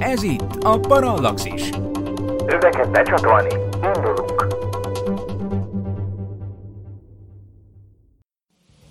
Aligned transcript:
Ez 0.00 0.22
itt 0.22 0.56
a 0.60 0.78
Parallaxis. 0.78 1.70
Öveket 2.46 2.90
becsatolni, 2.90 3.54
indulunk. 3.82 4.46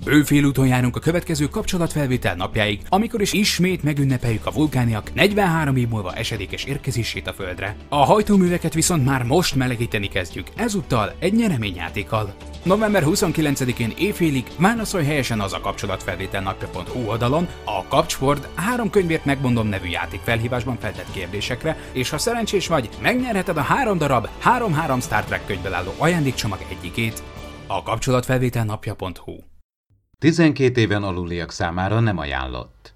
Bőfél 0.04 0.44
úton 0.44 0.68
járunk 0.68 0.96
a 0.96 1.00
következő 1.00 1.46
kapcsolatfelvétel 1.46 2.36
napjáig, 2.36 2.82
amikor 2.90 3.22
is 3.22 3.34
ismét 3.34 3.84
megünnepeljük 3.84 4.46
a 4.46 4.52
vulkániak 4.52 5.14
43 5.14 5.76
év 5.76 5.88
múlva 5.88 6.14
esedékes 6.14 6.64
érkezését 6.64 7.28
a 7.28 7.34
Földre. 7.34 7.76
A 7.90 8.06
hajtóműveket 8.06 8.74
viszont 8.74 9.06
már 9.06 9.24
most 9.24 9.56
melegíteni 9.56 10.08
kezdjük, 10.08 10.48
ezúttal 10.56 11.14
egy 11.20 11.34
nyereményjátékkal. 11.34 12.34
November 12.68 13.04
29-én 13.06 13.94
éjfélig 13.98 14.48
válaszolj 14.60 15.06
helyesen 15.06 15.42
az 15.42 15.54
a 15.54 15.60
kapcsolatfelvétel 15.60 16.42
napja.hu 16.42 17.08
oldalon 17.08 17.48
a 17.64 17.88
Kapcsport 17.88 18.48
három 18.56 18.90
könyvért 18.90 19.26
megmondom 19.26 19.68
nevű 19.68 19.88
játék 19.88 20.20
felhívásban 20.20 20.78
feltett 20.80 21.12
kérdésekre, 21.12 21.78
és 21.92 22.10
ha 22.10 22.18
szerencsés 22.18 22.68
vagy, 22.68 22.90
megnyerheted 23.02 23.58
a 23.58 23.62
három 23.62 23.98
darab 23.98 24.28
3-3 24.44 25.02
Star 25.02 25.24
Trek 25.24 25.46
könyvből 25.46 25.74
álló 25.74 25.94
ajándékcsomag 25.98 26.60
egyikét. 26.70 27.24
A 27.68 27.84
kapcsolatfelvétel 27.84 28.66
napja.hu 28.66 29.36
12 30.20 30.82
éven 30.82 31.04
aluliak 31.04 31.52
számára 31.52 32.00
nem 32.00 32.18
ajánlott. 32.18 32.94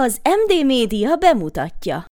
Az 0.00 0.20
MD 0.22 0.64
Média 0.66 1.16
bemutatja. 1.16 2.04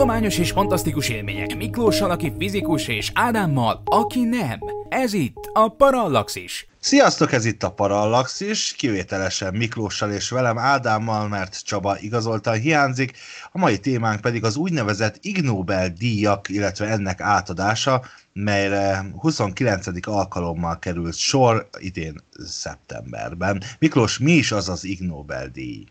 Tudományos 0.00 0.38
és 0.38 0.50
fantasztikus 0.50 1.08
élmények 1.08 1.56
Miklóssal, 1.56 2.10
aki 2.10 2.32
fizikus, 2.38 2.88
és 2.88 3.10
Ádámmal, 3.14 3.82
aki 3.84 4.20
nem. 4.20 4.58
Ez 4.88 5.12
itt 5.12 5.50
a 5.52 5.68
Parallaxis. 5.68 6.68
Sziasztok, 6.78 7.32
ez 7.32 7.44
itt 7.44 7.62
a 7.62 7.70
Parallaxis, 7.70 8.74
kivételesen 8.78 9.54
Miklóssal 9.54 10.10
és 10.10 10.30
velem 10.30 10.58
Ádámmal, 10.58 11.28
mert 11.28 11.64
Csaba 11.64 11.98
igazoltan 11.98 12.58
hiányzik. 12.58 13.12
A 13.52 13.58
mai 13.58 13.78
témánk 13.78 14.20
pedig 14.20 14.44
az 14.44 14.56
úgynevezett 14.56 15.18
Ig 15.20 15.42
Nobel 15.42 15.88
díjak, 15.88 16.48
illetve 16.48 16.86
ennek 16.86 17.20
átadása, 17.20 18.02
melyre 18.32 19.04
29. 19.18 20.06
alkalommal 20.06 20.78
került 20.78 21.16
sor 21.16 21.68
idén 21.78 22.20
szeptemberben. 22.46 23.62
Miklós, 23.78 24.18
mi 24.18 24.32
is 24.32 24.52
az 24.52 24.68
az 24.68 24.84
Ig 24.84 25.00
Nobel 25.00 25.48
díj? 25.48 25.84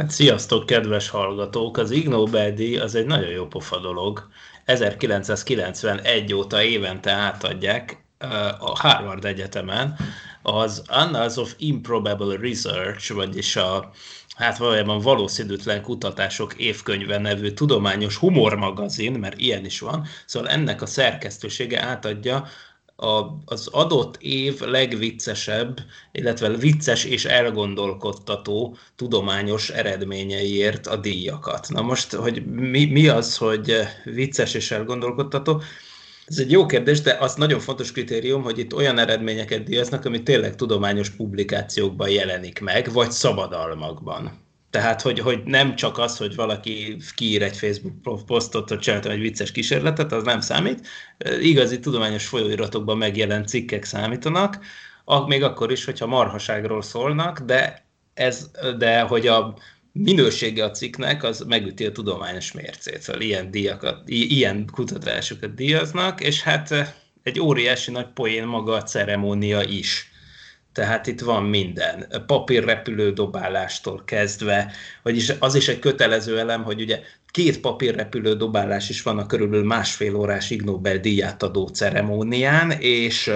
Hát 0.00 0.10
sziasztok, 0.10 0.66
kedves 0.66 1.08
hallgatók! 1.08 1.76
Az 1.76 1.90
Ig 1.90 2.08
Nobel-díj 2.08 2.76
az 2.76 2.94
egy 2.94 3.06
nagyon 3.06 3.30
jó 3.30 3.46
pofa 3.46 3.78
dolog. 3.78 4.28
1991 4.64 6.34
óta 6.34 6.62
évente 6.62 7.10
átadják 7.10 8.04
a 8.58 8.78
Harvard 8.78 9.24
Egyetemen 9.24 9.98
az 10.42 10.82
Annals 10.86 11.36
of 11.36 11.54
Improbable 11.58 12.36
Research, 12.36 13.14
vagyis 13.14 13.56
a 13.56 13.90
hát 14.36 14.58
valójában 14.58 15.00
valószínűtlen 15.00 15.82
kutatások 15.82 16.54
évkönyve 16.54 17.18
nevű 17.18 17.50
tudományos 17.50 18.16
humormagazin, 18.16 19.12
mert 19.12 19.38
ilyen 19.38 19.64
is 19.64 19.80
van, 19.80 20.06
szóval 20.26 20.48
ennek 20.48 20.82
a 20.82 20.86
szerkesztősége 20.86 21.82
átadja 21.82 22.46
a, 23.00 23.38
az 23.44 23.66
adott 23.66 24.16
év 24.20 24.60
legviccesebb, 24.60 25.78
illetve 26.12 26.48
vicces 26.48 27.04
és 27.04 27.24
elgondolkodtató 27.24 28.76
tudományos 28.96 29.70
eredményeiért 29.70 30.86
a 30.86 30.96
díjakat. 30.96 31.68
Na 31.68 31.82
most, 31.82 32.12
hogy 32.12 32.46
mi, 32.46 32.84
mi 32.84 33.08
az, 33.08 33.36
hogy 33.36 33.74
vicces 34.04 34.54
és 34.54 34.70
elgondolkodtató? 34.70 35.62
Ez 36.26 36.38
egy 36.38 36.50
jó 36.50 36.66
kérdés, 36.66 37.00
de 37.00 37.16
az 37.20 37.34
nagyon 37.34 37.60
fontos 37.60 37.92
kritérium, 37.92 38.42
hogy 38.42 38.58
itt 38.58 38.74
olyan 38.74 38.98
eredményeket 38.98 39.64
díjaznak, 39.64 40.04
ami 40.04 40.22
tényleg 40.22 40.56
tudományos 40.56 41.10
publikációkban 41.10 42.10
jelenik 42.10 42.60
meg, 42.60 42.92
vagy 42.92 43.10
szabadalmakban. 43.10 44.48
Tehát, 44.70 45.02
hogy, 45.02 45.18
hogy 45.18 45.42
nem 45.44 45.76
csak 45.76 45.98
az, 45.98 46.16
hogy 46.16 46.34
valaki 46.34 46.96
kiír 47.14 47.42
egy 47.42 47.56
Facebook 47.56 48.24
posztot, 48.26 48.68
hogy 48.68 48.78
csináltam 48.78 49.12
egy 49.12 49.20
vicces 49.20 49.52
kísérletet, 49.52 50.12
az 50.12 50.22
nem 50.22 50.40
számít. 50.40 50.86
Igazi 51.40 51.78
tudományos 51.78 52.26
folyóiratokban 52.26 52.98
megjelent 52.98 53.48
cikkek 53.48 53.84
számítanak, 53.84 54.58
még 55.26 55.42
akkor 55.42 55.72
is, 55.72 55.84
hogyha 55.84 56.06
marhaságról 56.06 56.82
szólnak, 56.82 57.40
de, 57.40 57.86
ez, 58.14 58.50
de 58.78 59.00
hogy 59.00 59.26
a 59.26 59.56
minősége 59.92 60.64
a 60.64 60.70
cikknek, 60.70 61.22
az 61.22 61.40
megüti 61.40 61.86
a 61.86 61.92
tudományos 61.92 62.52
mércét. 62.52 63.02
Szóval 63.02 63.22
ilyen, 63.22 63.50
díjakat, 63.50 64.08
ilyen 64.08 64.66
kutatásokat 64.72 65.54
díjaznak, 65.54 66.20
és 66.20 66.42
hát 66.42 66.94
egy 67.22 67.40
óriási 67.40 67.90
nagy 67.90 68.08
poén 68.14 68.46
maga 68.46 68.72
a 68.72 68.82
ceremónia 68.82 69.62
is 69.62 70.09
tehát 70.72 71.06
itt 71.06 71.20
van 71.20 71.44
minden, 71.44 72.24
papírrepülő 72.26 73.12
dobálástól 73.12 74.02
kezdve, 74.04 74.72
vagyis 75.02 75.32
az 75.38 75.54
is 75.54 75.68
egy 75.68 75.78
kötelező 75.78 76.38
elem, 76.38 76.62
hogy 76.62 76.80
ugye 76.80 77.00
két 77.30 77.60
papírrepülő 77.60 78.34
dobálás 78.34 78.88
is 78.88 79.02
van 79.02 79.18
a 79.18 79.26
körülbelül 79.26 79.66
másfél 79.66 80.14
órás 80.14 80.50
Ig 80.50 80.62
Nobel 80.62 80.98
díját 80.98 81.42
adó 81.42 81.66
ceremónián, 81.66 82.70
és 82.70 83.32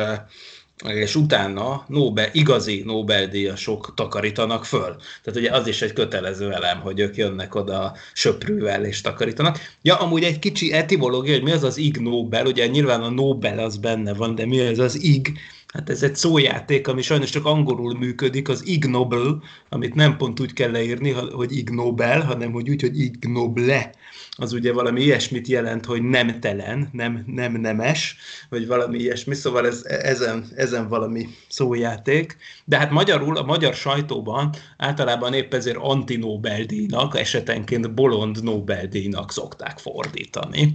és 0.83 1.15
utána 1.15 1.85
Nobel, 1.89 2.29
igazi 2.33 2.83
Nobel-díjasok 2.85 3.95
takarítanak 3.97 4.65
föl. 4.65 4.97
Tehát 5.23 5.41
ugye 5.41 5.51
az 5.51 5.67
is 5.67 5.83
egy 5.83 5.93
kötelező 5.93 6.53
elem, 6.53 6.81
hogy 6.81 7.01
ők 7.01 7.17
jönnek 7.17 7.55
oda 7.55 7.95
söprűvel 8.13 8.85
és 8.85 9.01
takarítanak. 9.01 9.59
Ja, 9.83 9.97
amúgy 9.97 10.23
egy 10.23 10.39
kicsi 10.39 10.73
etimológia, 10.73 11.33
hogy 11.33 11.43
mi 11.43 11.53
az 11.53 11.63
az 11.63 11.77
Ig 11.77 11.97
Nobel, 11.97 12.47
ugye 12.47 12.67
nyilván 12.67 13.03
a 13.03 13.11
Nobel 13.11 13.59
az 13.59 13.77
benne 13.77 14.15
van, 14.15 14.35
de 14.35 14.47
mi 14.47 14.61
az 14.61 14.79
az 14.79 15.03
Ig? 15.03 15.39
Hát 15.75 15.91
ez 15.91 16.03
egy 16.03 16.17
szójáték, 16.17 16.89
ami 16.89 17.03
sajnos 17.03 17.31
csak 17.31 17.45
angolul 17.45 17.99
működik, 17.99 18.49
az 18.49 18.67
ignoble, 18.67 19.35
amit 19.69 19.95
nem 19.95 20.17
pont 20.17 20.41
úgy 20.41 20.53
kell 20.53 20.71
leírni, 20.71 21.11
hogy 21.11 21.57
ignobel, 21.57 22.21
hanem 22.21 22.53
hogy 22.53 22.71
úgy, 22.71 22.81
hogy 22.81 22.99
ignoble. 22.99 23.91
Az 24.37 24.53
ugye 24.53 24.73
valami 24.73 25.03
ilyesmit 25.03 25.49
jelent, 25.49 25.85
hogy 25.85 26.03
nem 26.03 26.41
telen, 26.41 26.89
nem, 26.93 27.25
nem 27.27 27.53
nemes, 27.53 28.17
vagy 28.49 28.67
valami 28.67 28.99
ilyesmi, 28.99 29.35
szóval 29.35 29.67
ez, 29.67 29.83
ezen, 29.85 30.47
ezen 30.57 30.89
valami 30.89 31.29
szójáték. 31.49 32.37
De 32.65 32.79
hát 32.79 32.91
magyarul, 32.91 33.37
a 33.37 33.45
magyar 33.45 33.75
sajtóban 33.75 34.51
általában 34.77 35.35
épp 35.35 35.55
ezért 35.55 35.79
anti-Nobel-díjnak, 35.81 37.19
esetenként 37.19 37.95
bolond 37.95 38.43
Nobel-díjnak 38.43 39.33
szokták 39.33 39.79
fordítani. 39.79 40.75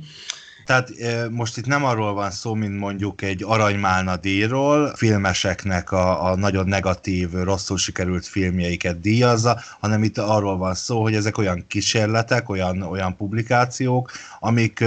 Tehát 0.70 0.92
most 1.30 1.58
itt 1.58 1.66
nem 1.66 1.86
arról 1.86 2.14
van 2.14 2.32
szó, 2.32 2.54
mint 2.54 2.80
mondjuk 2.80 3.22
egy 3.22 3.44
aranymálna 3.46 4.18
díjról, 4.18 4.94
filmeseknek 4.96 5.92
a, 5.92 6.32
a 6.32 6.36
nagyon 6.36 6.68
negatív, 6.68 7.32
rosszul 7.32 7.78
sikerült 7.78 8.28
filmjeiket 8.28 9.00
díjazza, 9.00 9.60
hanem 9.80 10.04
itt 10.04 10.18
arról 10.18 10.58
van 10.58 10.74
szó, 10.74 11.02
hogy 11.02 11.16
ezek 11.16 11.38
olyan 11.38 11.66
kísérletek, 11.68 12.50
olyan, 12.50 12.82
olyan 12.82 13.16
publikációk, 13.16 14.12
amik, 14.40 14.84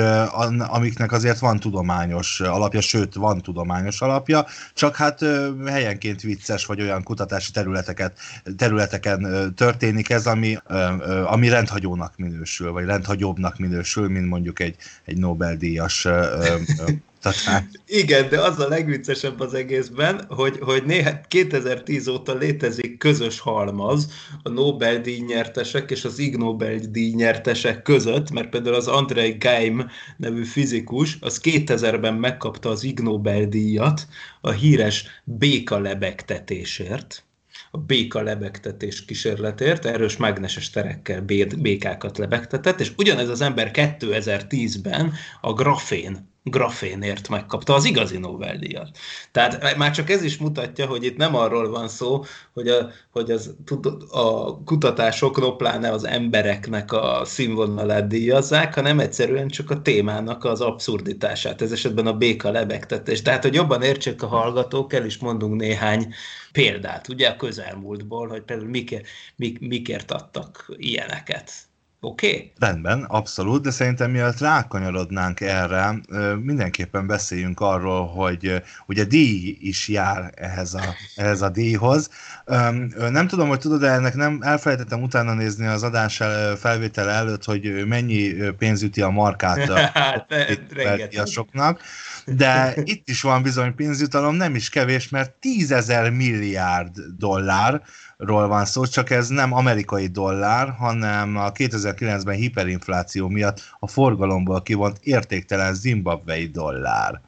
amiknek 0.58 1.12
azért 1.12 1.38
van 1.38 1.60
tudományos 1.60 2.40
alapja, 2.40 2.80
sőt, 2.80 3.14
van 3.14 3.40
tudományos 3.40 4.00
alapja, 4.00 4.46
csak 4.74 4.96
hát 4.96 5.20
helyenként 5.66 6.20
vicces, 6.20 6.66
vagy 6.66 6.80
olyan 6.80 7.02
kutatási 7.02 7.50
területeket, 7.52 8.18
területeken 8.56 9.52
történik 9.56 10.10
ez, 10.10 10.26
ami, 10.26 10.58
ami 11.26 11.48
rendhagyónak 11.48 12.12
minősül, 12.16 12.72
vagy 12.72 12.84
rendhagyóbbnak 12.84 13.58
minősül, 13.58 14.08
mint 14.08 14.28
mondjuk 14.28 14.60
egy, 14.60 14.76
egy 15.04 15.18
Nobel-díj 15.18 15.70
díjas 15.72 16.06
tehát... 17.22 17.68
Igen, 17.86 18.28
de 18.28 18.40
az 18.40 18.58
a 18.58 18.68
legviccesebb 18.68 19.40
az 19.40 19.54
egészben, 19.54 20.24
hogy, 20.28 20.58
hogy 20.60 20.82
néha 20.84 21.10
2010 21.28 22.08
óta 22.08 22.34
létezik 22.34 22.98
közös 22.98 23.40
halmaz 23.40 24.08
a 24.42 24.48
Nobel-díj 24.48 25.20
nyertesek 25.20 25.90
és 25.90 26.04
az 26.04 26.18
Ig 26.18 26.36
Nobel-díj 26.36 27.12
nyertesek 27.14 27.82
között, 27.82 28.30
mert 28.30 28.48
például 28.48 28.74
az 28.74 28.88
Andrei 28.88 29.30
Geim 29.30 29.90
nevű 30.16 30.44
fizikus, 30.44 31.16
az 31.20 31.40
2000-ben 31.44 32.14
megkapta 32.14 32.68
az 32.68 32.84
Ig 32.84 33.00
Nobel-díjat 33.00 34.06
a 34.40 34.50
híres 34.50 35.04
béka 35.24 35.78
lebegtetésért, 35.78 37.24
a 37.74 37.78
béka 37.78 38.22
lebegtetés 38.22 39.04
kísérletért, 39.04 39.84
erős 39.84 40.16
mágneses 40.16 40.70
terekkel 40.70 41.22
békákat 41.58 42.18
lebegtetett, 42.18 42.80
és 42.80 42.92
ugyanez 42.96 43.28
az 43.28 43.40
ember 43.40 43.70
2010-ben 43.74 45.12
a 45.40 45.52
grafén 45.52 46.31
grafénért 46.44 47.28
megkapta 47.28 47.74
az 47.74 47.84
igazi 47.84 48.18
Nobel-díjat. 48.18 48.98
Tehát 49.32 49.76
már 49.76 49.90
csak 49.90 50.10
ez 50.10 50.22
is 50.22 50.36
mutatja, 50.36 50.86
hogy 50.86 51.04
itt 51.04 51.16
nem 51.16 51.34
arról 51.34 51.70
van 51.70 51.88
szó, 51.88 52.24
hogy 52.52 52.68
a, 52.68 52.90
hogy 53.10 53.30
az, 53.30 53.54
a 54.10 54.56
kutatások, 54.64 55.56
pláne 55.56 55.90
az 55.90 56.04
embereknek 56.04 56.92
a 56.92 57.20
színvonalát 57.24 58.06
díjazzák, 58.06 58.74
hanem 58.74 59.00
egyszerűen 59.00 59.48
csak 59.48 59.70
a 59.70 59.82
témának 59.82 60.44
az 60.44 60.60
abszurditását, 60.60 61.62
ez 61.62 61.72
esetben 61.72 62.06
a 62.06 62.16
béka 62.16 62.50
lebegtetés. 62.50 63.22
Tehát, 63.22 63.42
hogy 63.42 63.54
jobban 63.54 63.82
értsék 63.82 64.22
a 64.22 64.26
hallgatók, 64.26 64.92
el 64.92 65.04
is 65.04 65.18
mondunk 65.18 65.60
néhány 65.60 66.14
példát, 66.52 67.08
ugye 67.08 67.28
a 67.28 67.36
közelmúltból, 67.36 68.28
hogy 68.28 68.42
például 68.42 68.68
mikért, 68.68 69.06
mik, 69.36 69.60
mikért 69.60 70.10
adtak 70.10 70.72
ilyeneket 70.76 71.52
Oké? 72.04 72.26
Okay? 72.26 72.52
Rendben, 72.58 73.02
abszolút, 73.02 73.62
de 73.62 73.70
szerintem 73.70 74.10
mielőtt 74.10 74.38
rákanyarodnánk 74.38 75.40
erre, 75.40 76.00
mindenképpen 76.42 77.06
beszéljünk 77.06 77.60
arról, 77.60 78.06
hogy 78.06 78.62
ugye 78.86 79.04
díj 79.04 79.56
is 79.60 79.88
jár 79.88 80.32
ehhez 80.34 80.74
a, 80.74 80.94
ehhez 81.16 81.42
a 81.42 81.48
díjhoz. 81.48 82.10
Nem 83.10 83.26
tudom, 83.26 83.48
hogy 83.48 83.58
tudod, 83.58 83.80
de 83.80 83.90
ennek 83.90 84.14
nem 84.14 84.38
elfelejtettem 84.40 85.02
utána 85.02 85.34
nézni 85.34 85.66
az 85.66 85.82
adás 85.82 86.22
felvétel 86.58 87.10
előtt, 87.10 87.44
hogy 87.44 87.86
mennyi 87.86 88.32
pénz 88.58 88.82
üti 88.82 89.02
a 89.02 89.10
markát 89.10 89.68
a, 89.68 89.76
hát, 89.94 90.32
a 91.16 91.26
soknak, 91.26 91.80
de 92.26 92.74
itt 92.84 93.08
is 93.08 93.22
van 93.22 93.42
bizony 93.42 93.74
pénzjutalom, 93.74 94.34
nem 94.34 94.54
is 94.54 94.68
kevés, 94.68 95.08
mert 95.08 95.30
tízezer 95.30 96.10
milliárd 96.10 96.96
dollár, 97.18 97.82
ról 98.24 98.48
van 98.48 98.64
szó, 98.64 98.86
csak 98.86 99.10
ez 99.10 99.28
nem 99.28 99.52
amerikai 99.52 100.06
dollár, 100.06 100.68
hanem 100.68 101.36
a 101.36 101.52
2009-ben 101.52 102.34
hiperinfláció 102.34 103.28
miatt 103.28 103.60
a 103.78 103.86
forgalomból 103.86 104.62
kivont 104.62 104.98
értéktelen 105.02 105.74
zimbabvei 105.74 106.46
dollár. 106.46 107.20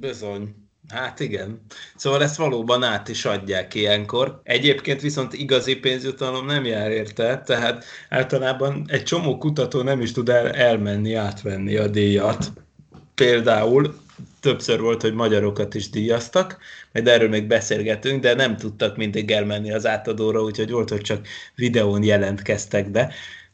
Bizony. 0.00 0.54
Hát 0.88 1.20
igen. 1.20 1.60
Szóval 1.96 2.22
ezt 2.22 2.36
valóban 2.36 2.82
át 2.82 3.08
is 3.08 3.24
adják 3.24 3.74
ilyenkor. 3.74 4.40
Egyébként 4.42 5.00
viszont 5.00 5.32
igazi 5.32 5.76
pénzjutalom 5.76 6.46
nem 6.46 6.64
jár 6.64 6.90
érte, 6.90 7.40
tehát 7.40 7.84
általában 8.08 8.84
egy 8.86 9.02
csomó 9.02 9.38
kutató 9.38 9.82
nem 9.82 10.00
is 10.00 10.12
tud 10.12 10.28
el, 10.28 10.50
elmenni, 10.50 11.14
átvenni 11.14 11.76
a 11.76 11.86
díjat. 11.86 12.52
Például 13.14 13.94
többször 14.42 14.80
volt, 14.80 15.02
hogy 15.02 15.14
magyarokat 15.14 15.74
is 15.74 15.90
díjaztak, 15.90 16.58
majd 16.92 17.08
erről 17.08 17.28
még 17.28 17.46
beszélgetünk, 17.46 18.22
de 18.22 18.34
nem 18.34 18.56
tudtak 18.56 18.96
mindig 18.96 19.30
elmenni 19.30 19.72
az 19.72 19.86
átadóra, 19.86 20.42
úgyhogy 20.42 20.70
volt, 20.70 20.88
hogy 20.88 21.00
csak 21.00 21.26
videón 21.54 22.02
jelentkeztek 22.02 22.90
be. 22.90 23.12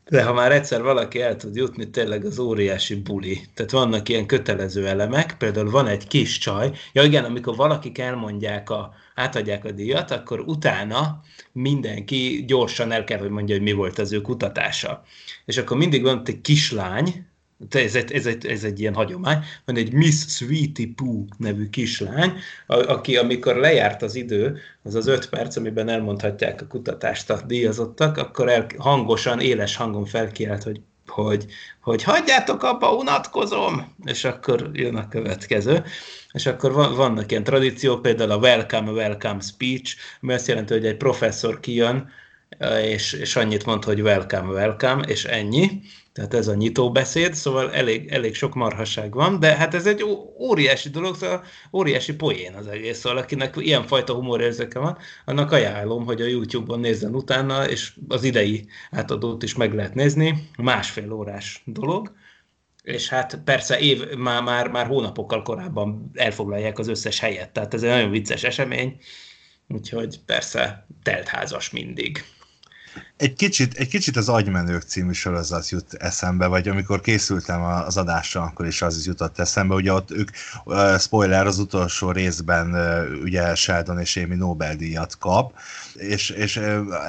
De 0.09 0.23
ha 0.23 0.33
már 0.33 0.53
egyszer 0.53 0.83
valaki 0.83 1.21
el 1.21 1.37
tud 1.37 1.57
jutni, 1.57 1.91
tényleg 1.91 2.25
az 2.25 2.39
óriási 2.39 2.95
buli. 2.95 3.41
Tehát 3.55 3.71
vannak 3.71 4.09
ilyen 4.09 4.27
kötelező 4.27 4.87
elemek, 4.87 5.37
például 5.39 5.71
van 5.71 5.87
egy 5.87 6.07
kis 6.07 6.39
csaj, 6.39 6.71
ja 6.93 7.03
igen, 7.03 7.25
amikor 7.25 7.57
valakik 7.57 7.99
elmondják 7.99 8.71
a, 8.71 8.95
átadják 9.15 9.65
a 9.65 9.71
díjat, 9.71 10.11
akkor 10.11 10.41
utána 10.41 11.21
mindenki 11.53 12.45
gyorsan 12.47 12.93
el 12.93 13.05
kell, 13.05 13.19
hogy 13.19 13.31
mondja, 13.31 13.55
hogy 13.55 13.65
mi 13.65 13.73
volt 13.73 13.99
az 13.99 14.13
ő 14.13 14.21
kutatása. 14.21 15.03
És 15.45 15.57
akkor 15.57 15.77
mindig 15.77 16.03
van 16.03 16.23
egy 16.25 16.41
kislány, 16.41 17.28
ez 17.71 17.95
egy, 17.95 18.13
ez, 18.13 18.27
egy, 18.27 18.47
ez 18.47 18.65
egy 18.65 18.81
ilyen 18.81 18.95
hagyomány, 18.95 19.45
van 19.65 19.77
egy 19.77 19.93
Miss 19.93 20.25
Sweetie 20.27 20.89
Pooh 20.97 21.27
nevű 21.37 21.69
kislány, 21.69 22.33
aki 22.67 23.17
amikor 23.17 23.57
lejárt 23.57 24.03
az 24.03 24.15
idő, 24.15 24.59
az 24.83 24.95
az 24.95 25.07
öt 25.07 25.29
perc, 25.29 25.57
amiben 25.57 25.89
elmondhatják 25.89 26.61
a 26.61 26.67
kutatást 26.67 27.31
a 27.31 27.43
díjazottak, 27.47 28.17
akkor 28.17 28.49
el, 28.49 28.67
hangosan, 28.77 29.41
éles 29.41 29.77
hangon 29.77 30.05
felkiált, 30.05 30.63
hogy 30.63 30.81
hogy, 31.07 31.47
hogy 31.81 32.03
hagyjátok 32.03 32.63
abba, 32.63 32.95
unatkozom, 32.95 33.95
és 34.05 34.25
akkor 34.25 34.71
jön 34.73 34.97
a 34.97 35.09
következő. 35.09 35.83
És 36.33 36.47
akkor 36.47 36.73
vannak 36.73 37.31
ilyen 37.31 37.45
tradíciók, 37.45 38.03
például 38.03 38.31
a 38.31 38.37
welcome, 38.37 38.91
welcome 38.91 39.41
speech, 39.41 39.97
ami 40.21 40.33
azt 40.33 40.47
jelenti, 40.47 40.73
hogy 40.73 40.87
egy 40.87 40.97
professzor 40.97 41.61
kijön, 41.61 42.11
és, 42.83 43.13
és 43.13 43.37
annyit 43.37 43.67
mond, 43.67 43.85
hogy 43.85 44.01
welcome, 44.01 44.53
welcome, 44.53 45.03
és 45.03 45.25
ennyi. 45.25 45.81
Tehát 46.19 46.35
ez 46.35 46.49
a 46.49 46.55
nyitóbeszéd, 46.55 47.35
szóval 47.35 47.73
elég, 47.73 48.09
elég 48.09 48.35
sok 48.35 48.55
marhaság 48.55 49.15
van, 49.15 49.41
de 49.41 49.57
hát 49.57 49.75
ez 49.75 49.87
egy 49.87 50.05
óriási 50.39 50.89
dolog, 50.89 51.17
szóval 51.17 51.45
óriási 51.73 52.15
poén 52.15 52.55
az 52.55 52.67
egész, 52.67 52.99
szóval 52.99 53.19
akinek 53.19 53.55
ilyenfajta 53.59 54.15
humorérzeke 54.15 54.79
van, 54.79 54.99
annak 55.25 55.53
ajánlom, 55.53 56.05
hogy 56.05 56.21
a 56.21 56.27
YouTube-on 56.27 56.81
nézzen 56.81 57.15
utána, 57.15 57.69
és 57.69 57.93
az 58.09 58.25
idei 58.25 58.67
átadót 58.91 59.43
is 59.43 59.55
meg 59.55 59.75
lehet 59.75 59.95
nézni, 59.95 60.49
másfél 60.57 61.13
órás 61.13 61.63
dolog, 61.65 62.13
és 62.83 63.09
hát 63.09 63.41
persze 63.45 63.79
év, 63.79 64.15
már, 64.17 64.43
már, 64.43 64.69
már 64.69 64.87
hónapokkal 64.87 65.43
korábban 65.43 66.11
elfoglalják 66.15 66.79
az 66.79 66.89
összes 66.89 67.21
helyet, 67.21 67.51
tehát 67.51 67.75
ez 67.75 67.83
egy 67.83 67.91
nagyon 67.91 68.11
vicces 68.11 68.45
esemény, 68.45 68.97
úgyhogy 69.69 70.21
persze 70.27 70.87
teltházas 71.03 71.71
mindig 71.71 72.25
egy 73.17 73.35
kicsit, 73.35 73.75
egy 73.75 73.89
kicsit 73.89 74.17
az 74.17 74.29
Agymenők 74.29 74.83
című 74.83 75.13
sorozat 75.13 75.69
jut 75.69 75.95
eszembe, 75.95 76.47
vagy 76.47 76.69
amikor 76.69 77.01
készültem 77.01 77.63
az 77.63 77.97
adásra, 77.97 78.43
akkor 78.43 78.67
is 78.67 78.83
az 78.83 79.07
jutott 79.07 79.39
eszembe, 79.39 79.75
ugye 79.75 79.93
ott 79.93 80.11
ők, 80.11 80.31
spoiler, 80.99 81.47
az 81.47 81.59
utolsó 81.59 82.11
részben 82.11 82.75
ugye 83.23 83.55
Sheldon 83.55 84.01
és 84.01 84.17
Amy 84.17 84.35
Nobel-díjat 84.35 85.19
kap, 85.19 85.53
és, 85.95 86.31
és 86.31 86.57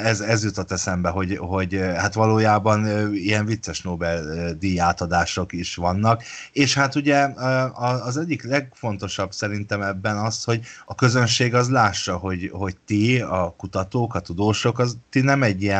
ez, 0.03 0.19
ez 0.19 0.43
jutott 0.43 0.71
eszembe, 0.71 1.09
hogy, 1.09 1.37
hogy 1.37 1.73
hát 1.95 2.13
valójában 2.13 3.13
ilyen 3.13 3.45
vicces 3.45 3.81
Nobel-díj 3.81 4.79
átadások 4.79 5.53
is 5.53 5.75
vannak, 5.75 6.23
és 6.51 6.73
hát 6.73 6.95
ugye 6.95 7.27
az 7.73 8.17
egyik 8.17 8.43
legfontosabb 8.43 9.31
szerintem 9.31 9.81
ebben 9.81 10.17
az, 10.17 10.43
hogy 10.43 10.61
a 10.85 10.95
közönség 10.95 11.55
az 11.55 11.69
lássa, 11.69 12.17
hogy, 12.17 12.49
hogy 12.53 12.75
ti, 12.85 13.19
a 13.19 13.53
kutatók, 13.57 14.15
a 14.15 14.19
tudósok, 14.19 14.79
az 14.79 14.97
ti 15.09 15.21
nem 15.21 15.43
egy 15.43 15.61
ilyen 15.61 15.78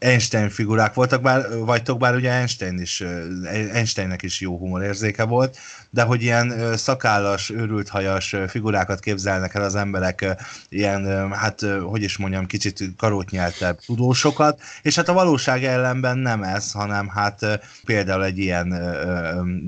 Einstein 0.00 0.48
figurák 0.48 0.94
voltak, 0.94 1.22
bár, 1.22 1.58
vagytok, 1.58 1.98
bár 1.98 2.14
ugye 2.14 2.30
Einstein 2.30 2.78
is, 2.78 3.00
Einsteinnek 3.72 4.22
is 4.22 4.40
jó 4.40 4.58
humorérzéke 4.58 5.24
volt, 5.24 5.56
de 5.90 6.02
hogy 6.02 6.22
ilyen 6.22 6.76
szakállas, 6.76 7.50
őrült 7.50 7.88
hajas 7.88 8.36
figurákat 8.48 9.00
képzelnek 9.00 9.54
el 9.54 9.62
az 9.62 9.74
emberek, 9.74 10.36
ilyen, 10.68 11.32
hát 11.32 11.60
hogy 11.82 12.02
is 12.02 12.16
mondjam, 12.16 12.46
kicsit 12.46 12.84
karótnyeltebb 12.96 13.78
tudósokat, 13.78 14.60
és 14.82 14.94
hát 14.94 15.08
a 15.08 15.12
valóság 15.12 15.64
ellenben 15.64 16.18
nem 16.18 16.42
ez, 16.42 16.72
hanem 16.72 17.08
hát 17.08 17.60
például 17.84 18.24
egy 18.24 18.38
ilyen 18.38 18.74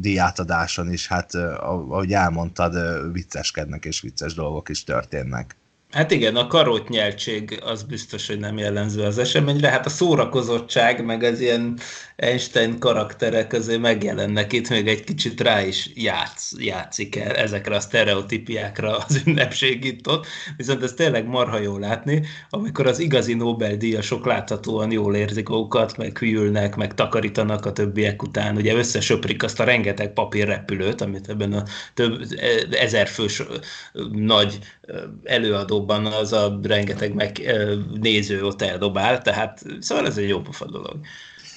diátadáson 0.00 0.92
is, 0.92 1.06
hát 1.06 1.34
ahogy 1.34 2.12
elmondtad, 2.12 2.76
vicceskednek 3.12 3.84
és 3.84 4.00
vicces 4.00 4.34
dolgok 4.34 4.68
is 4.68 4.84
történnek. 4.84 5.56
Hát 5.92 6.10
igen, 6.10 6.36
a 6.36 6.46
karót 6.46 6.88
nyeltség 6.88 7.60
az 7.64 7.82
biztos, 7.82 8.26
hogy 8.26 8.38
nem 8.38 8.58
jellemző 8.58 9.02
az 9.02 9.18
eseményre. 9.18 9.68
Hát 9.68 9.86
a 9.86 9.90
szórakozottság, 9.90 11.04
meg 11.04 11.22
az 11.22 11.40
ilyen 11.40 11.78
Einstein 12.22 12.78
karakterek 12.78 13.52
azért 13.52 13.80
megjelennek 13.80 14.52
itt, 14.52 14.68
még 14.68 14.88
egy 14.88 15.04
kicsit 15.04 15.40
rá 15.40 15.62
is 15.62 15.90
játsz, 15.94 16.52
játszik 16.58 17.16
el 17.16 17.34
ezekre 17.34 17.76
a 17.76 17.80
sztereotípiákra 17.80 18.96
az 18.96 19.22
ünnepség 19.26 19.84
itt 19.84 20.08
ott. 20.08 20.26
Viszont 20.56 20.82
ez 20.82 20.92
tényleg 20.92 21.26
marha 21.26 21.58
jó 21.58 21.78
látni, 21.78 22.26
amikor 22.50 22.86
az 22.86 22.98
igazi 22.98 23.34
Nobel-díjasok 23.34 24.26
láthatóan 24.26 24.92
jól 24.92 25.14
érzik 25.14 25.48
magukat, 25.48 25.96
meg 25.96 26.18
hűlnek, 26.18 26.76
meg 26.76 26.94
takarítanak 26.94 27.66
a 27.66 27.72
többiek 27.72 28.22
után. 28.22 28.56
Ugye 28.56 28.74
összesöprik 28.74 29.42
azt 29.42 29.60
a 29.60 29.64
rengeteg 29.64 30.12
papírrepülőt, 30.12 31.00
amit 31.00 31.28
ebben 31.28 31.52
a 31.52 31.62
több 31.94 32.22
ezerfős 32.70 33.42
nagy 34.12 34.58
előadóban 35.24 36.06
az 36.06 36.32
a 36.32 36.60
rengeteg 36.62 37.14
meg 37.14 37.54
néző 38.00 38.44
ott 38.44 38.62
eldobál, 38.62 39.22
tehát 39.22 39.62
szóval 39.80 40.06
ez 40.06 40.16
egy 40.16 40.28
jó 40.28 40.40
pofa 40.40 40.66
dolog. 40.66 40.96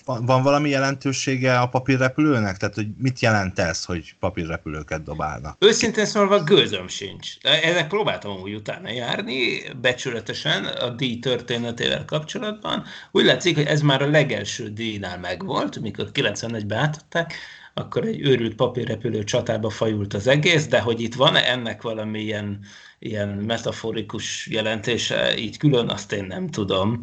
Van, 0.06 0.26
van 0.26 0.44
valami 0.44 0.70
jelentősége 0.70 1.60
a 1.60 1.68
papírrepülőnek? 1.68 2.58
Tehát, 2.58 2.76
hogy 2.76 2.88
mit 2.98 3.20
jelent 3.20 3.60
ez, 3.60 3.86
hogy 3.86 4.16
papírrepülőket 4.20 5.04
dobálnak? 5.04 5.58
Őszintén 5.60 6.06
szólva 6.06 6.44
gőzöm 6.44 6.88
sincs. 6.88 7.38
Ennek 7.42 7.88
próbáltam 7.88 8.42
úgy 8.42 8.54
utána 8.54 8.92
járni, 8.92 9.62
becsületesen 9.82 10.66
a 10.66 10.90
díj 10.90 11.20
történetével 11.20 12.06
kapcsolatban. 12.06 12.84
Úgy 13.12 13.26
látszik, 13.26 13.56
hogy 13.56 13.66
ez 13.66 13.82
már 13.82 14.02
a 14.02 14.10
legelső 14.10 14.70
díjnál 14.70 15.20
megvolt, 15.20 15.80
mikor 15.80 16.10
91-ben 16.14 16.78
átadták, 16.78 17.34
akkor 17.74 18.06
egy 18.06 18.22
őrült 18.22 18.56
papírrepülő 18.56 19.24
csatába 19.24 19.70
fajult 19.70 20.14
az 20.14 20.28
egész, 20.28 20.68
de 20.68 20.80
hogy 20.80 21.02
itt 21.02 21.16
van-e 21.16 21.52
ennek 21.52 21.82
valamilyen 21.82 22.60
ilyen 23.00 23.28
metaforikus 23.28 24.48
jelentése 24.48 25.38
így 25.38 25.58
külön, 25.58 25.90
azt 25.90 26.12
én 26.12 26.24
nem 26.24 26.50
tudom. 26.50 27.02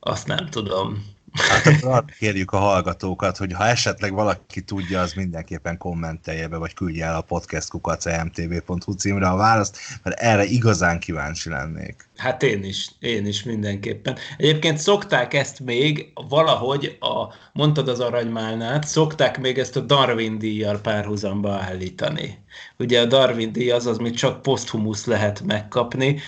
Azt 0.00 0.26
nem 0.26 0.46
tudom. 0.46 1.16
Hát 1.38 1.66
akkor 1.66 2.04
kérjük 2.18 2.52
a 2.52 2.58
hallgatókat, 2.58 3.36
hogy 3.36 3.52
ha 3.52 3.66
esetleg 3.66 4.12
valaki 4.12 4.60
tudja, 4.60 5.00
az 5.00 5.12
mindenképpen 5.12 5.76
kommentelje 5.76 6.48
be, 6.48 6.56
vagy 6.56 6.74
küldje 6.74 7.04
el 7.04 7.16
a 7.16 7.20
podcastkukacmtv.hu 7.20 8.92
címre 8.92 9.28
a 9.28 9.36
választ, 9.36 9.78
mert 10.02 10.20
erre 10.20 10.44
igazán 10.44 10.98
kíváncsi 10.98 11.48
lennék. 11.48 12.07
Hát 12.18 12.42
én 12.42 12.64
is, 12.64 12.88
én 13.00 13.26
is 13.26 13.42
mindenképpen. 13.42 14.16
Egyébként 14.36 14.78
szokták 14.78 15.34
ezt 15.34 15.60
még 15.60 16.12
valahogy, 16.28 16.96
a, 17.00 17.34
mondtad 17.52 17.88
az 17.88 18.00
aranymálnát, 18.00 18.86
szokták 18.86 19.40
még 19.40 19.58
ezt 19.58 19.76
a 19.76 19.80
Darwin 19.80 20.38
díjjal 20.38 20.80
párhuzamba 20.80 21.52
állítani. 21.52 22.38
Ugye 22.78 23.00
a 23.00 23.04
Darwin 23.04 23.52
díj 23.52 23.70
az, 23.70 23.86
az, 23.86 23.98
amit 23.98 24.16
csak 24.16 24.42
poszthumusz 24.42 25.06
lehet 25.06 25.42
megkapni, 25.46 26.20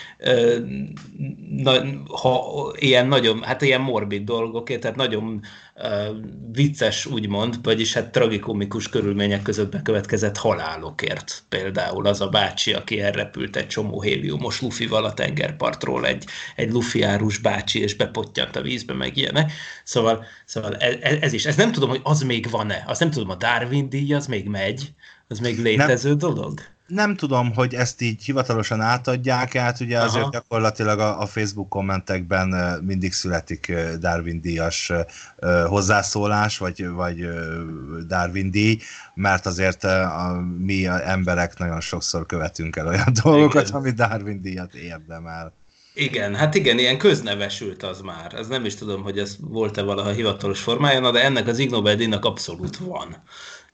ha 2.06 2.44
ilyen 2.78 3.06
nagyon, 3.06 3.42
hát 3.42 3.62
ilyen 3.62 3.80
morbid 3.80 4.24
dolgokért, 4.24 4.80
tehát 4.80 4.96
nagyon 4.96 5.40
vicces, 6.52 7.06
úgymond, 7.06 7.58
vagyis 7.62 7.92
hát 7.92 8.12
tragikomikus 8.12 8.88
körülmények 8.88 9.42
között 9.42 9.70
bekövetkezett 9.70 10.36
halálokért. 10.36 11.42
Például 11.48 12.06
az 12.06 12.20
a 12.20 12.28
bácsi, 12.28 12.72
aki 12.72 13.00
elrepült 13.00 13.56
egy 13.56 13.66
csomó 13.66 14.02
héliumos 14.02 14.60
lufival 14.60 15.04
a 15.04 15.14
tengerpartról, 15.14 16.06
egy, 16.06 16.24
egy 16.56 16.72
lufiárus 16.72 17.38
bácsi, 17.38 17.80
és 17.80 17.94
bepottyant 17.94 18.56
a 18.56 18.62
vízbe, 18.62 18.94
meg 18.94 19.16
ilyenek. 19.16 19.52
Szóval, 19.84 20.24
szóval 20.44 20.76
ez, 20.76 21.16
ez 21.20 21.32
is. 21.32 21.46
Ez 21.46 21.56
nem 21.56 21.72
tudom, 21.72 21.88
hogy 21.88 22.00
az 22.02 22.22
még 22.22 22.50
van-e. 22.50 22.84
Azt 22.86 23.00
nem 23.00 23.10
tudom, 23.10 23.30
a 23.30 23.36
Darwin 23.36 23.88
díj 23.88 24.14
az 24.14 24.26
még 24.26 24.48
megy, 24.48 24.92
az 25.28 25.38
még 25.38 25.58
létező 25.58 26.08
nem. 26.08 26.18
dolog? 26.18 26.60
Nem 26.90 27.16
tudom, 27.16 27.54
hogy 27.54 27.74
ezt 27.74 28.00
így 28.00 28.24
hivatalosan 28.24 28.80
átadják 28.80 29.56
át, 29.56 29.80
ugye 29.80 29.98
azért 29.98 30.22
Aha. 30.22 30.30
gyakorlatilag 30.30 30.98
a, 30.98 31.20
a 31.20 31.26
Facebook 31.26 31.68
kommentekben 31.68 32.80
mindig 32.84 33.12
születik 33.12 33.72
Darwin 33.98 34.40
díjas 34.40 34.92
hozzászólás, 35.66 36.58
vagy, 36.58 36.88
vagy 36.88 37.28
Darwin 38.06 38.50
díj, 38.50 38.78
mert 39.14 39.46
azért 39.46 39.84
a, 39.84 40.44
mi 40.58 40.86
a 40.86 41.10
emberek 41.10 41.58
nagyon 41.58 41.80
sokszor 41.80 42.26
követünk 42.26 42.76
el 42.76 42.86
olyan 42.86 43.12
dolgokat, 43.22 43.68
igen. 43.68 43.80
ami 43.80 43.90
Darwin 43.90 44.42
díjat 44.42 44.74
érdemel. 44.74 45.58
Igen, 45.94 46.34
hát 46.34 46.54
igen, 46.54 46.78
ilyen 46.78 46.98
köznevesült 46.98 47.82
az 47.82 48.00
már. 48.00 48.34
Ez 48.34 48.46
nem 48.46 48.64
is 48.64 48.74
tudom, 48.74 49.02
hogy 49.02 49.18
ez 49.18 49.36
volt-e 49.40 49.82
valaha 49.82 50.10
hivatalos 50.10 50.60
formája, 50.60 51.10
de 51.10 51.24
ennek 51.24 51.46
az 51.46 51.58
Ig 51.58 51.70
Nobel-díjnak 51.70 52.24
abszolút 52.24 52.76
van 52.76 53.16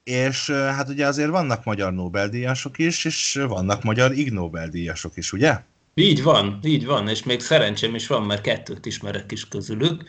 és 0.07 0.51
hát 0.51 0.89
ugye 0.89 1.07
azért 1.07 1.31
vannak 1.31 1.65
magyar 1.65 1.93
Nobel-díjasok 1.93 2.79
is, 2.79 3.05
és 3.05 3.41
vannak 3.49 3.83
magyar 3.83 4.13
Ig 4.13 4.33
Nobel-díjasok 4.33 5.17
is, 5.17 5.33
ugye? 5.33 5.59
Így 5.95 6.23
van, 6.23 6.59
így 6.63 6.87
van, 6.87 7.09
és 7.09 7.23
még 7.23 7.41
szerencsém 7.41 7.95
is 7.95 8.07
van, 8.07 8.23
mert 8.23 8.41
kettőt 8.41 8.87
ismerek 8.87 9.33
is 9.33 9.49
közülük. 9.49 10.05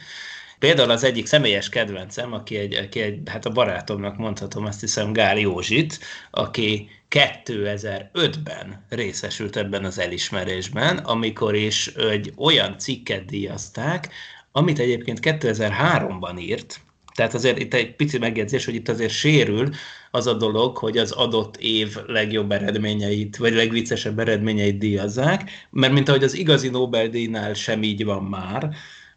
Például 0.60 0.90
az 0.90 1.04
egyik 1.04 1.26
személyes 1.26 1.70
kedvencem, 1.70 2.34
aki 2.34 2.58
egy, 2.58 2.74
aki 2.74 3.00
egy 3.00 3.22
hát 3.26 3.46
a 3.46 3.50
barátomnak 3.50 4.18
mondhatom, 4.18 4.66
azt 4.66 4.80
hiszem 4.80 5.14
Gál 5.14 5.38
Józsit, 5.38 6.00
aki 6.32 6.90
2005-ben 7.10 8.86
részesült 8.90 9.56
ebben 9.56 9.86
az 9.86 10.00
elismerésben, 10.00 10.98
amikor 10.98 11.56
is 11.56 11.88
egy 11.88 12.34
olyan 12.36 12.78
cikket 12.78 13.26
díjazták, 13.26 14.10
amit 14.52 14.80
egyébként 14.80 15.20
2003-ban 15.22 16.40
írt, 16.40 16.82
tehát 17.18 17.34
azért 17.34 17.60
itt 17.60 17.74
egy 17.74 17.96
pici 17.96 18.18
megjegyzés, 18.18 18.66
hogy 18.66 18.76
itt 18.76 18.90
azért 18.90 19.12
sérül 19.12 19.70
az 20.12 20.28
a 20.28 20.34
dolog, 20.34 20.78
hogy 20.78 20.98
az 20.98 21.12
adott 21.12 21.58
év 21.58 21.98
legjobb 22.08 22.52
eredményeit, 22.52 23.38
vagy 23.38 23.54
legviccesebb 23.54 24.20
eredményeit 24.20 24.78
díjazzák, 24.78 25.50
mert 25.70 25.94
mint 25.94 26.10
ahogy 26.10 26.24
az 26.24 26.34
igazi 26.34 26.70
Nobel-díjnál 26.70 27.54
sem 27.54 27.84
így 27.84 28.06
van 28.06 28.24
már, 28.24 28.70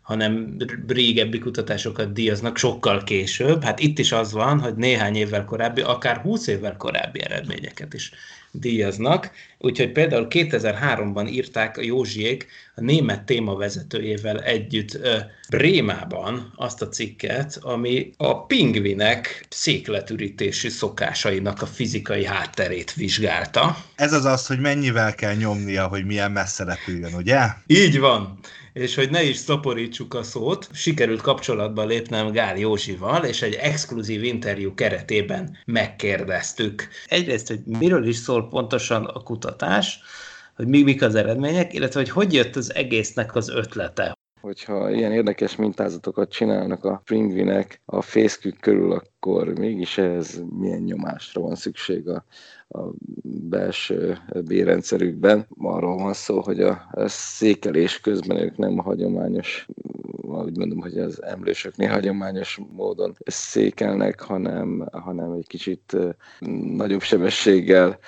hanem 0.02 0.57
régebbi 0.87 1.38
kutatásokat 1.38 2.12
díjaznak 2.12 2.59
sokkal 2.59 3.02
később. 3.02 3.62
Hát 3.62 3.80
itt 3.80 3.99
is 3.99 4.12
az 4.12 4.33
van, 4.33 4.61
hogy 4.61 4.75
néhány 4.75 5.16
évvel 5.16 5.45
korábbi, 5.45 5.80
akár 5.80 6.16
20 6.16 6.47
évvel 6.47 6.76
korábbi 6.76 7.21
eredményeket 7.23 7.95
is 7.95 8.11
díjaznak. 8.50 9.30
Úgyhogy 9.59 9.92
például 9.92 10.26
2003-ban 10.30 11.30
írták 11.30 11.76
a 11.76 11.83
Józsiék 11.83 12.47
a 12.75 12.80
német 12.80 13.23
témavezetőjével 13.23 14.40
együtt 14.40 14.99
Brémában 15.50 16.52
azt 16.57 16.83
a 16.83 16.88
cikket, 16.88 17.59
ami 17.61 18.11
a 18.16 18.47
pingvinek 18.47 19.47
székletürítési 19.49 20.69
szokásainak 20.69 21.62
a 21.62 21.66
fizikai 21.66 22.25
hátterét 22.25 22.95
vizsgálta. 22.95 23.76
Ez 23.95 24.12
az 24.12 24.25
az, 24.25 24.47
hogy 24.47 24.61
mennyivel 24.61 25.14
kell 25.14 25.35
nyomnia, 25.35 25.87
hogy 25.87 26.04
milyen 26.04 26.33
messze 26.33 26.64
repüljön, 26.64 27.14
ugye? 27.14 27.38
Így 27.66 27.99
van 27.99 28.38
és 28.72 28.94
hogy 28.94 29.10
ne 29.10 29.22
is 29.22 29.36
szaporítsuk 29.36 30.14
a 30.14 30.22
szót, 30.22 30.68
sikerült 30.72 31.20
kapcsolatba 31.20 31.84
lépnem 31.84 32.32
Gál 32.32 32.58
Józsival, 32.58 33.24
és 33.24 33.42
egy 33.42 33.54
exkluzív 33.54 34.24
interjú 34.24 34.74
keretében 34.74 35.58
megkérdeztük. 35.64 36.88
Egyrészt, 37.06 37.48
hogy 37.48 37.60
miről 37.64 38.06
is 38.06 38.16
szól 38.16 38.48
pontosan 38.48 39.04
a 39.04 39.22
kutatás, 39.22 39.98
hogy 40.56 40.66
mi, 40.66 40.82
mik 40.82 41.02
az 41.02 41.14
eredmények, 41.14 41.72
illetve 41.72 42.00
hogy 42.00 42.10
hogy 42.10 42.32
jött 42.32 42.56
az 42.56 42.74
egésznek 42.74 43.34
az 43.34 43.48
ötlete. 43.48 44.19
Hogyha 44.40 44.90
ilyen 44.90 45.12
érdekes 45.12 45.56
mintázatokat 45.56 46.30
csinálnak 46.30 46.85
a 46.85 47.02
pingvinek 47.04 47.80
a 47.85 48.02
fészkük 48.02 48.61
körül, 48.61 48.92
akkor 48.92 49.59
mégis 49.59 49.99
ez 49.99 50.40
milyen 50.59 50.82
nyomásra 50.82 51.40
van 51.40 51.54
szükség 51.54 52.09
a, 52.09 52.25
a 52.68 52.90
belső 53.49 54.18
bérrendszerükben. 54.44 55.47
Arról 55.59 55.97
van 55.97 56.12
szó, 56.12 56.40
hogy 56.40 56.61
a, 56.61 56.88
székelés 57.06 58.00
közben 58.00 58.37
ők 58.37 58.56
nem 58.56 58.78
a 58.78 58.82
hagyományos, 58.82 59.68
úgy 60.38 60.56
mondom, 60.56 60.80
hogy 60.80 60.99
az 60.99 61.22
emlősöknél 61.22 61.88
hagyományos 61.88 62.60
módon 62.72 63.16
székelnek, 63.25 64.20
hanem, 64.20 64.88
hanem 64.92 65.32
egy 65.32 65.46
kicsit 65.46 65.96
nagyobb 66.76 67.02
sebességgel, 67.02 67.99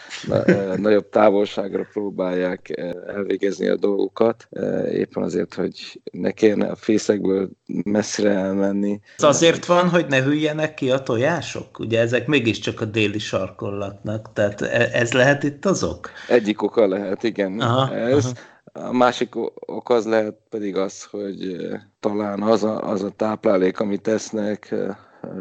nagyobb 0.77 1.09
távolságra 1.09 1.87
próbálják 1.93 2.83
elvégezni 3.07 3.69
a 3.69 3.77
dolgokat, 3.77 4.49
éppen 4.93 5.23
azért, 5.23 5.55
hogy 5.55 6.01
ne 6.13 6.31
kérne 6.31 6.67
a 6.67 6.77
fészekből 6.77 7.51
messzire 7.85 8.31
elmenni. 8.31 9.01
Ez 9.17 9.25
azért 9.25 9.67
van, 9.67 9.89
hogy 9.89 10.07
ne 10.09 10.23
hüljenek 10.23 10.75
ki 10.75 10.91
a 10.91 11.03
tojások? 11.03 11.79
Ugye 11.79 12.01
ezek 12.01 12.27
mégiscsak 12.27 12.81
a 12.81 12.85
déli 12.85 13.19
sarkollatnak, 13.19 14.33
tehát 14.33 14.61
e- 14.61 14.89
ez 14.93 15.13
lehet 15.13 15.43
itt 15.43 15.65
az 15.65 15.83
ok? 15.83 16.11
Egyik 16.29 16.63
oka 16.63 16.87
lehet, 16.87 17.23
igen. 17.23 17.61
Aha, 17.61 17.95
ez. 17.95 18.25
Aha. 18.25 18.35
A 18.73 18.93
másik 18.93 19.35
ok 19.67 19.91
az 19.91 20.07
lehet 20.07 20.37
pedig 20.49 20.77
az, 20.77 21.05
hogy 21.05 21.67
talán 22.01 22.43
az 22.43 22.65
a, 22.65 22.89
az 22.89 23.03
a 23.03 23.11
táplálék, 23.11 23.81
amit 23.81 24.03
tesznek, 24.03 24.75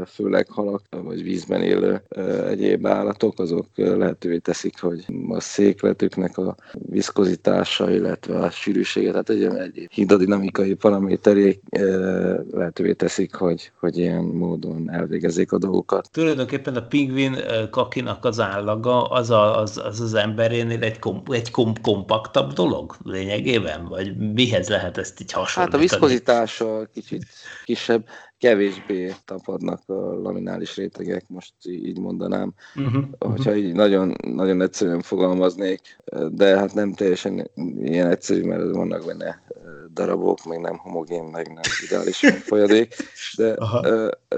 főleg 0.08 0.48
halak, 0.50 0.82
vagy 0.90 1.24
vízben 1.24 1.62
élő 1.62 2.02
egyéb 2.48 2.88
állatok, 2.88 3.40
azok 3.40 3.66
lehetővé 3.76 4.38
teszik, 4.38 4.80
hogy 4.80 5.06
a 5.30 5.40
székletüknek 5.40 6.38
a 6.38 6.56
viszkozitása, 6.74 7.92
illetve 7.92 8.38
a 8.38 8.50
sűrűsége, 8.50 9.10
tehát 9.12 9.30
egy, 9.30 9.44
egy 9.44 9.88
hidrodinamikai 9.92 10.74
paraméterék 10.74 11.62
lehetővé 12.52 12.94
teszik, 12.94 13.34
hogy, 13.34 13.72
hogy 13.80 13.98
ilyen 13.98 14.24
módon 14.24 14.92
elvégezzék 14.92 15.52
a 15.52 15.58
dolgokat. 15.58 16.10
Tulajdonképpen 16.12 16.76
a 16.76 16.82
pingvin 16.82 17.36
kakinak 17.70 18.26
az 18.26 18.40
állaga 18.40 19.04
az 19.04 19.30
a, 19.30 19.62
az, 19.62 19.82
az, 19.84 20.00
az 20.00 20.14
emberénél 20.14 20.84
egy, 20.84 21.00
kom, 21.00 21.24
egy 21.30 21.52
kom, 21.52 21.74
kompaktabb 21.82 22.54
dolog 22.54 22.96
lényegében? 23.04 23.86
Vagy 23.86 24.34
mihez 24.34 24.70
lehet 24.70 24.98
ezt 24.98 25.22
így 25.22 25.32
hasonlítani? 25.32 25.88
Hát 25.88 25.92
a 25.92 25.98
viszkozitása 25.98 26.90
kicsit 26.94 27.26
kisebb 27.66 28.06
kevésbé 28.42 29.14
tapadnak 29.26 29.82
a 29.86 30.22
laminális 30.22 30.76
rétegek, 30.76 31.24
most 31.28 31.54
így 31.62 32.00
mondanám, 32.00 32.54
uh-huh, 32.76 33.04
hogyha 33.20 33.56
így 33.56 33.74
nagyon, 33.74 34.16
nagyon 34.22 34.62
egyszerűen 34.62 35.02
fogalmaznék, 35.02 35.98
de 36.30 36.58
hát 36.58 36.74
nem 36.74 36.94
teljesen 36.94 37.50
ilyen 37.82 38.10
egyszerű, 38.10 38.44
mert 38.44 38.72
vannak 38.72 39.06
benne 39.06 39.42
darabok, 39.94 40.46
még 40.46 40.60
nem 40.60 40.78
homogén, 40.78 41.24
meg 41.24 41.48
nem 41.48 41.62
ideális 41.86 42.18
folyadék, 42.50 42.96
de, 43.38 43.56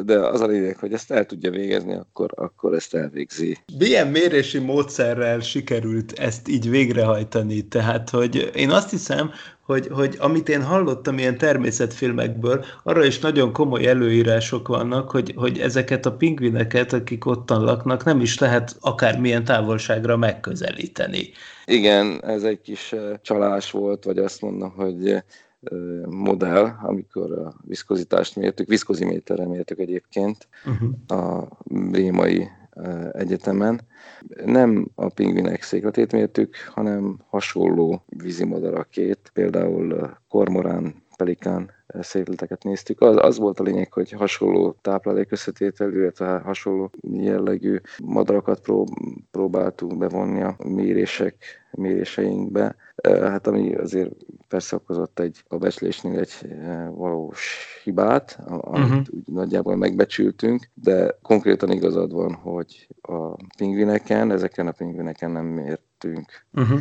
de 0.03 0.19
az 0.19 0.41
a 0.41 0.48
lényeg, 0.48 0.77
hogy 0.77 0.93
ezt 0.93 1.12
el 1.12 1.25
tudja 1.25 1.51
végezni, 1.51 1.93
akkor, 1.93 2.31
akkor 2.36 2.74
ezt 2.74 2.95
elvégzi. 2.95 3.57
Milyen 3.77 4.07
mérési 4.07 4.60
módszerrel 4.60 5.39
sikerült 5.39 6.12
ezt 6.12 6.48
így 6.48 6.69
végrehajtani? 6.69 7.67
Tehát, 7.67 8.10
hogy 8.10 8.51
én 8.55 8.69
azt 8.69 8.89
hiszem, 8.89 9.31
hogy, 9.65 9.88
hogy 9.91 10.15
amit 10.20 10.50
én 10.50 10.63
hallottam 10.63 11.17
ilyen 11.17 11.38
természetfilmekből, 11.38 12.65
arra 12.84 13.05
is 13.05 13.20
nagyon 13.20 13.53
komoly 13.53 13.88
előírások 13.88 14.67
vannak, 14.67 15.12
hogy, 15.12 15.34
hogy 15.36 15.60
ezeket 15.60 16.05
a 16.05 16.15
pingvineket, 16.15 16.93
akik 16.93 17.25
ottan 17.25 17.63
laknak, 17.63 18.03
nem 18.03 18.22
is 18.22 18.39
lehet 18.39 18.77
akármilyen 18.79 19.43
távolságra 19.43 20.17
megközelíteni. 20.17 21.29
Igen, 21.65 22.24
ez 22.24 22.43
egy 22.43 22.62
kis 22.62 22.96
csalás 23.22 23.72
volt, 23.72 24.03
vagy 24.03 24.17
azt 24.17 24.41
mondom, 24.41 24.72
hogy 24.75 25.24
modell, 26.05 26.75
amikor 26.82 27.32
a 27.32 27.53
viszkozitást 27.67 28.36
mértük, 28.36 28.67
viszkoziméterre 28.67 29.48
mértük 29.48 29.79
egyébként 29.79 30.48
uh-huh. 30.65 31.20
a 31.22 31.48
Brémai 31.63 32.48
egyetemen. 33.12 33.82
Nem 34.46 34.88
a 34.96 35.08
pingvinek 35.08 35.62
székletét 35.62 36.12
mértük, 36.12 36.56
hanem 36.74 37.20
hasonló 37.30 38.03
vízimadarakét, 38.06 39.32
például 39.34 40.18
kormorán, 40.30 41.02
pelikán 41.15 41.72
székleteket 42.00 42.63
néztük. 42.63 43.01
Az, 43.01 43.15
az 43.20 43.38
volt 43.38 43.60
a 43.60 43.63
lényeg, 43.63 43.93
hogy 43.93 44.12
hasonló 44.12 44.75
táplálék 44.82 45.32
összetételű, 45.32 46.01
illetve 46.01 46.38
hasonló 46.38 46.91
jellegű 47.01 47.79
madarakat 48.03 48.60
prób 48.60 48.88
próbáltunk 49.32 49.98
bevonni 49.98 50.41
a 50.41 50.55
mérések, 50.63 51.36
méréseinkbe. 51.72 52.75
Hát 53.03 53.48
ami 53.48 53.75
azért 53.75 54.12
persze 54.48 54.75
okozott 54.75 55.20
egy, 55.20 55.43
a 55.48 55.58
becslésnél 55.58 56.20
egy 56.20 56.55
valós 56.96 57.67
hibát, 57.84 58.39
amit 58.48 58.89
uh-huh. 58.89 59.05
úgy 59.12 59.34
nagyjából 59.34 59.75
megbecsültünk, 59.75 60.70
de 60.74 61.17
konkrétan 61.22 61.72
igazad 61.72 62.13
van, 62.13 62.34
hogy 62.34 62.88
a 63.01 63.36
pingvineken, 63.58 64.32
ezeken 64.32 64.67
a 64.67 64.72
pingvineken 64.72 65.32
nem 65.32 65.46
mértünk 65.46 66.46
uh-huh. 66.53 66.79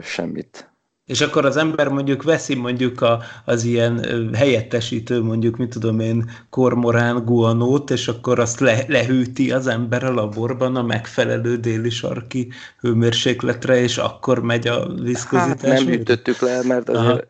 semmit 0.00 0.71
És 1.12 1.20
akkor 1.20 1.44
az 1.44 1.56
ember 1.56 1.88
mondjuk 1.88 2.22
veszi 2.22 2.54
mondjuk 2.54 3.00
a, 3.00 3.20
az 3.44 3.64
ilyen 3.64 4.04
helyettesítő, 4.34 5.22
mondjuk, 5.22 5.56
mit 5.56 5.70
tudom 5.70 6.00
én, 6.00 6.30
kormorán 6.50 7.24
guanót, 7.24 7.90
és 7.90 8.08
akkor 8.08 8.38
azt 8.38 8.60
le, 8.60 8.84
lehűti 8.88 9.52
az 9.52 9.66
ember 9.66 10.04
a 10.04 10.12
laborban 10.12 10.76
a 10.76 10.82
megfelelő 10.82 11.56
déli 11.56 11.90
sarki 11.90 12.48
hőmérsékletre, 12.80 13.76
és 13.76 13.98
akkor 13.98 14.42
megy 14.42 14.66
a 14.66 14.88
viszkozítás. 14.88 15.70
Hát 15.70 15.84
nem 15.84 15.86
hűtöttük 15.86 16.40
le, 16.40 16.62
mert 16.62 16.88
az, 16.88 17.20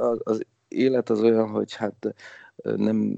az, 0.00 0.18
az 0.24 0.40
élet 0.68 1.10
az 1.10 1.20
olyan, 1.20 1.48
hogy 1.48 1.74
hát 1.74 2.14
nem 2.76 3.16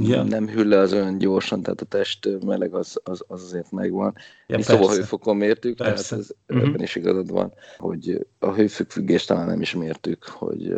ja. 0.00 0.22
nem 0.22 0.48
hűl 0.48 0.66
le 0.66 0.78
az 0.78 0.92
olyan 0.92 1.18
gyorsan, 1.18 1.62
tehát 1.62 1.80
a 1.80 1.84
test 1.84 2.28
meleg 2.44 2.74
az, 2.74 3.00
az, 3.04 3.24
az 3.26 3.42
azért 3.42 3.70
megvan. 3.70 4.14
Ja, 4.46 4.56
Mi 4.56 4.62
szobahőfokon 4.62 5.36
mértük, 5.36 5.76
persze. 5.76 6.08
tehát 6.08 6.24
ez, 6.24 6.30
uh-huh. 6.48 6.68
ebben 6.68 6.82
is 6.82 6.94
igazad 6.94 7.30
van, 7.30 7.52
hogy 7.78 8.26
a 8.38 8.52
hőfüggést 8.52 9.26
talán 9.26 9.46
nem 9.46 9.60
is 9.60 9.74
mértük, 9.74 10.24
hogy 10.24 10.74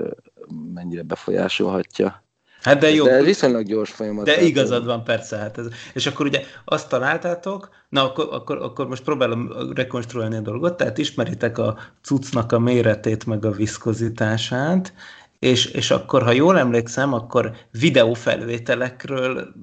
mennyire 0.75 1.03
befolyásolhatja. 1.03 2.23
Hát 2.63 2.79
de 2.79 2.91
jó. 2.91 3.05
De 3.05 3.23
viszonylag 3.23 3.65
gyors 3.65 3.91
folyamat. 3.91 4.25
De 4.25 4.41
igazad 4.41 4.85
van, 4.85 5.05
persze. 5.05 5.37
Hát 5.37 5.59
ez, 5.59 5.67
és 5.95 6.07
akkor 6.07 6.27
ugye 6.27 6.43
azt 6.65 6.89
találtátok, 6.89 7.69
na 7.89 8.05
akkor, 8.05 8.29
akkor, 8.31 8.63
akkor 8.63 8.89
most 8.89 9.05
próbálom 9.05 9.53
rekonstruálni 9.75 10.37
a 10.37 10.41
dolgot, 10.41 10.77
tehát 10.77 10.99
ismeritek 10.99 11.59
a 11.59 11.79
cuccnak 12.03 12.53
a 12.53 12.59
méretét, 12.59 13.27
meg 13.27 13.45
a 13.45 13.51
viszkozitását, 13.51 14.93
és, 15.41 15.67
és 15.67 15.91
akkor, 15.91 16.23
ha 16.23 16.33
jól 16.33 16.59
emlékszem, 16.59 17.13
akkor 17.13 17.53
videófelvételekről 17.71 19.55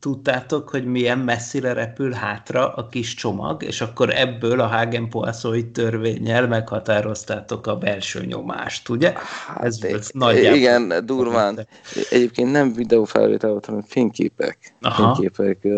tudtátok, 0.00 0.68
hogy 0.68 0.84
milyen 0.84 1.18
messzire 1.18 1.72
repül 1.72 2.12
hátra 2.12 2.74
a 2.74 2.88
kis 2.88 3.14
csomag, 3.14 3.62
és 3.62 3.80
akkor 3.80 4.10
ebből 4.10 4.60
a 4.60 4.66
hagen 4.66 5.08
poisson 5.08 5.72
törvényel 5.72 6.48
meghatároztátok 6.48 7.66
a 7.66 7.76
belső 7.76 8.24
nyomást, 8.24 8.88
ugye? 8.88 9.12
Hát 9.46 9.64
Ez 9.64 9.82
volt 9.82 10.12
nagyjából. 10.12 10.58
Igen, 10.58 11.06
durván. 11.06 11.66
Egyébként 12.10 12.50
nem 12.50 12.72
videófelvétel 12.72 13.50
volt, 13.50 13.66
hanem 13.66 13.82
fényképek. 13.82 14.74
Aha. 14.80 15.14
Fényképek. 15.14 15.68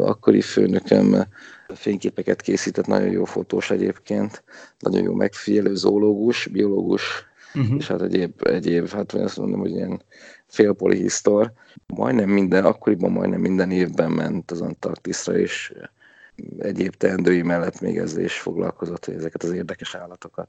Akkori 0.00 0.40
főnököm 0.40 1.26
fényképeket 1.74 2.40
készített, 2.40 2.86
nagyon 2.86 3.10
jó 3.10 3.24
fotós 3.24 3.70
egyébként, 3.70 4.44
nagyon 4.78 5.02
jó 5.02 5.14
megfigyelő, 5.14 5.74
zoológus, 5.74 6.46
biológus, 6.46 7.29
uh-huh. 7.54 7.76
és 7.78 7.86
hát 7.86 8.02
egyéb, 8.02 8.46
egyéb, 8.46 8.88
hát 8.88 9.12
azt 9.12 9.36
mondom, 9.36 9.60
hogy 9.60 9.70
ilyen 9.70 10.02
félpolihisztor. 10.46 11.52
Majdnem 11.86 12.28
minden, 12.28 12.64
akkoriban 12.64 13.10
majdnem 13.10 13.40
minden 13.40 13.70
évben 13.70 14.10
ment 14.10 14.50
az 14.50 14.60
Antarktiszra, 14.60 15.38
és 15.38 15.74
egyéb 16.58 16.94
teendői 16.94 17.42
mellett 17.42 17.80
még 17.80 17.98
ezzel 17.98 18.24
is 18.24 18.38
foglalkozott, 18.38 19.04
hogy 19.04 19.14
ezeket 19.14 19.42
az 19.42 19.52
érdekes 19.52 19.94
állatokat 19.94 20.48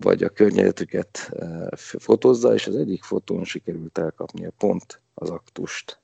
vagy 0.00 0.22
a 0.22 0.28
környezetüket 0.28 1.30
eh, 1.32 1.66
fotózza, 1.76 2.54
és 2.54 2.66
az 2.66 2.76
egyik 2.76 3.02
fotón 3.02 3.44
sikerült 3.44 3.98
elkapnia 3.98 4.50
pont 4.58 5.00
az 5.14 5.30
aktust, 5.30 6.00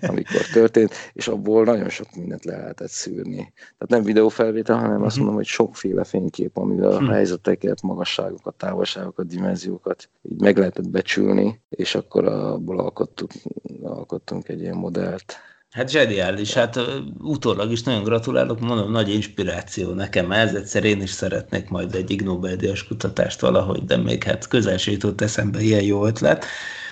amikor 0.00 0.40
történt, 0.52 0.94
és 1.12 1.28
abból 1.28 1.64
nagyon 1.64 1.88
sok 1.88 2.06
mindent 2.16 2.44
le 2.44 2.56
lehetett 2.56 2.88
szűrni. 2.88 3.52
Tehát 3.54 3.88
nem 3.88 4.02
videófelvétel, 4.02 4.76
hanem 4.76 5.02
azt 5.02 5.14
mhm. 5.14 5.18
mondom, 5.18 5.34
hogy 5.34 5.46
sokféle 5.46 6.04
fénykép, 6.04 6.56
amivel 6.56 6.92
a 6.92 7.00
mhm. 7.00 7.10
helyzeteket, 7.10 7.82
magasságokat, 7.82 8.54
távolságokat, 8.54 9.26
dimenziókat 9.26 10.08
így 10.22 10.40
meg 10.40 10.56
lehetett 10.58 10.88
becsülni, 10.88 11.60
és 11.68 11.94
akkor 11.94 12.24
abból 12.26 12.80
alkottunk, 12.80 13.30
alkottunk 13.82 14.48
egy 14.48 14.60
ilyen 14.60 14.76
modellt. 14.76 15.36
Hát 15.70 15.90
zseniális, 15.90 16.52
hát 16.52 16.80
utólag 17.18 17.70
is 17.70 17.82
nagyon 17.82 18.02
gratulálok, 18.02 18.60
mondom, 18.60 18.90
nagy 18.90 19.14
inspiráció 19.14 19.92
nekem 19.92 20.32
ez, 20.32 20.54
egyszer 20.54 20.84
én 20.84 21.02
is 21.02 21.10
szeretnék 21.10 21.68
majd 21.68 21.94
egy 21.94 22.24
Nobel-díjas 22.24 22.86
kutatást 22.86 23.40
valahogy, 23.40 23.84
de 23.84 23.96
még 23.96 24.24
hát 24.24 24.48
közel 24.48 24.78
jutott 24.84 25.20
eszembe 25.20 25.60
ilyen 25.60 25.82
jó 25.82 26.06
ötlet. 26.06 26.44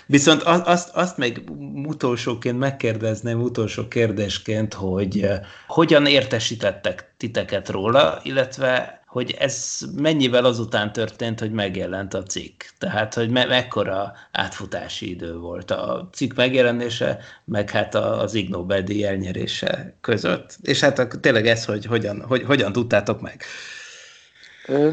Viszont 0.06 0.42
azt, 0.42 0.90
azt 0.94 1.16
még 1.16 1.42
utolsóként 1.86 2.58
megkérdezném, 2.58 3.40
utolsó 3.40 3.88
kérdésként, 3.88 4.74
hogy 4.74 5.28
hogyan 5.66 6.06
értesítettek 6.06 7.14
titeket 7.16 7.68
róla, 7.68 8.20
illetve 8.22 9.03
hogy 9.14 9.36
ez 9.38 9.78
mennyivel 9.96 10.44
azután 10.44 10.92
történt, 10.92 11.40
hogy 11.40 11.52
megjelent 11.52 12.14
a 12.14 12.22
cikk. 12.22 12.62
Tehát, 12.78 13.14
hogy 13.14 13.30
me- 13.30 13.48
mekkora 13.48 14.12
átfutási 14.32 15.10
idő 15.10 15.36
volt 15.36 15.70
a 15.70 16.08
cikk 16.12 16.36
megjelenése, 16.36 17.18
meg 17.44 17.70
hát 17.70 17.94
az 17.94 18.34
Ig 18.34 18.48
Nobel-díj 18.48 19.04
elnyerése 19.04 19.96
között. 20.00 20.56
És 20.62 20.80
hát 20.80 21.18
tényleg 21.20 21.46
ez, 21.46 21.64
hogy 21.64 21.84
hogyan, 21.84 22.24
hogy, 22.26 22.42
hogyan 22.42 22.72
tudtátok 22.72 23.20
meg. 23.20 23.42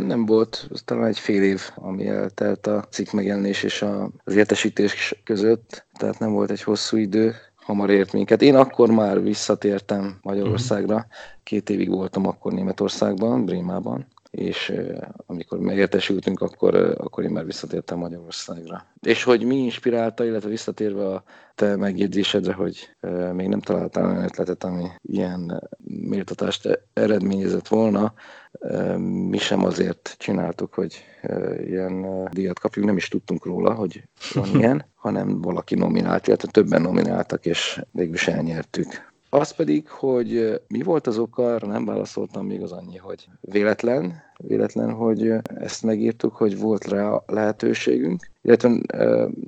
Nem 0.05 0.25
volt, 0.25 0.69
talán 0.86 1.07
egy 1.07 1.19
fél 1.19 1.43
év, 1.43 1.62
ami 1.75 2.07
eltelt 2.07 2.67
a 2.67 2.88
cikk 2.89 3.12
megjelenés 3.12 3.63
és 3.63 3.86
az 4.23 4.36
értesítés 4.36 5.15
között, 5.23 5.86
tehát 5.97 6.19
nem 6.19 6.31
volt 6.31 6.51
egy 6.51 6.63
hosszú 6.63 6.97
idő, 6.97 7.36
hamar 7.55 7.89
ért 7.89 8.13
minket. 8.13 8.41
Én 8.41 8.55
akkor 8.55 8.91
már 8.91 9.21
visszatértem 9.23 10.17
Magyarországra, 10.21 11.07
két 11.43 11.69
évig 11.69 11.89
voltam 11.89 12.27
akkor 12.27 12.53
Németországban, 12.53 13.45
Brémában, 13.45 14.07
és 14.32 14.74
amikor 15.26 15.60
megértesültünk, 15.60 16.41
akkor, 16.41 16.76
akkor 16.76 17.24
én 17.24 17.30
már 17.30 17.46
visszatértem 17.46 17.98
Magyarországra. 17.98 18.86
És 19.02 19.24
hogy 19.24 19.44
mi 19.44 19.56
inspirálta, 19.56 20.26
illetve 20.26 20.50
visszatérve 20.50 21.08
a 21.08 21.24
te 21.56 21.76
megjegyzésedre, 21.76 22.54
hogy 22.54 22.89
még 23.34 23.48
nem 23.48 23.60
találtál 23.60 24.06
olyan 24.06 24.24
ötletet, 24.24 24.63
ami 24.63 24.88
ilyen 25.02 25.70
méltatást 25.84 26.86
eredményezett 26.94 27.67
volna, 27.67 28.13
mi 29.30 29.38
sem 29.38 29.63
azért 29.63 30.15
csináltuk, 30.17 30.74
hogy 30.74 31.06
ilyen 31.65 32.28
díjat 32.32 32.60
kapjuk, 32.60 32.86
nem 32.86 32.98
is 32.98 33.08
tudtunk 33.08 33.46
róla, 33.46 33.74
hogy 33.74 34.04
van 34.34 34.48
ilyen, 34.60 34.86
hanem 34.96 35.41
valaki 35.41 35.76
nominált, 35.76 36.28
illetve 36.28 36.48
többen 36.52 36.82
nomináltak, 36.82 37.46
és 37.46 37.82
végül 37.91 38.13
is 38.13 38.28
elnyertük. 38.28 39.11
Az 39.34 39.52
pedig, 39.52 39.89
hogy 39.89 40.62
mi 40.67 40.82
volt 40.82 41.08
az 41.08 41.17
oka, 41.17 41.54
arra 41.54 41.67
nem 41.67 41.86
válaszoltam 41.86 42.46
még 42.46 42.62
az 42.62 42.72
annyi, 42.72 42.98
hogy 42.98 43.28
véletlen, 43.41 44.22
véletlen, 44.38 44.91
hogy 44.91 45.34
ezt 45.44 45.84
megírtuk, 45.84 46.36
hogy 46.36 46.60
volt 46.60 46.88
rá 46.88 47.24
lehetőségünk, 47.26 48.30
illetve 48.41 48.70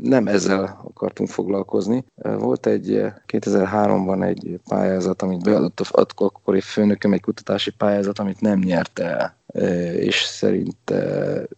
nem 0.02 0.28
ezzel 0.28 0.82
akartunk 0.84 1.30
foglalkozni. 1.30 2.06
Volt 2.16 2.66
egy 2.66 3.02
2003-ban 3.28 4.24
egy 4.24 4.60
pályázat, 4.70 5.22
amit 5.22 5.44
beadott 5.44 5.80
a 5.80 6.06
akkori 6.16 6.62
főnököm, 6.62 7.14
egy 7.14 7.22
kutatási 7.22 7.72
pályázat, 7.72 8.20
amit 8.20 8.42
nem 8.42 8.60
nyerte 8.60 9.04
el 9.04 9.36
és 9.96 10.24
szerint 10.24 10.94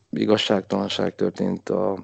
igazságtalanság 0.10 1.16
történt 1.16 1.70
a 1.70 2.04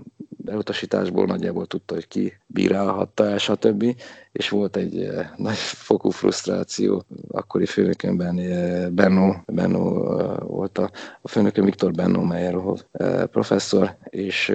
elutasításból 0.52 1.26
nagyjából 1.26 1.66
tudta, 1.66 1.94
hogy 1.94 2.08
ki 2.08 2.34
bírálhatta 2.46 3.26
el, 3.26 3.38
stb. 3.38 3.96
És 4.32 4.50
volt 4.50 4.76
egy 4.76 5.04
eh, 5.04 5.30
nagy 5.38 5.56
fokú 5.58 6.10
frusztráció. 6.10 7.04
Akkori 7.28 7.66
főnökömben 7.66 8.38
eh, 8.40 8.90
Benno, 8.90 9.34
Benno 9.46 10.18
eh, 10.20 10.38
volt 10.40 10.78
a, 10.78 10.92
a 11.22 11.28
főnököm 11.28 11.66
Viktor 11.66 11.92
Benno 11.92 12.22
Meyerhov 12.24 12.80
professzor, 13.32 13.96
és 14.10 14.54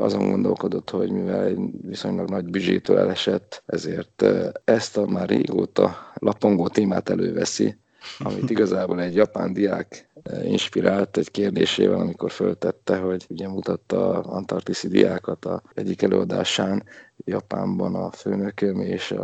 azon 0.00 0.30
gondolkodott, 0.30 0.90
hogy 0.90 1.10
mivel 1.10 1.44
egy 1.44 1.58
viszonylag 1.82 2.30
nagy 2.30 2.44
büdzsétől 2.44 2.98
elesett, 2.98 3.62
ezért 3.66 4.24
ezt 4.64 4.96
a 4.96 5.06
már 5.06 5.28
régóta 5.28 5.96
lapongó 6.14 6.68
témát 6.68 7.08
előveszi, 7.08 7.76
amit 8.18 8.50
igazából 8.56 9.00
egy 9.00 9.14
japán 9.14 9.52
diák 9.52 10.05
inspirált 10.44 11.16
egy 11.16 11.30
kérdésével, 11.30 12.00
amikor 12.00 12.30
föltette, 12.30 12.96
hogy 12.96 13.26
ugye 13.28 13.48
mutatta 13.48 14.20
antarktiszi 14.20 14.88
diákat 14.88 15.44
a 15.44 15.62
egyik 15.74 16.02
előadásán 16.02 16.84
Japánban 17.24 17.94
a 17.94 18.10
főnököm, 18.10 18.80
és 18.80 19.14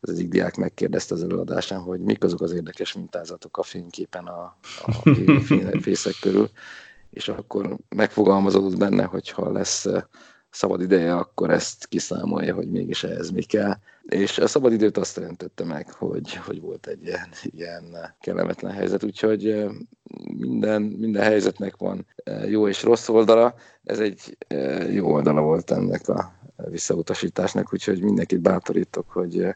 az 0.00 0.10
egyik 0.10 0.28
diák 0.28 0.56
megkérdezte 0.56 1.14
az 1.14 1.22
előadásán, 1.22 1.80
hogy 1.80 2.00
mik 2.00 2.24
azok 2.24 2.40
az 2.40 2.52
érdekes 2.52 2.92
mintázatok 2.92 3.56
a 3.56 3.62
fényképen 3.62 4.26
a, 4.26 4.56
a 4.86 5.10
fészek 5.82 6.14
körül, 6.20 6.50
és 7.10 7.28
akkor 7.28 7.76
megfogalmazódott 7.88 8.78
benne, 8.78 9.04
hogy 9.04 9.30
ha 9.30 9.52
lesz 9.52 9.86
eh, 9.86 10.02
szabad 10.50 10.80
ideje, 10.80 11.16
akkor 11.16 11.50
ezt 11.50 11.86
kiszámolja, 11.86 12.54
hogy 12.54 12.70
mégis 12.70 13.04
ehhez 13.04 13.30
mi 13.30 13.42
kell. 13.42 13.76
És 14.10 14.38
a 14.38 14.46
szabad 14.46 14.72
időt 14.72 14.96
azt 14.96 15.16
jelentette 15.16 15.64
meg, 15.64 15.92
hogy, 15.92 16.34
hogy 16.34 16.60
volt 16.60 16.86
egy 16.86 17.06
ilyen, 17.06 17.28
ilyen 17.42 18.14
kellemetlen 18.20 18.72
helyzet, 18.72 19.04
úgyhogy 19.04 19.64
minden, 20.36 20.82
minden 20.82 21.22
helyzetnek 21.22 21.76
van 21.76 22.06
jó 22.48 22.68
és 22.68 22.82
rossz 22.82 23.08
oldala. 23.08 23.54
Ez 23.84 24.00
egy 24.00 24.36
jó 24.90 25.12
oldala 25.12 25.40
volt 25.40 25.70
ennek 25.70 26.08
a 26.08 26.38
visszautasításnak, 26.68 27.72
úgyhogy 27.72 28.02
mindenkit 28.02 28.40
bátorítok, 28.40 29.10
hogy 29.10 29.46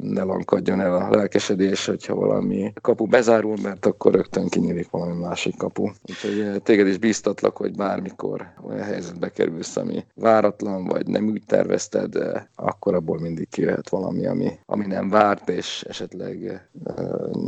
ne 0.00 0.22
lankadjon 0.22 0.80
el 0.80 0.94
a 0.94 1.10
lelkesedés, 1.10 1.86
hogyha 1.86 2.14
valami 2.14 2.72
kapu 2.80 3.06
bezárul, 3.06 3.56
mert 3.62 3.86
akkor 3.86 4.14
rögtön 4.14 4.48
kinyílik 4.48 4.90
valami 4.90 5.20
másik 5.20 5.56
kapu. 5.56 5.88
Úgyhogy 6.08 6.62
téged 6.62 6.86
is 6.86 6.98
bíztatlak, 6.98 7.56
hogy 7.56 7.76
bármikor 7.76 8.52
olyan 8.66 8.82
helyzetbe 8.82 9.28
kerülsz, 9.28 9.76
ami 9.76 10.04
váratlan, 10.14 10.84
vagy 10.84 11.06
nem 11.06 11.26
úgy 11.26 11.42
tervezted, 11.46 12.14
akkor 12.54 12.94
abból 12.94 13.18
mindig 13.20 13.48
kijöhet 13.48 13.88
valami, 13.88 13.99
ami, 14.04 14.58
ami 14.66 14.86
nem 14.86 15.08
várt, 15.08 15.48
és 15.48 15.84
esetleg 15.88 16.68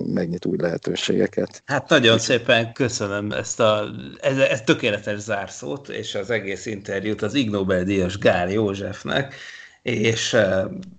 megnyit 0.06 0.46
új 0.46 0.56
lehetőségeket. 0.60 1.62
Hát 1.64 1.88
nagyon 1.88 2.18
szépen 2.18 2.72
köszönöm 2.72 3.32
ezt 3.32 3.60
a 3.60 3.84
ez, 4.20 4.38
ez 4.38 4.60
tökéletes 4.60 5.20
zárszót, 5.20 5.88
és 5.88 6.14
az 6.14 6.30
egész 6.30 6.66
interjút 6.66 7.22
az 7.22 7.34
Ig 7.34 7.50
Nobel-díjas 7.50 8.18
Gál 8.18 8.50
Józsefnek, 8.50 9.34
és 9.82 10.36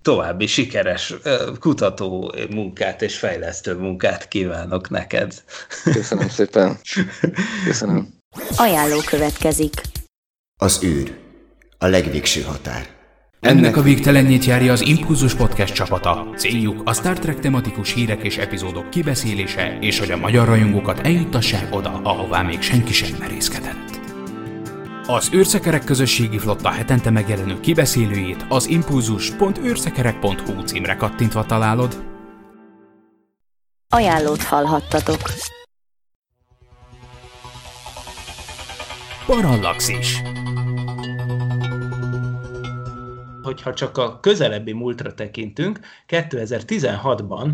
további 0.02 0.46
sikeres 0.46 1.14
kutató 1.60 2.34
munkát 2.50 3.02
és 3.02 3.18
fejlesztő 3.18 3.74
munkát 3.74 4.28
kívánok 4.28 4.90
neked. 4.90 5.44
Köszönöm 5.84 6.28
szépen. 6.28 6.78
Köszönöm. 7.64 8.08
Ajánló 8.56 9.00
következik. 9.00 9.80
Az 10.56 10.82
űr. 10.82 11.18
A 11.78 11.86
legvégső 11.86 12.42
határ. 12.42 12.93
Ennek 13.44 13.76
a 13.76 13.82
végtelenjét 13.82 14.44
járja 14.44 14.72
az 14.72 14.86
Impulzus 14.86 15.34
Podcast 15.34 15.74
csapata. 15.74 16.26
Céljuk 16.36 16.80
a 16.84 16.92
Star 16.92 17.18
Trek 17.18 17.40
tematikus 17.40 17.92
hírek 17.92 18.22
és 18.22 18.36
epizódok 18.36 18.90
kibeszélése, 18.90 19.78
és 19.80 19.98
hogy 19.98 20.10
a 20.10 20.16
magyar 20.16 20.46
rajongókat 20.46 21.00
eljuttassák 21.00 21.74
oda, 21.74 22.00
ahová 22.02 22.42
még 22.42 22.60
senki 22.60 22.92
sem 22.92 23.16
merészkedett. 23.18 24.00
Az 25.06 25.30
űrszekerek 25.34 25.84
közösségi 25.84 26.38
flotta 26.38 26.68
hetente 26.68 27.10
megjelenő 27.10 27.60
kibeszélőjét 27.60 28.44
az 28.48 28.68
impulzus.űrszekerek.hu 28.68 30.62
címre 30.64 30.94
kattintva 30.94 31.44
találod. 31.44 32.04
Ajánlót 33.88 34.42
hallhattatok. 34.42 35.20
Parallaxis 39.26 40.22
hogyha 43.44 43.74
csak 43.74 43.98
a 43.98 44.20
közelebbi 44.20 44.72
múltra 44.72 45.14
tekintünk, 45.14 45.80
2016-ban 46.08 47.50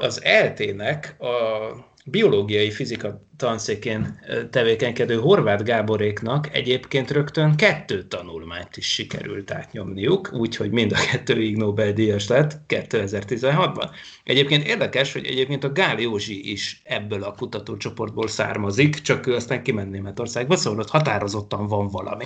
az 0.00 0.24
ELT-nek 0.24 1.16
a 1.18 1.89
biológiai 2.10 2.70
fizika 2.70 3.28
tanszékén 3.36 4.20
tevékenykedő 4.50 5.14
Horváth 5.14 5.64
Gáboréknak 5.64 6.54
egyébként 6.54 7.10
rögtön 7.10 7.56
kettő 7.56 8.02
tanulmányt 8.02 8.76
is 8.76 8.86
sikerült 8.86 9.50
átnyomniuk, 9.50 10.30
úgyhogy 10.32 10.70
mind 10.70 10.92
a 10.92 10.98
kettő 11.10 11.42
Ig 11.42 11.56
Nobel-díjas 11.56 12.28
lett 12.28 12.58
2016-ban. 12.68 13.90
Egyébként 14.24 14.66
érdekes, 14.66 15.12
hogy 15.12 15.26
egyébként 15.26 15.64
a 15.64 15.72
Gál 15.72 16.00
Józsi 16.00 16.50
is 16.50 16.80
ebből 16.84 17.22
a 17.22 17.34
kutatócsoportból 17.34 18.28
származik, 18.28 19.00
csak 19.00 19.26
ő 19.26 19.34
aztán 19.34 19.62
kiment 19.62 19.90
Németországba, 19.90 20.56
szóval 20.56 20.80
ott 20.80 20.90
határozottan 20.90 21.66
van 21.66 21.88
valami. 21.88 22.24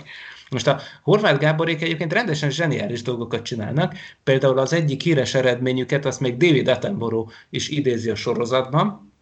Most 0.50 0.66
a 0.66 0.80
Horváth 1.02 1.40
Gáborék 1.40 1.82
egyébként 1.82 2.12
rendesen 2.12 2.50
zseniális 2.50 3.02
dolgokat 3.02 3.42
csinálnak, 3.42 3.94
például 4.24 4.58
az 4.58 4.72
egyik 4.72 5.02
híres 5.02 5.34
eredményüket, 5.34 6.04
azt 6.06 6.20
még 6.20 6.36
David 6.36 6.68
Attenborough 6.68 7.32
is 7.50 7.68
idézi 7.68 8.10
a 8.10 8.14
sorozatban, 8.14 9.12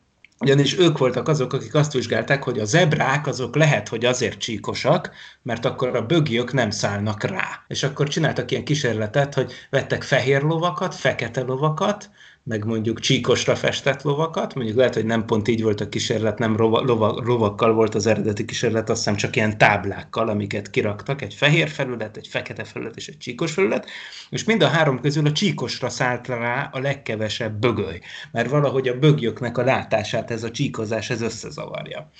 ugyanis 0.42 0.78
ők 0.78 0.98
voltak 0.98 1.28
azok, 1.28 1.52
akik 1.52 1.74
azt 1.74 1.92
vizsgálták, 1.92 2.42
hogy 2.42 2.59
a 2.59 2.64
zebrák 2.64 3.26
azok 3.26 3.57
lehet, 3.57 3.88
hogy 3.88 4.05
azért 4.05 4.38
csíkosak, 4.38 5.11
mert 5.42 5.64
akkor 5.64 5.96
a 5.96 6.07
bögiök 6.07 6.52
nem 6.52 6.70
szállnak 6.70 7.22
rá. 7.22 7.64
És 7.68 7.83
akkor 7.83 8.09
csináltak 8.09 8.50
ilyen 8.50 8.64
kísérletet, 8.64 9.35
hogy 9.35 9.52
vettek 9.70 10.02
fehér 10.02 10.42
lovakat, 10.42 10.94
fekete 10.94 11.42
lovakat, 11.42 12.11
meg 12.44 12.64
mondjuk 12.64 13.00
csíkosra 13.00 13.57
festett 13.57 14.02
lovakat, 14.02 14.55
mondjuk 14.55 14.76
lehet, 14.76 14.94
hogy 14.94 15.05
nem 15.05 15.24
pont 15.24 15.48
így 15.48 15.62
volt 15.62 15.81
a 15.81 15.88
kísérlet, 15.88 16.38
nem 16.38 16.57
rova, 16.57 16.81
lova, 16.81 17.20
lovakkal 17.24 17.72
volt 17.72 17.94
az 17.94 18.07
eredeti 18.07 18.44
kísérlet, 18.44 18.90
azt 18.90 18.98
hiszem 18.98 19.16
csak 19.16 19.37
ilyen 19.37 19.59
táblákkal, 19.59 20.28
amiket 20.28 20.70
kiraktak, 20.70 21.22
egy 21.22 21.35
fehér 21.35 21.68
felület, 21.68 22.16
egy 22.16 22.26
fekete 22.26 22.64
felület 22.64 22.96
és 22.96 23.09
egy 23.09 23.18
csíkos 23.18 23.52
felület, 23.52 23.90
és 24.31 24.44
mind 24.44 24.62
a 24.62 24.68
három 24.68 25.00
közül 25.00 25.26
a 25.26 25.33
csíkosra 25.33 25.88
szállt 25.88 26.26
rá 26.26 26.70
a 26.72 26.78
legkevesebb 26.78 27.52
bögöly, 27.61 28.00
mert 28.33 28.50
valahogy 28.50 28.88
a 28.88 28.98
bögyöknek 28.98 29.59
a 29.59 29.64
látását 29.64 30.31
ez 30.31 30.42
a 30.42 30.50
csíkozás 30.50 31.11
ez 31.11 31.22
összezavarja. 31.22 32.11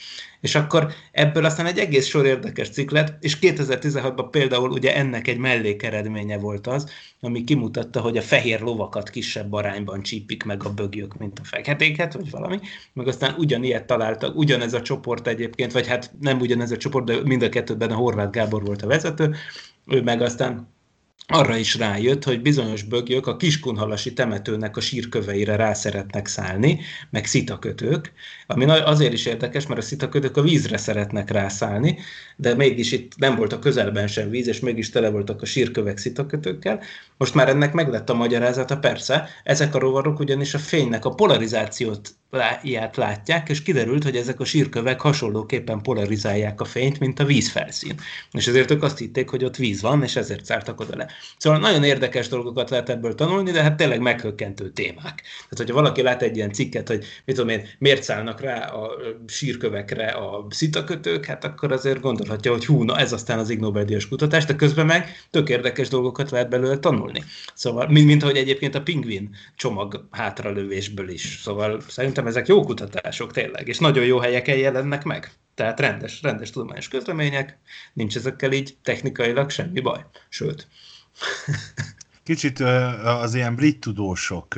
És 0.42 0.55
akkor 0.55 0.92
ebből 1.12 1.44
aztán 1.44 1.66
egy 1.66 1.78
egész 1.78 2.07
sor 2.07 2.26
érdekes 2.26 2.70
cikk 2.70 2.90
lett, 2.90 3.24
és 3.24 3.38
2016-ban 3.40 4.28
például 4.31 4.70
ugye 4.70 4.96
ennek 4.96 5.28
egy 5.28 5.38
mellékeredménye 5.38 6.38
volt 6.38 6.66
az, 6.66 6.90
ami 7.20 7.44
kimutatta, 7.44 8.00
hogy 8.00 8.16
a 8.16 8.22
fehér 8.22 8.61
lovakat 8.61 9.11
kisebb 9.11 9.52
arányban 9.52 10.02
csípik 10.02 10.44
meg 10.44 10.64
a 10.64 10.74
bögyök, 10.74 11.18
mint 11.18 11.38
a 11.38 11.44
feketéket, 11.44 12.12
vagy 12.12 12.31
valami, 12.31 12.61
meg 12.92 13.09
aztán 13.09 13.35
ugyanilyet 13.38 13.87
találtak, 13.87 14.37
ugyanez 14.37 14.74
a 14.74 14.83
csoport 14.83 15.26
egyébként, 15.26 15.72
vagy 15.72 15.87
hát 15.87 16.11
nem 16.20 16.40
ugyanez 16.40 16.70
a 16.70 16.76
csoport, 16.76 17.05
de 17.05 17.16
mind 17.24 17.42
a 17.42 17.48
kettőben 17.48 17.90
a 17.90 17.94
Horváth 17.94 18.31
Gábor 18.31 18.64
volt 18.64 18.83
a 18.83 18.87
vezető, 18.87 19.35
ő 19.87 20.02
meg 20.02 20.20
aztán 20.20 20.68
arra 21.26 21.56
is 21.56 21.74
rájött, 21.74 22.24
hogy 22.24 22.42
bizonyos 22.42 22.82
bögyök 22.82 23.26
a 23.26 23.37
kiskunhalasi 23.37 24.12
temetőnek 24.12 24.76
a 24.76 24.80
sírköveire 24.80 25.56
rá 25.56 25.72
szeretnek 25.72 26.26
szállni, 26.26 26.80
meg 27.11 27.26
szitakötők, 27.26 28.12
ami 28.46 28.64
azért 28.64 29.12
is 29.12 29.26
érdekes, 29.26 29.66
mert 29.66 29.80
a 29.80 29.82
szitakötők 29.82 30.37
a 30.37 30.42
vízre 30.42 30.76
szeretnek 30.76 31.30
rászállni, 31.30 31.98
de 32.37 32.54
mégis 32.54 32.92
itt 32.92 33.12
nem 33.16 33.37
volt 33.37 33.52
a 33.52 33.58
közelben 33.58 34.06
sem 34.06 34.30
víz, 34.30 34.46
és 34.46 34.61
mégis 34.61 34.90
tele 34.90 35.11
voltak 35.11 35.42
a 35.42 35.46
sírkövek 35.46 35.98
szitakötőkkel. 35.98 36.80
Most 37.16 37.35
már 37.35 37.48
ennek 37.48 37.72
meg 37.72 37.88
lett 37.88 38.11
a 38.11 38.14
magyarázata, 38.14 38.78
persze, 38.78 39.28
ezek 39.44 39.74
a 39.74 39.78
rovarok 39.78 40.18
ugyanis 40.18 40.54
a 40.54 40.58
fénynek 40.58 41.04
a 41.04 41.14
polarizációt 41.14 42.14
ilyet 42.62 42.96
látják, 42.96 43.48
és 43.48 43.62
kiderült, 43.62 44.02
hogy 44.02 44.16
ezek 44.16 44.40
a 44.40 44.44
sírkövek 44.44 45.00
hasonlóképpen 45.00 45.82
polarizálják 45.82 46.60
a 46.60 46.64
fényt, 46.64 46.98
mint 46.98 47.20
a 47.20 47.24
vízfelszín. 47.24 47.94
És 48.32 48.46
ezért 48.46 48.70
ők 48.70 48.82
azt 48.82 48.98
hitték, 48.98 49.28
hogy 49.28 49.44
ott 49.44 49.56
víz 49.56 49.82
van, 49.82 50.02
és 50.02 50.16
ezért 50.16 50.44
szártak 50.44 50.80
oda 50.80 50.96
le. 50.96 51.08
Szóval 51.36 51.58
nagyon 51.58 51.84
érdekes 51.84 52.28
dolgokat 52.28 52.70
lehet 52.70 52.88
ebből 52.88 53.14
tanulni, 53.14 53.50
de 53.50 53.62
hát 53.62 53.76
tényleg 53.76 54.00
meghökkentő 54.00 54.70
témák. 54.70 55.22
Tehát, 55.22 55.56
hogyha 55.56 55.74
valaki 55.74 56.02
lát 56.02 56.22
egy 56.22 56.36
ilyen 56.36 56.52
cikket, 56.52 56.88
hogy 56.88 57.04
mit 57.24 57.36
tudom 57.36 57.50
én, 57.50 57.68
miért 57.78 58.02
szállnak 58.02 58.40
rá 58.40 58.66
a 58.66 58.90
sírkövekre 59.26 60.06
a 60.06 60.46
szitakötők, 60.50 61.24
hát 61.24 61.44
akkor 61.44 61.72
azért 61.72 62.00
gondolhatja, 62.00 62.52
hogy 62.52 62.66
hú, 62.66 62.82
na 62.82 62.98
ez 62.98 63.12
aztán 63.12 63.38
az 63.38 63.50
Ig 63.50 63.60
kutatás, 64.08 64.44
de 64.44 64.54
közben 64.56 64.86
meg 64.86 65.26
tök 65.30 65.48
érdekes 65.48 65.88
dolgokat 65.88 66.30
lehet 66.30 66.48
belőle 66.48 66.78
tanulni. 66.78 67.24
Szóval, 67.54 67.88
mint, 67.88 68.06
mint 68.06 68.22
ahogy 68.22 68.36
egyébként 68.36 68.74
a 68.74 68.82
pingvin 68.82 69.34
csomag 69.56 70.06
hátralövésből 70.10 71.08
is. 71.08 71.40
Szóval 71.42 71.80
szerintem 71.88 72.21
szerintem 72.22 72.42
ezek 72.42 72.46
jó 72.46 72.64
kutatások 72.64 73.32
tényleg, 73.32 73.68
és 73.68 73.78
nagyon 73.78 74.04
jó 74.04 74.18
helyeken 74.18 74.56
jelennek 74.56 75.04
meg. 75.04 75.30
Tehát 75.54 75.80
rendes, 75.80 76.22
rendes 76.22 76.50
tudományos 76.50 76.88
közlemények, 76.88 77.58
nincs 77.92 78.16
ezekkel 78.16 78.52
így 78.52 78.76
technikailag 78.82 79.50
semmi 79.50 79.80
baj. 79.80 80.04
Sőt. 80.28 80.66
Kicsit 82.24 82.61
az 83.04 83.35
ilyen 83.35 83.54
brit 83.54 83.80
tudósok, 83.80 84.54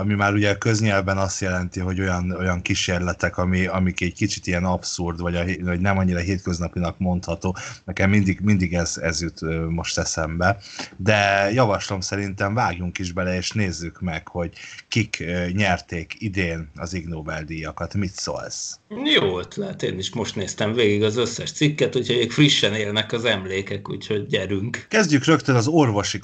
ami 0.00 0.14
már 0.14 0.32
ugye 0.32 0.54
köznyelven 0.54 1.18
azt 1.18 1.40
jelenti, 1.40 1.80
hogy 1.80 2.00
olyan, 2.00 2.30
olyan 2.30 2.62
kísérletek, 2.62 3.36
ami, 3.36 3.66
amik 3.66 4.00
egy 4.00 4.14
kicsit 4.14 4.46
ilyen 4.46 4.64
abszurd, 4.64 5.20
vagy, 5.20 5.34
a, 5.36 5.44
vagy 5.60 5.80
nem 5.80 5.98
annyira 5.98 6.18
hétköznapinak 6.18 6.98
mondható, 6.98 7.56
nekem 7.84 8.10
mindig, 8.10 8.40
mindig 8.40 8.74
ez, 8.74 8.96
ez 8.96 9.22
jut 9.22 9.40
most 9.70 9.98
eszembe. 9.98 10.58
De 10.96 11.50
javaslom 11.52 12.00
szerintem 12.00 12.54
vágjunk 12.54 12.98
is 12.98 13.12
bele, 13.12 13.36
és 13.36 13.50
nézzük 13.50 14.00
meg, 14.00 14.28
hogy 14.28 14.52
kik 14.88 15.24
nyerték 15.52 16.14
idén 16.18 16.70
az 16.74 16.94
Ig 16.94 17.06
Nobel-díjakat. 17.06 17.94
Mit 17.94 18.12
szólsz? 18.12 18.78
Jó 19.14 19.38
ötlet, 19.38 19.82
én 19.82 19.98
is 19.98 20.12
most 20.14 20.36
néztem 20.36 20.72
végig 20.72 21.02
az 21.02 21.16
összes 21.16 21.52
cikket, 21.52 21.96
úgyhogy 21.96 22.32
frissen 22.32 22.74
élnek 22.74 23.12
az 23.12 23.24
emlékek, 23.24 23.90
úgyhogy 23.90 24.26
gyerünk. 24.26 24.86
Kezdjük 24.88 25.24
rögtön 25.24 25.54
az 25.54 25.66
orvosi 25.66 26.18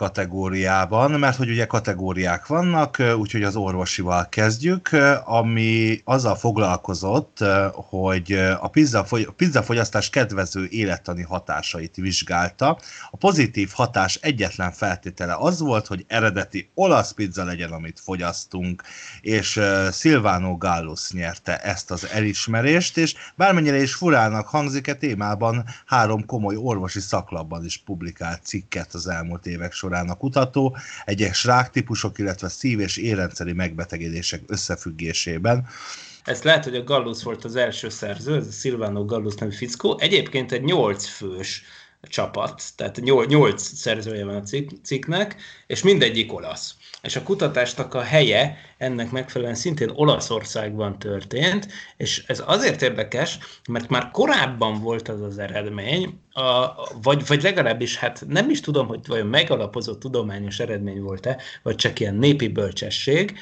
kategóriában, 0.47 1.11
mert 1.11 1.37
hogy 1.37 1.51
ugye 1.51 1.67
kategóriák 1.67 2.47
vannak, 2.47 3.03
úgyhogy 3.19 3.43
az 3.43 3.57
orvosival 3.57 4.29
kezdjük, 4.29 4.91
ami 5.25 6.01
azzal 6.05 6.35
foglalkozott, 6.35 7.39
hogy 7.73 8.33
a 8.61 8.69
pizzafogyasztás 9.37 10.11
kedvező 10.11 10.67
élettani 10.71 11.23
hatásait 11.23 11.95
vizsgálta. 11.95 12.79
A 13.11 13.17
pozitív 13.17 13.71
hatás 13.73 14.15
egyetlen 14.15 14.73
feltétele 14.73 15.37
az 15.39 15.61
volt, 15.61 15.87
hogy 15.87 16.05
eredeti 16.09 16.71
olasz 16.75 17.13
pizza 17.13 17.45
legyen, 17.45 17.73
amit 17.73 18.01
fogyasztunk, 18.01 18.83
és 19.21 19.61
Silvano 19.93 20.57
Gallus 20.57 21.13
nyerte 21.13 21.59
ezt 21.59 21.91
az 21.91 22.07
elismerést, 22.13 22.97
és 22.97 23.15
bármennyire 23.37 23.83
is 23.83 23.95
furának 23.95 24.47
hangzik, 24.47 24.89
a 24.89 24.95
témában 24.95 25.65
három 25.87 26.27
komoly 26.27 26.57
orvosi 26.57 27.01
szaklapban 27.01 27.65
is 27.65 27.79
publikált 27.79 28.41
cikket 28.43 28.95
az 28.95 29.07
elmúlt 29.07 29.47
évek 29.47 29.73
során 29.73 30.09
a 30.09 30.15
kutató, 30.15 30.35
egyes 31.05 31.44
ráktípusok, 31.44 32.18
illetve 32.18 32.49
szív- 32.49 32.81
és 32.81 32.96
érrendszeri 32.96 33.53
megbetegedések 33.53 34.42
összefüggésében. 34.46 35.66
Ez 36.25 36.42
lehet, 36.42 36.64
hogy 36.64 36.75
a 36.75 36.85
Gallus 36.85 37.22
volt 37.22 37.44
az 37.44 37.57
első 37.57 37.88
szerző, 37.88 38.37
ez 38.37 38.46
a 38.46 38.51
Silvano 38.51 39.05
Gallus 39.05 39.35
nevű 39.35 39.53
fickó. 39.53 39.99
Egyébként 40.01 40.53
egy 40.53 40.62
nyolc 40.62 41.07
fős 41.07 41.62
csapat, 42.09 42.62
tehát 42.77 43.01
nyolc 43.27 43.62
szerzője 43.62 44.25
van 44.25 44.35
a 44.35 44.42
cikk, 44.42 44.71
cikknek, 44.83 45.37
és 45.66 45.83
mindegyik 45.83 46.33
olasz. 46.33 46.75
És 47.03 47.16
a 47.16 47.23
kutatásnak 47.23 47.95
a 47.95 48.01
helye 48.01 48.57
ennek 48.79 49.11
megfelelően 49.11 49.57
szintén 49.57 49.90
Olaszországban 49.95 50.99
történt, 50.99 51.69
és 51.97 52.25
ez 52.27 52.42
azért 52.47 52.83
érdekes, 52.83 53.38
mert 53.69 53.88
már 53.88 54.11
korábban 54.11 54.81
volt 54.81 55.09
az 55.09 55.21
az 55.21 55.38
eredmény, 55.38 56.21
a, 56.33 56.66
vagy, 57.03 57.27
vagy 57.27 57.42
legalábbis 57.42 57.97
hát 57.97 58.25
nem 58.29 58.51
is 58.51 58.61
tudom, 58.61 58.87
hogy 58.87 59.07
vajon 59.07 59.27
megalapozott 59.27 60.01
tudományos 60.01 60.59
eredmény 60.59 61.01
volt-e, 61.01 61.37
vagy 61.62 61.77
csak 61.77 62.01
ilyen 62.01 62.14
népi 62.14 62.49
bölcsesség, 62.49 63.38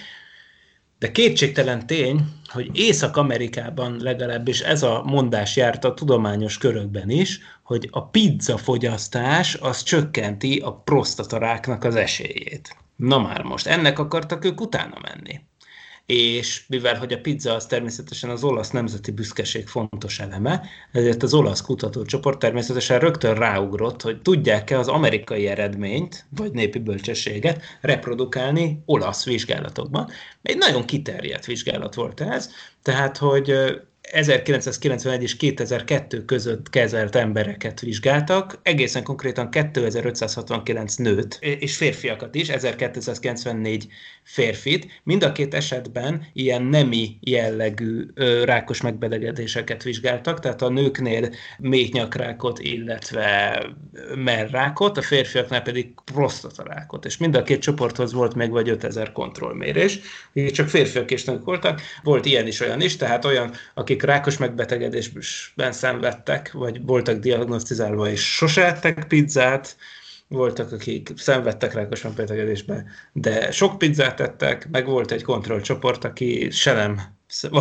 de 1.04 1.10
kétségtelen 1.10 1.86
tény, 1.86 2.20
hogy 2.46 2.70
Észak-Amerikában 2.72 3.96
legalábbis 4.00 4.60
ez 4.60 4.82
a 4.82 5.02
mondás 5.06 5.56
járt 5.56 5.84
a 5.84 5.94
tudományos 5.94 6.58
körökben 6.58 7.10
is, 7.10 7.40
hogy 7.62 7.88
a 7.90 8.06
pizza 8.06 8.56
fogyasztás 8.56 9.54
az 9.54 9.82
csökkenti 9.82 10.58
a 10.58 10.72
prostataráknak 10.72 11.84
az 11.84 11.96
esélyét. 11.96 12.76
Na 12.96 13.18
már 13.18 13.42
most, 13.42 13.66
ennek 13.66 13.98
akartak 13.98 14.44
ők 14.44 14.60
utána 14.60 14.96
menni 15.02 15.40
és 16.06 16.64
mivel 16.68 16.98
hogy 16.98 17.12
a 17.12 17.20
pizza 17.20 17.54
az 17.54 17.66
természetesen 17.66 18.30
az 18.30 18.44
olasz 18.44 18.70
nemzeti 18.70 19.10
büszkeség 19.10 19.66
fontos 19.66 20.20
eleme, 20.20 20.62
ezért 20.92 21.22
az 21.22 21.34
olasz 21.34 21.60
kutatócsoport 21.60 22.38
természetesen 22.38 22.98
rögtön 22.98 23.34
ráugrott, 23.34 24.02
hogy 24.02 24.22
tudják-e 24.22 24.78
az 24.78 24.88
amerikai 24.88 25.46
eredményt, 25.46 26.24
vagy 26.36 26.52
népi 26.52 26.78
bölcsességet 26.78 27.62
reprodukálni 27.80 28.82
olasz 28.84 29.24
vizsgálatokban. 29.24 30.10
Egy 30.42 30.56
nagyon 30.56 30.84
kiterjedt 30.84 31.44
vizsgálat 31.44 31.94
volt 31.94 32.20
ez, 32.20 32.50
tehát 32.82 33.16
hogy 33.16 33.54
1991 34.12 35.22
és 35.22 35.36
2002 35.36 36.24
között 36.24 36.70
kezelt 36.70 37.14
embereket 37.14 37.80
vizsgáltak, 37.80 38.58
egészen 38.62 39.02
konkrétan 39.02 39.50
2569 39.50 40.94
nőt 40.94 41.38
és 41.40 41.76
férfiakat 41.76 42.34
is, 42.34 42.48
1294 42.48 43.86
férfit. 44.24 45.00
Mind 45.02 45.22
a 45.22 45.32
két 45.32 45.54
esetben 45.54 46.26
ilyen 46.32 46.62
nemi 46.62 47.16
jellegű 47.20 48.06
rákos 48.44 48.80
megbetegedéseket 48.80 49.82
vizsgáltak, 49.82 50.40
tehát 50.40 50.62
a 50.62 50.68
nőknél 50.68 51.34
méhnyakrákot, 51.58 52.58
illetve 52.58 53.62
merrákot, 54.14 54.98
a 54.98 55.02
férfiaknál 55.02 55.62
pedig 55.62 55.94
prostatarákot. 56.14 57.04
És 57.04 57.16
mind 57.16 57.34
a 57.34 57.42
két 57.42 57.60
csoporthoz 57.60 58.12
volt 58.12 58.34
meg 58.34 58.50
vagy 58.50 58.68
5000 58.68 59.12
kontrollmérés, 59.12 60.00
így 60.32 60.52
csak 60.52 60.68
férfiak 60.68 61.10
és 61.10 61.24
nők 61.24 61.44
voltak. 61.44 61.80
Volt 62.02 62.24
ilyen 62.24 62.46
is, 62.46 62.60
olyan 62.60 62.80
is, 62.80 62.96
tehát 62.96 63.24
olyan, 63.24 63.52
akik 63.74 64.02
rákos 64.02 64.36
megbetegedésben 64.36 65.72
szenvedtek, 65.72 66.52
vagy 66.52 66.84
voltak 66.84 67.18
diagnosztizálva 67.18 68.10
és 68.10 68.34
sose 68.34 68.66
ettek 68.66 69.04
pizzát, 69.08 69.76
voltak, 70.34 70.72
akik 70.72 71.12
szenvedtek 71.16 71.74
rákos 71.74 72.02
megbetegedésbe, 72.02 72.84
de 73.12 73.50
sok 73.50 73.78
pizzát 73.78 74.20
ettek, 74.20 74.68
meg 74.70 74.86
volt 74.86 75.10
egy 75.10 75.22
kontrollcsoport, 75.22 76.04
aki 76.04 76.50
se 76.50 76.72
nem, 76.72 77.00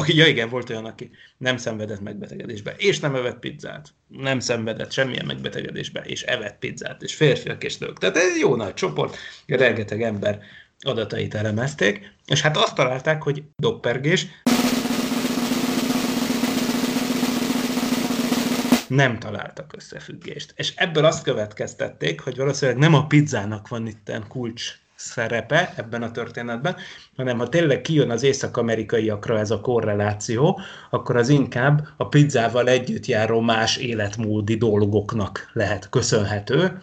ja 0.06 0.28
igen, 0.28 0.50
volt 0.50 0.70
olyan, 0.70 0.86
aki 0.86 1.10
nem 1.38 1.58
szenvedett 1.58 2.02
megbetegedésbe, 2.02 2.74
és 2.78 3.00
nem 3.00 3.16
evett 3.16 3.40
pizzát, 3.40 3.90
nem 4.08 4.40
szenvedett 4.40 4.92
semmilyen 4.92 5.26
megbetegedésbe, 5.26 6.02
és 6.02 6.22
evett 6.22 6.60
pizzát, 6.60 7.02
és 7.02 7.16
férfiak 7.16 7.64
és 7.64 7.78
nők. 7.78 7.98
Tehát 7.98 8.18
egy 8.18 8.40
jó 8.40 8.56
nagy 8.56 8.74
csoport, 8.74 9.18
rengeteg 9.48 10.02
ember 10.02 10.40
adatait 10.80 11.36
elemezték, 11.36 12.12
és 12.28 12.42
hát 12.42 12.58
azt 12.58 12.76
találták, 12.76 13.24
hogy 13.24 13.44
doppergés, 13.56 14.28
nem 18.96 19.20
találtak 19.20 19.74
összefüggést. 19.76 20.54
És 20.56 20.74
ebből 20.76 21.06
azt 21.06 21.24
következtették, 21.24 22.22
hogy 22.22 22.38
valószínűleg 22.38 22.80
nem 22.82 22.94
a 22.94 23.08
pizzának 23.08 23.68
van 23.68 23.88
itt 23.88 24.12
kulcs 24.28 24.82
szerepe 24.96 25.74
ebben 25.76 26.04
a 26.04 26.12
történetben, 26.12 26.76
hanem 27.16 27.38
ha 27.38 27.50
tényleg 27.50 27.82
kijön 27.82 28.10
az 28.10 28.24
észak-amerikaiakra 28.24 29.40
ez 29.40 29.52
a 29.52 29.62
korreláció, 29.62 30.60
akkor 30.90 31.16
az 31.16 31.30
inkább 31.30 31.88
a 31.98 32.08
pizzával 32.08 32.68
együtt 32.68 33.06
járó 33.06 33.40
más 33.40 33.78
életmódi 33.78 34.56
dolgoknak 34.56 35.50
lehet 35.54 35.90
köszönhető, 35.90 36.82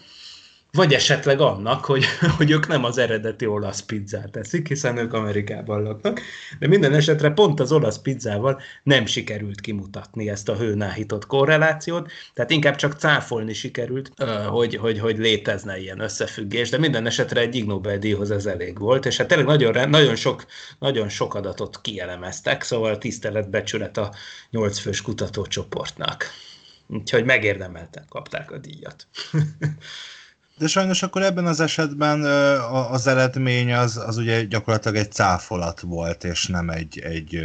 vagy 0.73 0.95
esetleg 0.95 1.41
annak, 1.41 1.85
hogy, 1.85 2.05
hogy 2.37 2.51
ők 2.51 2.67
nem 2.67 2.85
az 2.85 2.99
eredeti 2.99 3.47
olasz 3.47 3.81
pizzát 3.81 4.31
teszik, 4.31 4.69
hiszen 4.69 4.97
ők 4.97 5.13
Amerikában 5.13 5.83
laknak, 5.83 6.21
de 6.59 6.67
minden 6.67 6.95
esetre 6.95 7.31
pont 7.31 7.61
az 7.61 7.73
olasz 7.73 7.99
pizzával 7.99 8.61
nem 8.83 9.07
sikerült 9.07 9.61
kimutatni 9.61 10.29
ezt 10.29 10.49
a 10.49 10.57
hőnáhított 10.57 11.27
korrelációt, 11.27 12.11
tehát 12.35 12.51
inkább 12.51 12.75
csak 12.75 12.99
cáfolni 12.99 13.53
sikerült, 13.53 14.13
hogy, 14.49 14.77
hogy, 14.77 14.99
hogy 14.99 15.19
létezne 15.19 15.79
ilyen 15.79 16.01
összefüggés, 16.01 16.71
de 16.71 16.79
minden 16.79 17.07
esetre 17.07 17.41
egy 17.41 17.55
Ig 17.55 17.67
Nobel-díjhoz 17.67 18.31
ez 18.31 18.47
elég 18.47 18.79
volt, 18.79 19.07
és 19.07 19.17
hát 19.17 19.27
tényleg 19.27 19.47
nagyon, 19.47 19.89
nagyon, 19.89 20.17
sok, 20.17 20.47
nagyon 20.79 21.09
sok 21.09 21.35
adatot 21.35 21.81
kielemeztek, 21.81 22.63
szóval 22.63 22.99
tiszteletbecsület 22.99 23.97
a 23.97 24.15
nyolcfős 24.51 25.03
kutatócsoportnak. 25.03 26.25
Úgyhogy 26.87 27.25
megérdemelten 27.25 28.05
kapták 28.09 28.51
a 28.51 28.59
díjat. 28.59 29.07
De 30.61 30.67
sajnos 30.67 31.03
akkor 31.03 31.23
ebben 31.23 31.47
az 31.47 31.61
esetben 31.61 32.23
az 32.91 33.07
eredmény 33.07 33.73
az, 33.73 33.97
az 33.97 34.17
ugye 34.17 34.43
gyakorlatilag 34.43 34.97
egy 34.97 35.13
cáfolat 35.13 35.81
volt, 35.81 36.25
és 36.25 36.47
nem 36.47 36.71
egy, 36.71 36.99
egy 36.99 37.41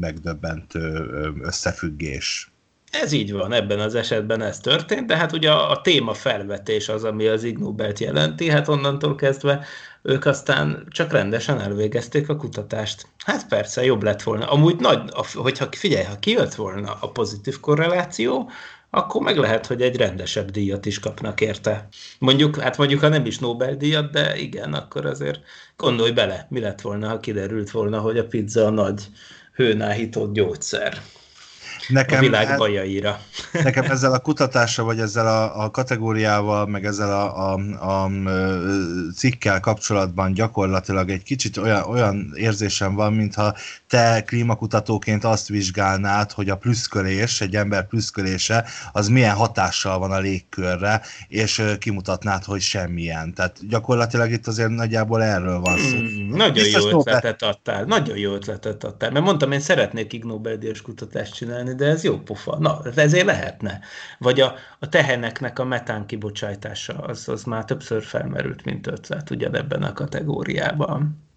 megdöbbentő 0.00 1.08
összefüggés. 1.42 2.52
Ez 2.90 3.12
így 3.12 3.32
van, 3.32 3.52
ebben 3.52 3.80
az 3.80 3.94
esetben 3.94 4.42
ez 4.42 4.58
történt, 4.58 5.06
de 5.06 5.16
hát 5.16 5.32
ugye 5.32 5.50
a, 5.50 5.70
a 5.70 5.80
téma 5.80 6.14
felvetés 6.14 6.88
az, 6.88 7.04
ami 7.04 7.26
az 7.26 7.44
Ig 7.44 7.58
Nobelt 7.58 7.98
jelenti, 7.98 8.50
hát 8.50 8.68
onnantól 8.68 9.14
kezdve 9.14 9.64
ők 10.02 10.26
aztán 10.26 10.86
csak 10.88 11.12
rendesen 11.12 11.60
elvégezték 11.60 12.28
a 12.28 12.36
kutatást. 12.36 13.06
Hát 13.24 13.48
persze, 13.48 13.84
jobb 13.84 14.02
lett 14.02 14.22
volna. 14.22 14.46
Amúgy 14.46 14.76
nagy, 14.76 15.00
hogyha 15.34 15.68
figyelj, 15.70 16.04
ha 16.04 16.18
kijött 16.18 16.54
volna 16.54 16.96
a 17.00 17.10
pozitív 17.10 17.60
korreláció, 17.60 18.50
akkor 18.90 19.22
meg 19.22 19.36
lehet, 19.36 19.66
hogy 19.66 19.82
egy 19.82 19.96
rendesebb 19.96 20.50
díjat 20.50 20.86
is 20.86 20.98
kapnak 20.98 21.40
érte. 21.40 21.88
Mondjuk, 22.18 22.56
hát 22.56 22.76
mondjuk, 22.76 23.00
ha 23.00 23.08
nem 23.08 23.26
is 23.26 23.38
Nobel-díjat, 23.38 24.10
de 24.10 24.36
igen, 24.36 24.74
akkor 24.74 25.06
azért 25.06 25.40
gondolj 25.76 26.10
bele, 26.10 26.46
mi 26.50 26.60
lett 26.60 26.80
volna, 26.80 27.08
ha 27.08 27.20
kiderült 27.20 27.70
volna, 27.70 28.00
hogy 28.00 28.18
a 28.18 28.26
pizza 28.26 28.66
a 28.66 28.70
nagy 28.70 29.08
hőnáhított 29.54 30.32
gyógyszer 30.32 31.02
nekem, 31.88 32.18
a 32.18 32.20
világ 32.20 32.56
bajaira. 32.56 33.20
Nekem 33.64 33.84
ezzel 33.84 34.12
a 34.12 34.18
kutatással, 34.18 34.84
vagy 34.84 35.00
ezzel 35.00 35.26
a, 35.26 35.64
a 35.64 35.70
kategóriával, 35.70 36.66
meg 36.66 36.84
ezzel 36.84 37.10
a, 37.10 37.52
a, 37.52 38.04
a 38.04 38.10
cikkel 39.16 39.60
kapcsolatban 39.60 40.32
gyakorlatilag 40.32 41.10
egy 41.10 41.22
kicsit 41.22 41.56
olyan, 41.56 41.82
olyan 41.82 42.32
érzésem 42.34 42.94
van, 42.94 43.12
mintha 43.12 43.54
te 43.88 44.22
klímakutatóként 44.26 45.24
azt 45.24 45.48
vizsgálnád, 45.48 46.32
hogy 46.32 46.48
a 46.48 46.56
plüszkölés, 46.56 47.40
egy 47.40 47.56
ember 47.56 47.86
plüszkölése, 47.86 48.64
az 48.92 49.08
milyen 49.08 49.34
hatással 49.34 49.98
van 49.98 50.10
a 50.10 50.18
légkörre, 50.18 51.00
és 51.28 51.62
kimutatnád, 51.78 52.44
hogy 52.44 52.60
semmilyen. 52.60 53.34
Tehát 53.34 53.68
gyakorlatilag 53.68 54.30
itt 54.30 54.46
azért 54.46 54.68
nagyjából 54.68 55.22
erről 55.22 55.60
van 55.60 55.78
szó. 55.78 55.96
Mm, 55.96 56.36
nagyon 56.36 56.52
Biztos 56.52 56.90
jó 56.90 56.98
ötletet 56.98 57.42
adtál, 57.42 57.84
nagyon 57.84 58.16
jó 58.16 58.34
ötletet 58.34 58.84
adtál, 58.84 59.10
mert 59.10 59.24
mondtam, 59.24 59.52
én 59.52 59.60
szeretnék 59.60 60.12
Ig 60.12 60.24
Nobel-díjas 60.24 60.82
kutatást 60.82 61.34
csinálni, 61.34 61.69
de 61.76 61.86
ez 61.86 62.04
jó 62.04 62.18
pofa. 62.18 62.58
Na, 62.58 62.80
ezért 62.94 63.26
lehetne. 63.26 63.80
Vagy 64.18 64.40
a, 64.40 64.54
a 64.78 64.88
teheneknek 64.88 65.58
a 65.58 65.64
metán 65.64 66.06
kibocsátása, 66.06 66.94
az, 66.94 67.28
az 67.28 67.44
már 67.44 67.64
többször 67.64 68.02
felmerült, 68.02 68.64
mint 68.64 68.86
ötlet 68.86 69.30
ugyanebben 69.30 69.82
a 69.82 69.92
kategóriában. 69.92 71.28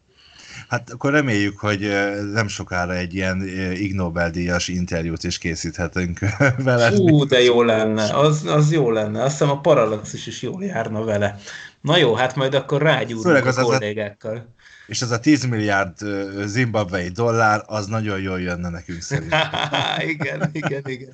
Hát 0.67 0.89
akkor 0.89 1.11
reméljük, 1.11 1.59
hogy 1.59 1.89
nem 2.33 2.47
sokára 2.47 2.95
egy 2.95 3.13
ilyen 3.13 3.41
Ig 3.73 3.93
Nobel-díjas 3.93 4.67
interjút 4.67 5.23
is 5.23 5.37
készíthetünk 5.37 6.19
vele. 6.57 6.89
Hú, 6.89 7.25
de 7.25 7.41
jó 7.41 7.61
lenne, 7.61 8.17
az, 8.17 8.45
az 8.45 8.71
jó 8.71 8.91
lenne. 8.91 9.23
Azt 9.23 9.31
hiszem 9.31 9.49
a 9.49 9.61
Parallaxis 9.61 10.27
is 10.27 10.41
jól 10.41 10.63
járna 10.63 11.03
vele. 11.03 11.39
Na 11.81 11.97
jó, 11.97 12.13
hát 12.13 12.35
majd 12.35 12.53
akkor 12.53 12.81
rágyúrunk 12.81 13.45
a 13.45 13.63
kollégákkal. 13.63 14.53
Az 14.87 14.89
és 14.89 15.01
ez 15.01 15.11
a 15.11 15.19
10 15.19 15.45
milliárd 15.45 15.97
zimbabvei 16.45 17.07
dollár, 17.07 17.63
az 17.65 17.85
nagyon 17.85 18.19
jól 18.19 18.41
jönne 18.41 18.69
nekünk 18.69 19.01
szerintem. 19.01 19.39
igen, 20.13 20.49
igen, 20.51 20.81
igen. 20.85 21.13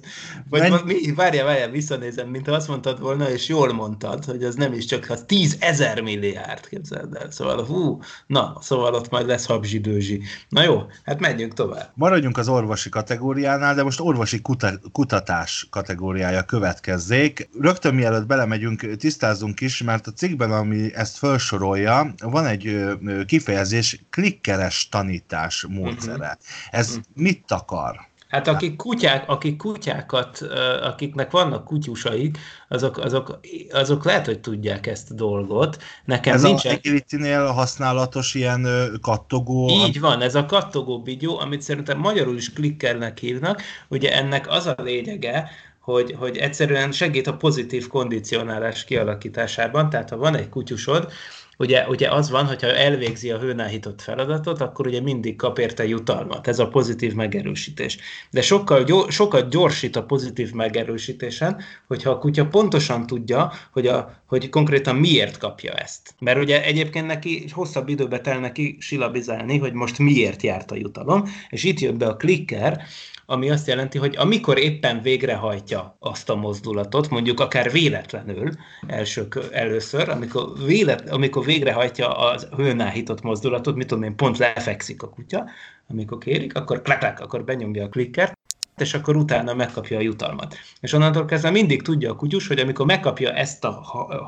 Vagy 0.49 0.61
Menny... 0.61 0.81
mi, 0.85 1.13
várjál, 1.15 1.45
várjál, 1.45 1.69
visszanézem, 1.69 2.27
mint 2.27 2.47
azt 2.47 2.67
mondtad 2.67 2.99
volna, 2.99 3.29
és 3.29 3.47
jól 3.47 3.73
mondtad, 3.73 4.25
hogy 4.25 4.43
az 4.43 4.55
nem 4.55 4.73
is 4.73 4.85
csak 4.85 5.09
az 5.09 5.23
10 5.27 5.57
ezer 5.59 6.01
milliárd, 6.01 6.67
képzeld 6.67 7.15
el. 7.15 7.31
Szóval, 7.31 7.65
hú, 7.65 7.99
na, 8.27 8.57
szóval 8.61 8.93
ott 8.93 9.09
majd 9.09 9.27
lesz 9.27 9.45
habzsidőzsi. 9.45 10.21
Na 10.49 10.63
jó, 10.63 10.81
hát 11.03 11.19
menjünk 11.19 11.53
tovább. 11.53 11.91
Maradjunk 11.93 12.37
az 12.37 12.47
orvosi 12.47 12.89
kategóriánál, 12.89 13.75
de 13.75 13.83
most 13.83 13.99
orvosi 13.99 14.41
kuta- 14.41 14.81
kutatás 14.91 15.67
kategóriája 15.69 16.43
következzék. 16.43 17.49
Rögtön 17.59 17.95
mielőtt 17.95 18.25
belemegyünk, 18.25 18.95
tisztázzunk 18.95 19.61
is, 19.61 19.83
mert 19.83 20.07
a 20.07 20.11
cikkben, 20.11 20.51
ami 20.51 20.95
ezt 20.95 21.17
felsorolja, 21.17 22.13
van 22.21 22.45
egy 22.45 22.87
kifejezés, 23.25 23.57
kifejezés 23.59 23.99
klikkeres 24.09 24.89
tanítás 24.89 25.65
módszere. 25.69 26.13
Uh-huh. 26.13 26.37
Ez 26.71 26.89
uh-huh. 26.89 27.03
mit 27.13 27.51
akar? 27.51 28.07
Hát 28.27 28.47
akik, 28.47 28.75
kutyák, 28.75 29.29
akik 29.29 29.57
kutyákat, 29.57 30.41
akiknek 30.81 31.31
vannak 31.31 31.65
kutyusaik, 31.65 32.37
azok, 32.67 32.97
azok, 32.97 33.39
azok 33.71 34.05
lehet, 34.05 34.25
hogy 34.25 34.39
tudják 34.39 34.87
ezt 34.87 35.11
a 35.11 35.13
dolgot. 35.13 35.77
Nekem 36.05 36.33
ez 36.33 36.41
nincsen... 36.41 36.71
a 36.71 36.75
Agility-nél 36.75 37.45
használatos 37.45 38.33
ilyen 38.33 38.67
kattogó... 39.01 39.69
Így 39.69 39.99
van, 39.99 40.21
ez 40.21 40.35
a 40.35 40.45
kattogó 40.45 41.01
bigyó, 41.01 41.39
amit 41.39 41.61
szerintem 41.61 41.97
magyarul 41.97 42.37
is 42.37 42.53
klikkernek 42.53 43.17
hívnak. 43.17 43.61
Ugye 43.87 44.13
ennek 44.15 44.49
az 44.49 44.65
a 44.65 44.75
lényege, 44.77 45.49
hogy, 45.79 46.15
hogy 46.17 46.37
egyszerűen 46.37 46.91
segít 46.91 47.27
a 47.27 47.37
pozitív 47.37 47.87
kondicionálás 47.87 48.85
kialakításában, 48.85 49.89
tehát 49.89 50.09
ha 50.09 50.17
van 50.17 50.35
egy 50.35 50.49
kutyusod, 50.49 51.11
ugye, 51.59 51.87
ugye 51.87 52.09
az 52.09 52.29
van, 52.29 52.45
hogyha 52.45 52.67
elvégzi 52.67 53.31
a 53.31 53.39
hőnáhított 53.39 54.01
feladatot, 54.01 54.61
akkor 54.61 54.87
ugye 54.87 55.01
mindig 55.01 55.35
kap 55.35 55.59
érte 55.59 55.87
jutalmat. 55.87 56.47
Ez 56.47 56.59
a 56.59 56.67
pozitív 56.67 57.13
megerősítés. 57.13 57.97
De 58.31 58.41
sokkal, 58.41 58.83
gyors, 58.83 59.15
sokkal 59.15 59.41
gyorsít 59.41 59.95
a 59.95 60.03
pozitív 60.03 60.51
megerősítésen, 60.51 61.61
hogyha 61.87 62.09
a 62.09 62.17
kutya 62.17 62.47
pontosan 62.47 63.07
tudja, 63.07 63.51
hogy, 63.71 63.87
a, 63.87 64.18
hogy 64.29 64.49
konkrétan 64.49 64.95
miért 64.95 65.37
kapja 65.37 65.73
ezt. 65.73 66.15
Mert 66.19 66.39
ugye 66.39 66.63
egyébként 66.63 67.05
neki 67.05 67.45
hosszabb 67.51 67.89
időbe 67.89 68.19
tel 68.19 68.39
neki 68.39 68.77
silabizálni, 68.79 69.57
hogy 69.57 69.73
most 69.73 69.99
miért 69.99 70.41
járt 70.41 70.71
a 70.71 70.75
jutalom, 70.75 71.23
és 71.49 71.63
itt 71.63 71.79
jön 71.79 71.97
be 71.97 72.07
a 72.07 72.15
klikker, 72.15 72.81
ami 73.25 73.49
azt 73.49 73.67
jelenti, 73.67 73.97
hogy 73.97 74.15
amikor 74.17 74.57
éppen 74.57 75.01
végrehajtja 75.01 75.97
azt 75.99 76.29
a 76.29 76.35
mozdulatot, 76.35 77.09
mondjuk 77.09 77.39
akár 77.39 77.71
véletlenül 77.71 78.51
első, 78.87 79.27
először, 79.51 80.09
amikor, 80.09 80.51
vélet, 80.65 81.09
amikor 81.09 81.45
végrehajtja 81.45 82.17
a 82.17 82.39
hőnáhított 82.55 83.21
mozdulatot, 83.21 83.75
mit 83.75 83.87
tudom 83.87 84.03
én, 84.03 84.15
pont 84.15 84.37
lefekszik 84.37 85.03
a 85.03 85.09
kutya, 85.09 85.45
amikor 85.87 86.17
kérik, 86.17 86.55
akkor 86.55 86.81
klak, 86.81 86.99
klak 86.99 87.19
akkor 87.19 87.43
benyomja 87.43 87.83
a 87.83 87.89
klikkert, 87.89 88.38
és 88.81 88.93
akkor 88.93 89.15
utána 89.15 89.53
megkapja 89.53 89.97
a 89.97 90.01
jutalmat. 90.01 90.55
És 90.79 90.93
onnantól 90.93 91.25
kezdve 91.25 91.49
mindig 91.49 91.81
tudja 91.81 92.11
a 92.11 92.15
kutyus, 92.15 92.47
hogy 92.47 92.59
amikor 92.59 92.85
megkapja 92.85 93.33
ezt 93.33 93.65
a 93.65 93.71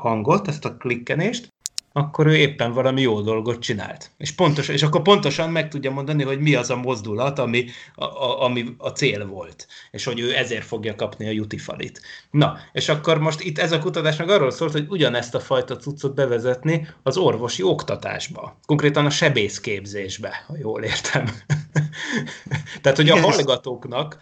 hangot, 0.02 0.48
ezt 0.48 0.64
a 0.64 0.76
klikkenést, 0.76 1.52
akkor 1.92 2.26
ő 2.26 2.36
éppen 2.36 2.72
valami 2.72 3.00
jó 3.00 3.20
dolgot 3.20 3.58
csinált. 3.58 4.10
És, 4.16 4.32
pontos, 4.32 4.68
és 4.68 4.82
akkor 4.82 5.02
pontosan 5.02 5.50
meg 5.50 5.68
tudja 5.68 5.90
mondani, 5.90 6.22
hogy 6.22 6.40
mi 6.40 6.54
az 6.54 6.70
a 6.70 6.76
mozdulat, 6.76 7.38
ami 7.38 7.66
a, 7.94 8.04
a, 8.04 8.42
ami 8.42 8.74
a 8.78 8.88
cél 8.88 9.26
volt, 9.26 9.66
és 9.90 10.04
hogy 10.04 10.20
ő 10.20 10.36
ezért 10.36 10.64
fogja 10.64 10.94
kapni 10.94 11.26
a 11.26 11.30
jutifalit. 11.30 12.00
Na, 12.30 12.58
és 12.72 12.88
akkor 12.88 13.18
most 13.18 13.40
itt 13.40 13.58
ez 13.58 13.72
a 13.72 13.78
kutatás 13.78 14.16
meg 14.16 14.28
arról 14.28 14.50
szólt, 14.50 14.72
hogy 14.72 14.86
ugyanezt 14.88 15.34
a 15.34 15.40
fajta 15.40 15.76
cuccot 15.76 16.14
bevezetni 16.14 16.88
az 17.02 17.16
orvosi 17.16 17.62
oktatásba, 17.62 18.58
konkrétan 18.66 19.06
a 19.06 19.10
sebészképzésbe, 19.10 20.44
ha 20.46 20.54
jól 20.58 20.82
értem. 20.82 21.24
Tehát, 22.82 22.98
hogy 22.98 23.10
a 23.10 23.20
hallgatóknak 23.20 24.18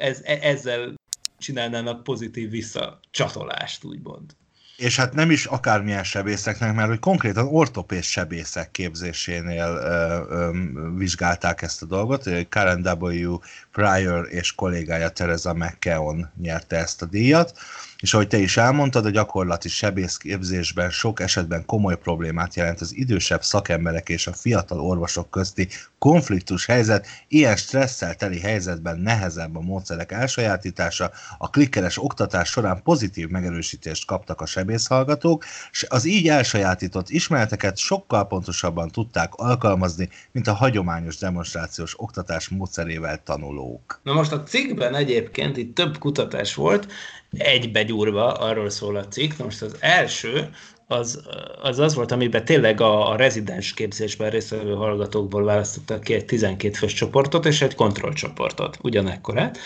ez, 0.00 0.20
e, 0.24 0.38
ezzel 0.42 0.94
csinálnának 1.38 2.02
pozitív 2.02 2.50
visszacsatolást, 2.50 3.84
úgymond 3.84 4.38
és 4.80 4.96
hát 4.96 5.14
nem 5.14 5.30
is 5.30 5.44
akármilyen 5.44 6.04
sebészeknek, 6.04 6.74
mert 6.74 6.88
hogy 6.88 6.98
konkrétan 6.98 7.46
ortopéd 7.46 8.02
sebészek 8.02 8.70
képzésénél 8.70 9.66
ö, 9.66 10.34
ö, 10.34 10.50
vizsgálták 10.96 11.62
ezt 11.62 11.82
a 11.82 11.86
dolgot. 11.86 12.30
Karen 12.48 12.98
W. 13.00 13.38
Pryor 13.72 14.28
és 14.30 14.54
kollégája 14.54 15.08
Teresa 15.08 15.54
McKeon 15.54 16.30
nyerte 16.36 16.76
ezt 16.76 17.02
a 17.02 17.06
díjat 17.06 17.58
és 18.00 18.14
ahogy 18.14 18.28
te 18.28 18.38
is 18.38 18.56
elmondtad, 18.56 19.06
a 19.06 19.10
gyakorlati 19.10 19.68
sebészképzésben 19.68 20.90
sok 20.90 21.20
esetben 21.20 21.64
komoly 21.64 21.98
problémát 21.98 22.54
jelent 22.54 22.80
az 22.80 22.96
idősebb 22.96 23.42
szakemberek 23.42 24.08
és 24.08 24.26
a 24.26 24.32
fiatal 24.32 24.80
orvosok 24.80 25.30
közti 25.30 25.68
konfliktus 26.00 26.66
helyzet, 26.66 27.06
ilyen 27.28 27.56
stresszel 27.56 28.14
teli 28.14 28.40
helyzetben 28.40 28.98
nehezebb 28.98 29.56
a 29.56 29.60
módszerek 29.60 30.12
elsajátítása, 30.12 31.10
a 31.38 31.50
klikkeres 31.50 32.02
oktatás 32.02 32.48
során 32.48 32.82
pozitív 32.82 33.28
megerősítést 33.28 34.06
kaptak 34.06 34.40
a 34.40 34.46
sebészhallgatók, 34.46 35.44
és 35.70 35.86
az 35.88 36.04
így 36.04 36.28
elsajátított 36.28 37.08
ismereteket 37.08 37.76
sokkal 37.76 38.26
pontosabban 38.26 38.90
tudták 38.90 39.34
alkalmazni, 39.34 40.08
mint 40.32 40.46
a 40.46 40.54
hagyományos 40.54 41.16
demonstrációs 41.16 41.94
oktatás 41.96 42.48
módszerével 42.48 43.22
tanulók. 43.22 44.00
Na 44.02 44.12
most 44.12 44.32
a 44.32 44.42
cikkben 44.42 44.94
egyébként 44.94 45.56
itt 45.56 45.74
több 45.74 45.98
kutatás 45.98 46.54
volt, 46.54 46.92
egybegyúrva, 47.30 48.32
arról 48.32 48.70
szól 48.70 48.96
a 48.96 49.08
cikk. 49.08 49.38
Most 49.38 49.62
az 49.62 49.76
első, 49.78 50.50
az, 50.90 51.22
az 51.62 51.78
az 51.78 51.94
volt, 51.94 52.12
amiben 52.12 52.44
tényleg 52.44 52.80
a, 52.80 53.10
a 53.10 53.16
rezidens 53.16 53.74
képzésben 53.74 54.30
résztvevő 54.30 54.74
hallgatókból 54.74 55.44
választottak 55.44 56.00
ki 56.00 56.14
egy 56.14 56.24
12 56.24 56.74
fős 56.74 56.92
csoportot 56.92 57.46
és 57.46 57.62
egy 57.62 57.74
kontrollcsoportot, 57.74 58.78
ugyanekkorát. 58.82 59.58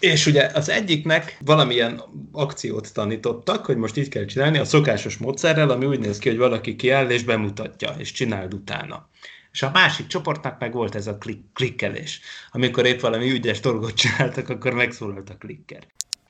És 0.00 0.26
ugye 0.26 0.50
az 0.54 0.68
egyiknek 0.68 1.38
valamilyen 1.44 2.02
akciót 2.32 2.92
tanítottak, 2.92 3.66
hogy 3.66 3.76
most 3.76 3.96
így 3.96 4.08
kell 4.08 4.24
csinálni, 4.24 4.58
a 4.58 4.64
szokásos 4.64 5.16
módszerrel, 5.16 5.70
ami 5.70 5.86
úgy 5.86 5.98
néz 5.98 6.18
ki, 6.18 6.28
hogy 6.28 6.38
valaki 6.38 6.76
kiáll 6.76 7.10
és 7.10 7.24
bemutatja, 7.24 7.94
és 7.98 8.12
csináld 8.12 8.54
utána. 8.54 9.08
És 9.52 9.62
a 9.62 9.70
másik 9.72 10.06
csoportnak 10.06 10.60
meg 10.60 10.72
volt 10.72 10.94
ez 10.94 11.06
a 11.06 11.16
klik- 11.16 11.52
klikkelés. 11.52 12.20
Amikor 12.50 12.86
épp 12.86 13.00
valami 13.00 13.30
ügyes 13.30 13.60
dolgot 13.60 13.94
csináltak, 13.94 14.48
akkor 14.48 14.72
megszólalt 14.72 15.30
a 15.30 15.36
klikker. 15.38 15.86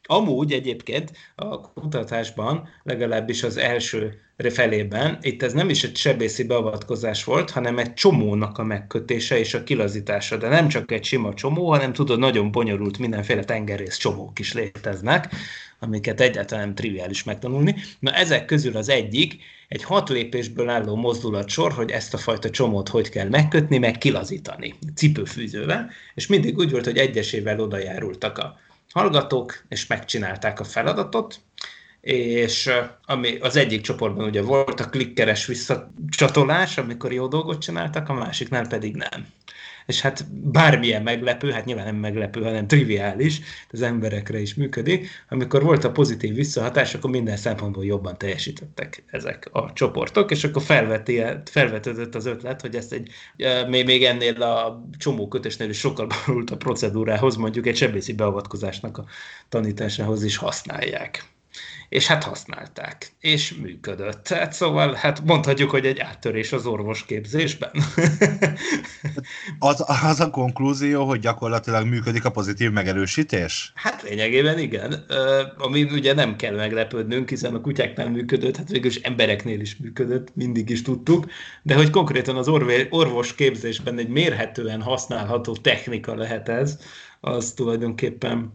Amúgy 0.07 0.53
egyébként 0.53 1.13
a 1.35 1.61
kutatásban, 1.73 2.69
legalábbis 2.83 3.43
az 3.43 3.57
első 3.57 4.21
felében, 4.37 5.19
itt 5.21 5.43
ez 5.43 5.53
nem 5.53 5.69
is 5.69 5.85
egy 5.85 5.97
sebészi 5.97 6.45
beavatkozás 6.45 7.25
volt, 7.25 7.51
hanem 7.51 7.79
egy 7.79 7.95
csomónak 7.95 8.59
a 8.59 8.65
megkötése 8.65 9.39
és 9.39 9.55
a 9.55 9.63
kilazítása. 9.63 10.37
De 10.37 10.49
nem 10.49 10.69
csak 10.69 10.93
egy 10.93 11.05
sima 11.05 11.35
csomó, 11.35 11.71
hanem 11.71 11.93
tudod, 11.93 12.19
nagyon 12.19 12.51
bonyolult 12.51 12.99
mindenféle 12.99 13.45
tengerész 13.45 13.97
csomók 13.97 14.39
is 14.39 14.53
léteznek, 14.53 15.35
amiket 15.79 16.21
egyáltalán 16.21 16.65
nem 16.65 16.75
triviális 16.75 17.25
megtanulni. 17.25 17.75
Na 17.99 18.13
ezek 18.13 18.45
közül 18.45 18.77
az 18.77 18.89
egyik 18.89 19.43
egy 19.69 19.83
hat 19.83 20.09
lépésből 20.09 20.69
álló 20.69 20.97
mozdulatsor, 20.97 21.73
hogy 21.73 21.91
ezt 21.91 22.15
a 22.15 22.19
fajta 22.19 22.51
csomót 22.51 22.89
hogy 22.89 23.09
kell 23.09 23.29
megkötni, 23.29 23.79
meg 23.79 23.99
kilazítani 23.99 24.75
cipőfűzővel, 24.95 25.91
és 26.15 26.27
mindig 26.27 26.59
úgy 26.59 26.71
volt, 26.71 26.85
hogy 26.85 26.99
egyesével 26.99 27.61
oda 27.61 27.79
járultak 27.79 28.39
a 28.39 28.59
hallgatók, 28.93 29.65
és 29.69 29.87
megcsinálták 29.87 30.61
a 30.61 30.65
feladatot, 30.65 31.41
és 32.01 32.71
ami 33.05 33.39
az 33.39 33.57
egyik 33.57 33.81
csoportban 33.81 34.25
ugye 34.25 34.43
volt 34.43 34.81
a 34.81 34.89
klikkeres 34.89 35.47
visszacsatolás, 35.47 36.79
amikor 36.79 37.13
jó 37.13 37.27
dolgot 37.27 37.61
csináltak, 37.61 38.09
a 38.09 38.13
másiknál 38.13 38.67
pedig 38.67 38.97
nem 38.97 39.27
és 39.93 40.01
hát 40.01 40.27
bármilyen 40.33 41.03
meglepő, 41.03 41.51
hát 41.51 41.65
nyilván 41.65 41.85
nem 41.85 41.97
meglepő, 41.97 42.43
hanem 42.43 42.67
triviális, 42.67 43.41
az 43.71 43.83
emberekre 43.83 44.41
is 44.41 44.55
működik, 44.55 45.09
amikor 45.29 45.63
volt 45.63 45.85
a 45.85 45.93
pozitív 45.93 46.35
visszahatás, 46.35 46.95
akkor 46.95 47.11
minden 47.11 47.37
szempontból 47.37 47.85
jobban 47.85 48.19
teljesítettek 48.19 49.05
ezek 49.07 49.49
a 49.53 49.73
csoportok, 49.73 50.31
és 50.31 50.45
akkor 50.45 50.63
felveti, 50.63 51.23
felvetődött 51.45 52.15
az 52.15 52.27
ötlet, 52.27 52.61
hogy 52.61 52.77
ezt 52.77 52.93
egy, 52.93 53.11
még, 53.69 54.05
ennél 54.05 54.43
a 54.43 54.87
csomó 54.99 55.29
kötésnél 55.29 55.69
is 55.69 55.79
sokkal 55.79 56.07
borult 56.27 56.51
a 56.51 56.57
procedúrához, 56.57 57.37
mondjuk 57.37 57.67
egy 57.67 57.77
sebészi 57.77 58.13
beavatkozásnak 58.13 58.99
a 58.99 59.05
tanításához 59.49 60.25
is 60.25 60.37
használják 60.37 61.25
és 61.93 62.07
hát 62.07 62.25
használták, 62.25 63.13
és 63.21 63.55
működött. 63.55 64.29
Hát 64.29 64.53
szóval 64.53 64.95
hát 64.95 65.25
mondhatjuk, 65.25 65.71
hogy 65.71 65.87
egy 65.87 65.99
áttörés 65.99 66.53
az 66.53 66.67
orvosképzésben. 66.67 67.71
az, 69.59 69.85
az 70.03 70.21
a 70.21 70.31
konklúzió, 70.31 71.05
hogy 71.05 71.21
gyakorlatilag 71.21 71.87
működik 71.87 72.25
a 72.25 72.31
pozitív 72.31 72.71
megerősítés? 72.71 73.73
Hát 73.75 74.03
lényegében 74.03 74.59
igen. 74.59 75.05
Ami 75.59 75.83
ugye 75.83 76.15
nem 76.15 76.37
kell 76.37 76.55
meglepődnünk, 76.55 77.29
hiszen 77.29 77.55
a 77.55 77.61
kutyáknál 77.61 78.11
működött, 78.11 78.57
hát 78.57 78.69
végülis 78.69 78.97
embereknél 78.97 79.61
is 79.61 79.77
működött, 79.77 80.35
mindig 80.35 80.71
is 80.71 80.83
tudtuk, 80.83 81.27
de 81.63 81.75
hogy 81.75 81.91
konkrétan 81.91 82.37
az 82.37 82.49
orvosképzésben 82.91 83.99
egy 83.99 84.09
mérhetően 84.09 84.83
használható 84.83 85.57
technika 85.57 86.15
lehet 86.15 86.49
ez, 86.49 86.79
az 87.21 87.53
tulajdonképpen 87.53 88.53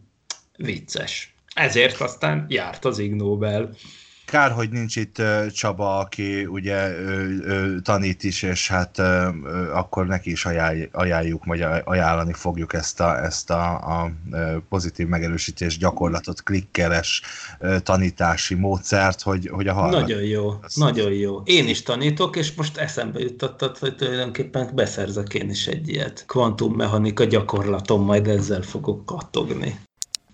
vicces. 0.58 1.37
Ezért 1.58 2.02
aztán 2.02 2.46
járt 2.50 2.86
az 2.86 3.00
Ig 3.00 3.13
Nobel. 3.13 3.70
Kár, 4.26 4.52
hogy 4.52 4.70
nincs 4.70 4.96
itt 4.96 5.22
Csaba, 5.54 5.98
aki 5.98 6.46
ugye 6.46 6.89
ő, 6.89 7.43
ő 7.46 7.80
tanít 7.80 8.24
is, 8.24 8.43
és 8.43 8.67
hát 8.67 9.00
akkor 9.74 10.08
neki 10.08 10.32
is 10.32 10.46
ajánl, 10.46 10.88
ajánljuk, 10.91 11.46
vagy 11.46 11.62
ajánlani 11.84 12.34
fogjuk 12.34 12.74
ezt 12.74 13.00
a, 13.00 13.24
ezt 13.24 13.50
a, 13.50 13.76
a 13.76 14.12
pozitív 14.70 15.08
megerősítés 15.08 15.78
gyakorlatot, 15.78 16.43
klikkeres 16.43 17.22
tanítási 17.84 18.56
módszert, 18.56 19.22
hogy, 19.22 19.50
hogy 19.52 19.67
a 19.67 19.74
hallgat. 19.74 20.02
Nagyon 20.02 20.24
jó, 20.24 20.54
ezt 20.63 20.78
nagyon 20.78 21.12
jó. 21.12 21.41
Én 21.46 21.67
is 21.67 21.84
tanítok, 21.84 22.36
és 22.36 22.54
most 22.54 22.78
eszembe 22.78 23.20
jutottad, 23.20 23.78
hogy 23.78 23.96
tulajdonképpen 23.96 24.72
beszerzek 24.76 25.34
én 25.34 25.50
is 25.50 25.67
egy 25.67 25.89
ilyet. 25.89 26.24
Kvantummechanika 26.28 27.24
gyakorlatom, 27.24 28.04
majd 28.04 28.28
ezzel 28.28 28.62
fogok 28.62 29.06
kattogni. 29.06 29.80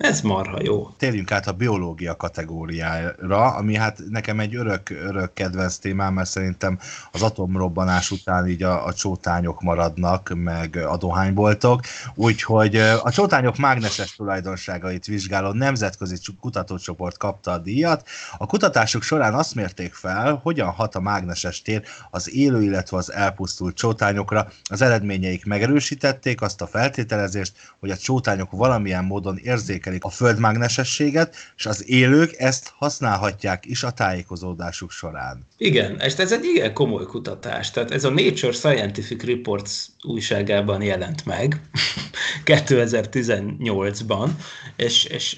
Ez 0.04 0.22
marha 0.22 0.58
jó. 0.64 0.90
Térjünk 0.98 1.32
át 1.32 1.48
a 1.48 1.52
biológia 1.52 2.16
kategóriára, 2.16 3.56
ami 3.56 3.76
hát 3.76 4.00
nekem 4.10 4.40
egy 4.40 4.56
örök, 4.56 4.90
örök 4.90 5.34
kedvenc 5.34 5.76
témám, 5.76 6.14
mert 6.14 6.30
szerintem 6.30 6.80
az 7.12 7.22
atomrobbanás 7.22 8.12
után 8.12 8.48
így 8.48 8.64
a, 8.64 8.86
a 8.86 8.94
csótányok 8.94 9.62
maradnak, 9.62 10.32
meg 10.36 10.76
a 10.76 10.98
dohányboltok, 10.98 11.82
úgyhogy 12.16 12.76
a 12.76 13.12
csótányok 13.12 13.58
mágneses 13.58 14.16
tulajdonságait 14.16 15.06
vizsgáló 15.06 15.52
nemzetközi 15.52 16.16
kutatócsoport 16.40 17.18
kapta 17.18 17.52
a 17.52 17.58
díjat. 17.58 18.08
A 18.38 18.46
kutatások 18.46 19.02
során 19.02 19.34
azt 19.34 19.56
mérték 19.56 19.94
fel, 19.94 20.40
hogyan 20.44 20.70
hat 20.70 20.96
a 20.96 21.00
mágneses 21.02 21.62
tér 21.62 21.84
az 22.10 22.34
élő, 22.34 22.64
illetve 22.64 22.98
az 22.98 23.12
elpusztult 23.12 23.76
csótányokra. 23.76 24.48
Az 24.70 24.82
eredményeik 24.82 25.46
megerősítették 25.46 26.42
azt 26.42 26.62
a 26.62 26.68
feltételezést, 26.68 27.54
hogy 27.80 27.90
a 27.90 27.98
csótányok 27.98 28.52
valamilyen 28.52 29.06
módon 29.06 29.38
érzékelik 29.38 29.92
a 30.02 30.10
földmágnesességet, 30.10 31.36
és 31.58 31.66
az 31.66 31.90
élők 31.90 32.34
ezt 32.38 32.74
használhatják 32.78 33.66
is 33.66 33.84
a 33.84 33.92
tájékozódásuk 33.92 34.92
során. 34.92 35.46
Igen, 35.58 36.00
és 36.00 36.14
ez 36.14 36.32
egy 36.32 36.44
igen 36.44 36.74
komoly 36.74 37.06
kutatás. 37.06 37.72
Tehát 37.72 37.92
ez 37.92 38.04
a 38.04 38.10
Nature 38.10 38.52
Scientific 38.52 39.24
Reports 39.24 39.72
újságában 40.04 40.82
jelent 40.82 41.26
meg 41.26 41.62
2018-ban, 42.46 44.30
és, 44.76 45.04
és 45.04 45.36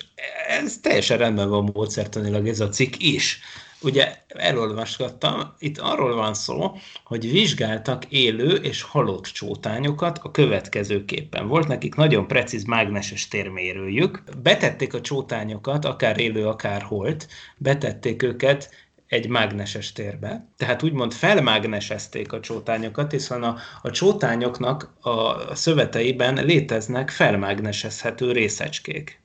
ez 0.47 0.78
teljesen 0.82 1.18
rendben 1.18 1.49
van 1.49 1.72
módszertanilag 1.74 2.47
ez 2.47 2.60
a 2.60 2.70
cikk 2.70 2.93
is 2.97 3.39
ugye 3.82 4.18
elolvasgattam, 4.28 5.54
itt 5.60 5.78
arról 5.78 6.16
van 6.16 6.34
szó, 6.34 6.76
hogy 7.04 7.32
vizsgáltak 7.32 8.06
élő 8.06 8.56
és 8.56 8.82
halott 8.82 9.26
csótányokat 9.26 10.20
a 10.24 10.32
következőképpen. 10.32 11.48
Volt 11.48 11.68
nekik 11.68 11.96
nagyon 11.96 12.28
precíz 12.28 12.64
mágneses 12.64 13.28
térmérőjük, 13.28 14.24
betették 14.44 14.94
a 14.94 15.02
csótányokat, 15.02 15.86
akár 15.86 16.20
élő, 16.20 16.48
akár 16.48 16.82
holt, 16.82 17.28
betették 17.58 18.24
őket 18.24 18.70
egy 19.08 19.28
mágneses 19.28 19.92
térbe. 19.92 20.48
Tehát 20.58 20.84
úgymond 20.84 21.14
felmágnesezték 21.14 22.34
a 22.34 22.40
csótányokat, 22.40 23.12
hiszen 23.12 23.44
a, 23.44 23.58
a 23.82 23.92
csótányoknak 23.92 24.94
a 25.02 25.56
szöveteiben 25.56 26.46
léteznek 26.46 27.10
felmágnesezhető 27.10 28.32
részecskék 28.32 29.24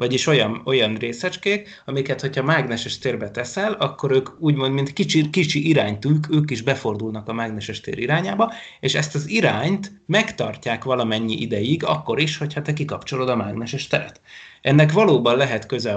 vagyis 0.00 0.26
olyan, 0.26 0.62
olyan 0.64 0.94
részecskék, 0.94 1.82
amiket, 1.84 2.20
hogyha 2.20 2.42
mágneses 2.42 2.98
térbe 2.98 3.30
teszel, 3.30 3.72
akkor 3.72 4.10
ők 4.10 4.28
úgymond, 4.38 4.72
mint 4.72 4.92
kicsi, 4.92 5.30
kicsi 5.30 5.68
iránytűk, 5.68 6.26
ők 6.30 6.50
is 6.50 6.62
befordulnak 6.62 7.28
a 7.28 7.32
mágneses 7.32 7.80
tér 7.80 7.98
irányába, 7.98 8.52
és 8.80 8.94
ezt 8.94 9.14
az 9.14 9.28
irányt 9.28 9.92
megtartják 10.06 10.84
valamennyi 10.84 11.40
ideig, 11.40 11.84
akkor 11.84 12.20
is, 12.20 12.36
hogyha 12.36 12.62
te 12.62 12.72
kikapcsolod 12.72 13.28
a 13.28 13.36
mágneses 13.36 13.86
teret. 13.86 14.20
Ennek 14.60 14.92
valóban 14.92 15.36
lehet, 15.36 15.66
köze, 15.66 15.96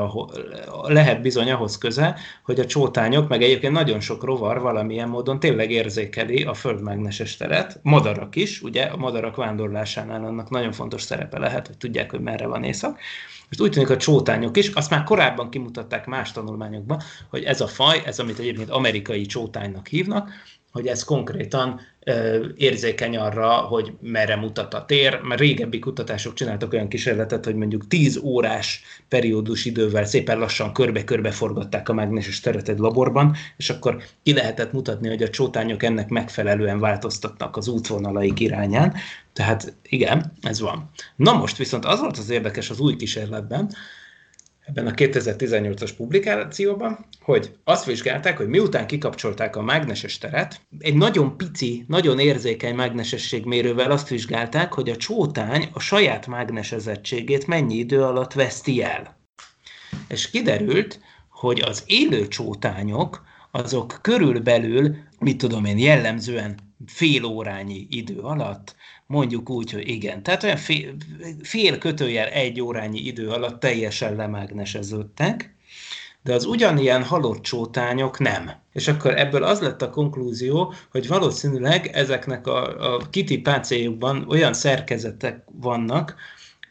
lehet 0.81 1.21
bizony 1.21 1.51
ahhoz 1.51 1.77
köze, 1.77 2.15
hogy 2.43 2.59
a 2.59 2.65
csótányok, 2.65 3.27
meg 3.27 3.41
egyébként 3.41 3.73
nagyon 3.73 3.99
sok 3.99 4.23
rovar 4.23 4.61
valamilyen 4.61 5.09
módon 5.09 5.39
tényleg 5.39 5.71
érzékeli 5.71 6.43
a 6.43 6.53
földmágneses 6.53 7.37
teret, 7.37 7.79
madarak 7.81 8.35
is, 8.35 8.61
ugye? 8.61 8.83
A 8.83 8.97
madarak 8.97 9.35
vándorlásánál 9.35 10.25
annak 10.25 10.49
nagyon 10.49 10.71
fontos 10.71 11.01
szerepe 11.01 11.39
lehet, 11.39 11.67
hogy 11.67 11.77
tudják, 11.77 12.11
hogy 12.11 12.21
merre 12.21 12.47
van 12.47 12.63
észak, 12.63 12.99
most 13.49 13.61
úgy 13.61 13.71
tűnik 13.71 13.89
a 13.89 13.97
csótányok 13.97 14.57
is, 14.57 14.67
azt 14.67 14.89
már 14.89 15.03
korábban 15.03 15.49
kimutatták 15.49 16.05
más 16.05 16.31
tanulmányokban, 16.31 17.01
hogy 17.29 17.43
ez 17.43 17.61
a 17.61 17.67
faj, 17.67 18.01
ez 18.05 18.19
amit 18.19 18.39
egyébként 18.39 18.69
amerikai 18.69 19.25
csótánynak 19.25 19.87
hívnak, 19.87 20.29
hogy 20.73 20.87
ez 20.87 21.03
konkrétan 21.03 21.79
érzékeny 22.55 23.17
arra, 23.17 23.51
hogy 23.51 23.93
merre 24.01 24.35
mutat 24.35 24.73
a 24.73 24.85
tér, 24.85 25.19
mert 25.21 25.39
régebbi 25.39 25.79
kutatások 25.79 26.33
csináltak 26.33 26.73
olyan 26.73 26.87
kísérletet, 26.87 27.45
hogy 27.45 27.55
mondjuk 27.55 27.87
10 27.87 28.17
órás 28.17 28.83
periódus 29.07 29.65
idővel 29.65 30.05
szépen 30.05 30.39
lassan 30.39 30.73
körbe-körbe 30.73 31.31
forgatták 31.31 31.89
a 31.89 31.93
mágneses 31.93 32.39
teret 32.39 32.69
egy 32.69 32.77
laborban, 32.77 33.35
és 33.57 33.69
akkor 33.69 34.03
ki 34.23 34.33
lehetett 34.33 34.71
mutatni, 34.71 35.07
hogy 35.07 35.23
a 35.23 35.29
csótányok 35.29 35.83
ennek 35.83 36.09
megfelelően 36.09 36.79
változtatnak 36.79 37.57
az 37.57 37.67
útvonalaik 37.67 38.39
irányán. 38.39 38.93
Tehát 39.33 39.73
igen, 39.83 40.33
ez 40.41 40.59
van. 40.59 40.89
Na 41.15 41.33
most 41.33 41.57
viszont 41.57 41.85
az 41.85 41.99
volt 41.99 42.17
az 42.17 42.29
érdekes 42.29 42.69
az 42.69 42.79
új 42.79 42.95
kísérletben, 42.95 43.69
ebben 44.65 44.87
a 44.87 44.91
2018-as 44.91 45.91
publikációban, 45.97 47.05
hogy 47.21 47.55
azt 47.63 47.85
vizsgálták, 47.85 48.37
hogy 48.37 48.47
miután 48.47 48.87
kikapcsolták 48.87 49.55
a 49.55 49.61
mágneses 49.61 50.17
teret, 50.17 50.61
egy 50.79 50.95
nagyon 50.95 51.37
pici, 51.37 51.85
nagyon 51.87 52.19
érzékeny 52.19 52.75
mágnesességmérővel 52.75 53.91
azt 53.91 54.07
vizsgálták, 54.07 54.73
hogy 54.73 54.89
a 54.89 54.95
csótány 54.95 55.69
a 55.73 55.79
saját 55.79 56.27
mágnesezettségét 56.27 57.47
mennyi 57.47 57.75
idő 57.75 58.03
alatt 58.03 58.33
veszti 58.33 58.83
el. 58.83 59.17
És 60.07 60.29
kiderült, 60.29 60.99
hogy 61.29 61.61
az 61.61 61.83
élő 61.85 62.27
csótányok 62.27 63.23
azok 63.51 63.99
körülbelül, 64.01 64.95
mit 65.19 65.37
tudom 65.37 65.65
én, 65.65 65.77
jellemzően 65.77 66.59
fél 66.85 67.23
órányi 67.23 67.87
idő 67.89 68.19
alatt 68.19 68.75
mondjuk 69.07 69.49
úgy, 69.49 69.71
hogy 69.71 69.87
igen. 69.87 70.23
Tehát 70.23 70.43
olyan 70.43 70.57
fél, 70.57 70.95
fél 71.41 71.77
kötőjel 71.77 72.27
egy 72.27 72.61
órányi 72.61 72.99
idő 72.99 73.29
alatt 73.29 73.59
teljesen 73.59 74.15
lemágneseződtek, 74.15 75.55
de 76.23 76.33
az 76.33 76.45
ugyanilyen 76.45 77.03
halott 77.03 77.41
csótányok 77.41 78.19
nem. 78.19 78.51
És 78.73 78.87
akkor 78.87 79.17
ebből 79.17 79.43
az 79.43 79.59
lett 79.59 79.81
a 79.81 79.89
konklúzió, 79.89 80.73
hogy 80.91 81.07
valószínűleg 81.07 81.87
ezeknek 81.87 82.47
a, 82.47 82.93
a 82.93 83.09
kitipációkban 83.09 84.25
olyan 84.29 84.53
szerkezetek 84.53 85.43
vannak, 85.51 86.15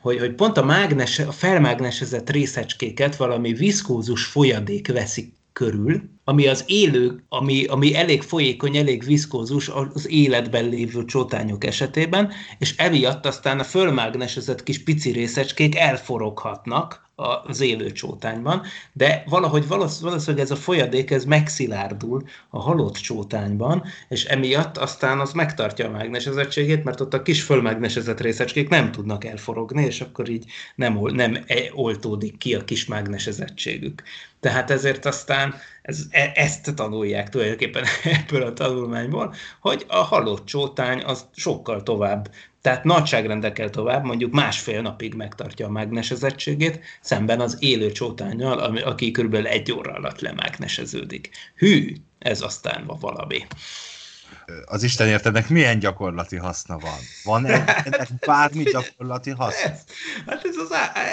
hogy, 0.00 0.18
hogy 0.18 0.34
pont 0.34 0.56
a, 0.56 0.64
mágnes, 0.64 1.18
a 1.18 1.32
felmágnesezett 1.32 2.30
részecskéket 2.30 3.16
valami 3.16 3.52
viszkózus 3.52 4.24
folyadék 4.24 4.92
veszik 4.92 5.34
körül, 5.52 6.02
ami 6.24 6.46
az 6.46 6.64
élő, 6.66 7.24
ami, 7.28 7.64
ami 7.64 7.94
elég 7.94 8.22
folyékony, 8.22 8.76
elég 8.76 9.04
viszkózus 9.04 9.68
az 9.68 10.10
életben 10.10 10.68
lévő 10.68 11.04
csótányok 11.04 11.64
esetében, 11.64 12.32
és 12.58 12.76
emiatt 12.76 13.26
aztán 13.26 13.58
a 13.58 13.64
fölmágnesezett 13.64 14.62
kis 14.62 14.82
pici 14.82 15.10
részecskék 15.10 15.76
elforoghatnak 15.76 17.10
az 17.22 17.60
élő 17.60 17.92
csótányban, 17.92 18.62
de 18.92 19.24
valahogy 19.26 19.68
valószínűleg 19.68 20.38
ez 20.38 20.50
a 20.50 20.56
folyadék 20.56 21.10
ez 21.10 21.24
megszilárdul 21.24 22.22
a 22.50 22.60
halott 22.60 22.96
csótányban, 22.96 23.84
és 24.08 24.24
emiatt 24.24 24.76
aztán 24.78 25.20
az 25.20 25.32
megtartja 25.32 25.86
a 25.86 25.90
mágnesezettségét, 25.90 26.84
mert 26.84 27.00
ott 27.00 27.14
a 27.14 27.22
kis 27.22 27.42
fölmágnesezett 27.42 28.20
részecskék 28.20 28.68
nem 28.68 28.92
tudnak 28.92 29.24
elforogni, 29.24 29.84
és 29.84 30.00
akkor 30.00 30.28
így 30.28 30.44
nem, 30.74 31.00
nem 31.12 31.34
e, 31.46 31.56
oltódik 31.74 32.38
ki 32.38 32.54
a 32.54 32.64
kis 32.64 32.86
mágnesezettségük. 32.86 34.02
Tehát 34.40 34.70
ezért 34.70 35.04
aztán 35.04 35.54
ez, 35.82 36.06
e, 36.10 36.32
ezt 36.34 36.74
tanulják 36.74 37.28
tulajdonképpen 37.28 37.84
ebből 38.20 38.42
a 38.42 38.52
tanulmányból, 38.52 39.34
hogy 39.60 39.84
a 39.88 39.96
halott 39.96 40.44
csótány 40.44 41.02
az 41.02 41.26
sokkal 41.34 41.82
tovább, 41.82 42.30
tehát 42.62 42.84
nagyságrendekkel 42.84 43.70
tovább, 43.70 44.04
mondjuk 44.04 44.32
másfél 44.32 44.82
napig 44.82 45.14
megtartja 45.14 45.66
a 45.66 45.70
mágnesezettségét, 45.70 46.80
szemben 47.00 47.40
az 47.40 47.56
élő 47.60 47.92
csótányjal, 47.92 48.58
ami, 48.58 48.80
aki 48.80 49.10
kb. 49.10 49.34
egy 49.34 49.72
óra 49.72 49.92
alatt 49.92 50.20
lemágneseződik. 50.20 51.30
Hű, 51.56 51.94
ez 52.18 52.40
aztán 52.40 52.86
van 52.86 52.98
valami 53.00 53.46
az 54.64 54.82
Isten 54.82 55.08
értenek 55.08 55.48
milyen 55.48 55.78
gyakorlati 55.78 56.36
haszna 56.36 56.78
van? 56.78 56.98
Van 57.24 57.46
ennek 57.46 58.08
bármi 58.26 58.62
gyakorlati 58.62 59.30
haszna? 59.30 59.70
Ez, 59.70 59.84
hát 60.26 60.44
ez, 60.44 60.56
az, 60.56 60.70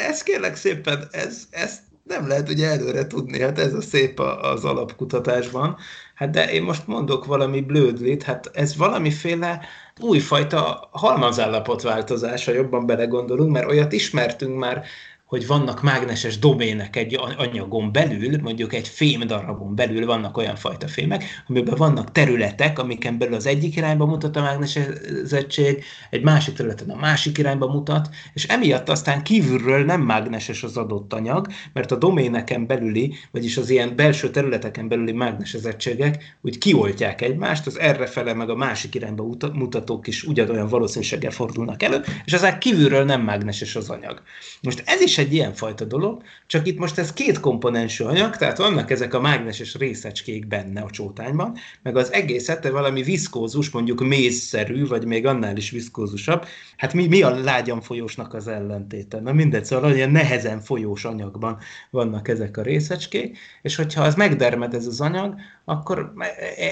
ez 0.09 0.23
kérlek 0.23 0.55
szépen, 0.55 1.07
ez, 1.11 1.47
ez 1.49 1.79
nem 2.03 2.27
lehet 2.27 2.49
ugye 2.49 2.67
előre 2.67 3.07
tudni, 3.07 3.41
hát 3.41 3.59
ez 3.59 3.73
a 3.73 3.81
szép 3.81 4.19
az 4.19 4.65
alapkutatásban. 4.65 5.77
Hát 6.15 6.29
de 6.29 6.51
én 6.51 6.63
most 6.63 6.87
mondok 6.87 7.25
valami 7.25 7.61
blödlit, 7.61 8.23
hát 8.23 8.49
ez 8.53 8.75
valamiféle 8.75 9.61
újfajta 9.99 10.89
halmazállapot 10.91 11.81
változása, 11.81 12.51
jobban 12.51 12.85
belegondolunk, 12.85 13.51
mert 13.51 13.69
olyat 13.69 13.91
ismertünk 13.91 14.57
már 14.57 14.83
hogy 15.29 15.47
vannak 15.47 15.81
mágneses 15.81 16.39
domének 16.39 16.95
egy 16.95 17.19
anyagon 17.37 17.91
belül, 17.91 18.41
mondjuk 18.41 18.73
egy 18.73 18.87
fém 18.87 19.27
darabon 19.27 19.75
belül 19.75 20.05
vannak 20.05 20.37
olyan 20.37 20.55
fajta 20.55 20.87
fémek, 20.87 21.23
amiben 21.47 21.75
vannak 21.75 22.11
területek, 22.11 22.79
amiken 22.79 23.17
belül 23.17 23.33
az 23.33 23.45
egyik 23.45 23.75
irányba 23.75 24.05
mutat 24.05 24.35
a 24.35 24.41
mágnesezettség, 24.41 25.83
egy 26.09 26.21
másik 26.21 26.55
területen 26.55 26.89
a 26.89 26.95
másik 26.95 27.37
irányba 27.37 27.67
mutat, 27.67 28.09
és 28.33 28.43
emiatt 28.43 28.89
aztán 28.89 29.23
kívülről 29.23 29.85
nem 29.85 30.01
mágneses 30.01 30.63
az 30.63 30.77
adott 30.77 31.13
anyag, 31.13 31.47
mert 31.73 31.91
a 31.91 31.95
doméneken 31.95 32.67
belüli, 32.67 33.13
vagyis 33.31 33.57
az 33.57 33.69
ilyen 33.69 33.95
belső 33.95 34.29
területeken 34.29 34.87
belüli 34.87 35.11
mágnesezettségek 35.11 36.37
úgy 36.41 36.57
kioltják 36.57 37.21
egymást, 37.21 37.67
az 37.67 37.79
errefele 37.79 38.33
meg 38.33 38.49
a 38.49 38.55
másik 38.55 38.95
irányba 38.95 39.27
mutatók 39.53 40.07
is 40.07 40.23
ugyanolyan 40.23 40.67
valószínűséggel 40.67 41.31
fordulnak 41.31 41.83
elő, 41.83 42.01
és 42.25 42.33
ezek 42.33 42.57
kívülről 42.57 43.03
nem 43.03 43.21
mágneses 43.21 43.75
az 43.75 43.89
anyag. 43.89 44.21
Most 44.61 44.83
ez 44.85 45.01
is 45.01 45.17
egy 45.19 45.33
ilyenfajta 45.33 45.85
dolog, 45.85 46.23
csak 46.47 46.67
itt 46.67 46.77
most 46.77 46.97
ez 46.97 47.13
két 47.13 47.39
komponensű 47.39 48.03
anyag, 48.03 48.35
tehát 48.35 48.57
vannak 48.57 48.91
ezek 48.91 49.13
a 49.13 49.19
mágneses 49.19 49.75
részecskék 49.75 50.47
benne 50.47 50.81
a 50.81 50.89
csótányban, 50.89 51.57
meg 51.83 51.95
az 51.95 52.11
egészet 52.11 52.67
valami 52.67 53.03
viszkózus, 53.03 53.69
mondjuk 53.69 54.01
mézszerű, 54.01 54.87
vagy 54.87 55.05
még 55.05 55.25
annál 55.25 55.57
is 55.57 55.69
viszkózusabb. 55.69 56.45
Hát 56.79 56.93
mi, 56.93 57.07
mi 57.07 57.21
a 57.21 57.29
lágyan 57.29 57.81
folyósnak 57.81 58.33
az 58.33 58.47
ellentéte? 58.47 59.19
Na 59.19 59.33
mindegy, 59.33 59.65
szóval 59.65 59.95
ilyen 59.95 60.11
nehezen 60.11 60.59
folyós 60.59 61.05
anyagban 61.05 61.57
vannak 61.89 62.27
ezek 62.27 62.57
a 62.57 62.61
részecskék, 62.61 63.37
és 63.61 63.75
hogyha 63.75 64.03
az 64.03 64.15
megdermed 64.15 64.73
ez 64.73 64.85
az 64.85 65.01
anyag, 65.01 65.35
akkor 65.65 66.13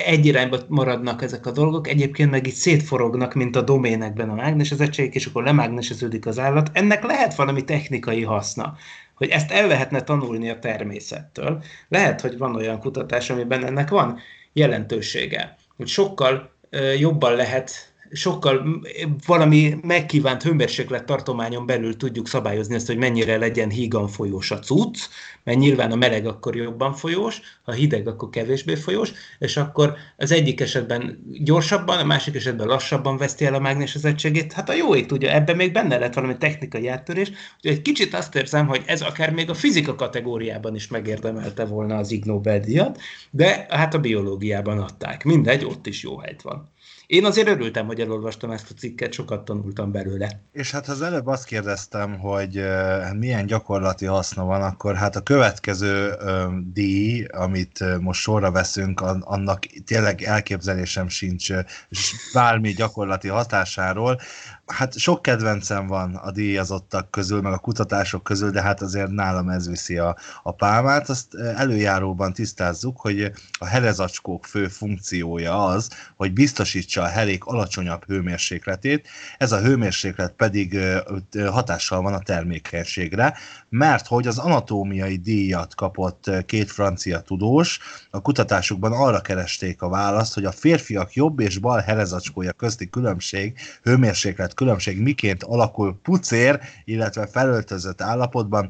egy 0.05 0.25
irányba 0.25 0.59
maradnak 0.67 1.21
ezek 1.21 1.45
a 1.45 1.51
dolgok, 1.51 1.87
egyébként 1.87 2.31
meg 2.31 2.47
így 2.47 2.53
szétforognak, 2.53 3.33
mint 3.33 3.55
a 3.55 3.61
doménekben 3.61 4.29
a 4.29 4.33
mágnesezettség, 4.33 5.15
és 5.15 5.25
akkor 5.25 5.43
lemágneseződik 5.43 6.25
az 6.25 6.39
állat. 6.39 6.69
Ennek 6.73 7.03
lehet 7.03 7.35
valami 7.35 7.63
technikai 7.63 8.23
haszna, 8.23 8.75
hogy 9.13 9.29
ezt 9.29 9.51
el 9.51 9.67
lehetne 9.67 10.01
tanulni 10.01 10.49
a 10.49 10.59
természettől. 10.59 11.63
Lehet, 11.87 12.21
hogy 12.21 12.37
van 12.37 12.55
olyan 12.55 12.79
kutatás, 12.79 13.29
amiben 13.29 13.65
ennek 13.65 13.89
van 13.89 14.19
jelentősége, 14.53 15.55
hogy 15.77 15.87
sokkal 15.87 16.51
jobban 16.99 17.35
lehet 17.35 17.95
sokkal 18.11 18.81
valami 19.25 19.75
megkívánt 19.81 20.43
hőmérséklet 20.43 21.05
tartományon 21.05 21.65
belül 21.65 21.97
tudjuk 21.97 22.27
szabályozni 22.27 22.75
ezt, 22.75 22.87
hogy 22.87 22.97
mennyire 22.97 23.37
legyen 23.37 23.69
hígan 23.69 24.07
folyós 24.07 24.51
a 24.51 24.59
cucc, 24.59 24.99
mert 25.43 25.59
nyilván 25.59 25.91
a 25.91 25.95
meleg 25.95 26.25
akkor 26.25 26.55
jobban 26.55 26.93
folyós, 26.93 27.41
ha 27.63 27.71
hideg, 27.71 28.07
akkor 28.07 28.29
kevésbé 28.29 28.75
folyós, 28.75 29.11
és 29.39 29.57
akkor 29.57 29.95
az 30.17 30.31
egyik 30.31 30.61
esetben 30.61 31.23
gyorsabban, 31.43 31.99
a 31.99 32.03
másik 32.03 32.35
esetben 32.35 32.67
lassabban 32.67 33.17
veszti 33.17 33.45
el 33.45 33.53
a 33.53 33.59
mágnesezettségét. 33.59 34.53
Hát 34.53 34.69
a 34.69 34.73
jó 34.73 34.95
ég 34.95 35.05
tudja, 35.05 35.31
ebben 35.31 35.55
még 35.55 35.71
benne 35.71 35.97
lett 35.97 36.13
valami 36.13 36.37
technikai 36.37 36.87
áttörés, 36.87 37.29
úgyhogy 37.29 37.71
egy 37.71 37.81
kicsit 37.81 38.13
azt 38.13 38.35
érzem, 38.35 38.67
hogy 38.67 38.83
ez 38.85 39.01
akár 39.01 39.33
még 39.33 39.49
a 39.49 39.53
fizika 39.53 39.95
kategóriában 39.95 40.75
is 40.75 40.87
megérdemelte 40.87 41.65
volna 41.65 41.97
az 41.97 42.11
Ig 42.11 42.25
Nobel-díjat, 42.25 42.99
de 43.31 43.65
hát 43.69 43.93
a 43.93 43.99
biológiában 43.99 44.79
adták. 44.79 45.23
Mindegy, 45.23 45.65
ott 45.65 45.87
is 45.87 46.03
jó 46.03 46.17
helyt 46.17 46.41
van. 46.41 46.75
Én 47.07 47.25
azért 47.25 47.47
örültem, 47.47 47.85
hogy 47.85 47.99
elolvastam 47.99 48.51
ezt 48.51 48.71
a 48.71 48.73
cikket, 48.73 49.13
sokat 49.13 49.45
tanultam 49.45 49.91
belőle. 49.91 50.41
És 50.51 50.71
hát 50.71 50.87
az 50.87 51.01
előbb 51.01 51.27
azt 51.27 51.45
kérdeztem, 51.45 52.19
hogy 52.19 52.57
uh, 52.57 53.13
milyen 53.13 53.45
gyakorlati 53.45 54.05
haszna 54.05 54.45
van, 54.45 54.61
akkor 54.61 54.95
hát 54.95 55.15
a 55.15 55.21
következő 55.21 56.13
díj, 56.73 57.23
amit 57.23 57.99
most 57.99 58.21
sorra 58.21 58.51
veszünk, 58.51 59.01
annak 59.01 59.59
tényleg 59.85 60.21
elképzelésem 60.21 61.07
sincs 61.07 61.49
bármi 62.33 62.71
gyakorlati 62.71 63.27
hatásáról 63.27 64.19
hát 64.67 64.97
sok 64.97 65.21
kedvencem 65.21 65.87
van 65.87 66.15
a 66.15 66.31
díjazottak 66.31 67.11
közül, 67.11 67.41
meg 67.41 67.53
a 67.53 67.57
kutatások 67.57 68.23
közül, 68.23 68.49
de 68.49 68.61
hát 68.61 68.81
azért 68.81 69.09
nálam 69.09 69.49
ez 69.49 69.67
viszi 69.67 69.97
a, 69.97 70.17
a 70.43 70.51
pálmát. 70.51 71.09
Azt 71.09 71.35
előjáróban 71.35 72.33
tisztázzuk, 72.33 72.99
hogy 72.99 73.31
a 73.59 73.65
herezacskók 73.65 74.45
fő 74.45 74.67
funkciója 74.67 75.65
az, 75.65 75.89
hogy 76.15 76.33
biztosítsa 76.33 77.01
a 77.01 77.07
herék 77.07 77.45
alacsonyabb 77.45 78.05
hőmérsékletét, 78.05 79.07
ez 79.37 79.51
a 79.51 79.61
hőmérséklet 79.61 80.31
pedig 80.31 80.79
hatással 81.49 82.01
van 82.01 82.13
a 82.13 82.19
termékenységre, 82.19 83.37
mert 83.69 84.07
hogy 84.07 84.27
az 84.27 84.37
anatómiai 84.37 85.15
díjat 85.15 85.75
kapott 85.75 86.45
két 86.45 86.71
francia 86.71 87.19
tudós, 87.19 87.79
a 88.11 88.21
kutatásukban 88.21 88.91
arra 88.91 89.21
keresték 89.21 89.81
a 89.81 89.89
választ, 89.89 90.33
hogy 90.33 90.45
a 90.45 90.51
férfiak 90.51 91.13
jobb 91.13 91.39
és 91.39 91.57
bal 91.57 91.79
herezacskója 91.79 92.51
közti 92.51 92.89
különbség, 92.89 93.59
hőmérséklet 93.83 94.53
különbség 94.57 95.01
miként 95.01 95.43
alakul 95.43 95.99
pucér, 96.01 96.59
illetve 96.83 97.27
felöltözött 97.27 98.01
állapotban. 98.01 98.69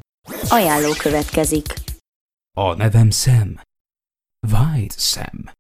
Ajánló 0.50 0.92
következik. 0.98 1.74
A 2.58 2.74
nevem 2.74 3.10
Sam. 3.10 3.60
White 4.52 4.96
Sam. 4.98 5.56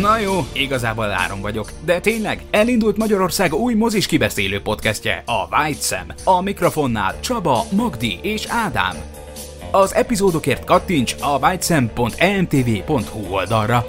Na 0.00 0.18
jó, 0.18 0.46
igazából 0.52 1.10
áron 1.10 1.40
vagyok, 1.40 1.72
de 1.84 2.00
tényleg 2.00 2.42
elindult 2.50 2.96
Magyarország 2.96 3.54
új 3.54 3.74
mozis 3.74 4.06
kibeszélő 4.06 4.60
podcastje, 4.62 5.22
a 5.26 5.56
White 5.56 5.80
Sam. 5.80 6.06
A 6.24 6.40
mikrofonnál 6.40 7.20
Csaba, 7.20 7.64
Magdi 7.72 8.18
és 8.22 8.46
Ádám. 8.48 8.96
Az 9.70 9.94
epizódokért 9.94 10.64
kattints 10.64 11.16
a 11.20 11.38
whitesam.emtv.hu 11.38 13.32
oldalra. 13.34 13.84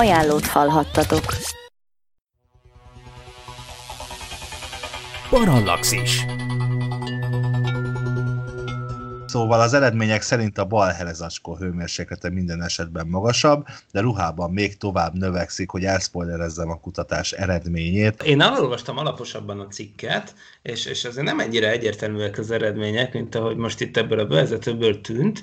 Ajánlót 0.00 0.46
hallhattatok. 0.46 1.24
Parallaxis. 5.30 6.24
Szóval 9.30 9.60
az 9.60 9.74
eredmények 9.74 10.22
szerint 10.22 10.58
a 10.58 10.64
bal 10.64 10.88
helezacskó 10.88 11.56
hőmérséklete 11.56 12.30
minden 12.30 12.62
esetben 12.62 13.06
magasabb, 13.06 13.66
de 13.92 14.00
ruhában 14.00 14.50
még 14.50 14.76
tovább 14.76 15.14
növekszik, 15.14 15.70
hogy 15.70 15.84
elszpoilerezzem 15.84 16.70
a 16.70 16.80
kutatás 16.80 17.32
eredményét. 17.32 18.22
Én 18.22 18.40
elolvastam 18.40 18.98
alaposabban 18.98 19.60
a 19.60 19.66
cikket, 19.66 20.34
és, 20.62 20.86
és 20.86 21.04
azért 21.04 21.26
nem 21.26 21.40
ennyire 21.40 21.70
egyértelműek 21.70 22.38
az 22.38 22.50
eredmények, 22.50 23.12
mint 23.12 23.34
ahogy 23.34 23.56
most 23.56 23.80
itt 23.80 23.96
ebből 23.96 24.18
a 24.18 24.26
bevezetőből 24.26 25.00
tűnt, 25.00 25.42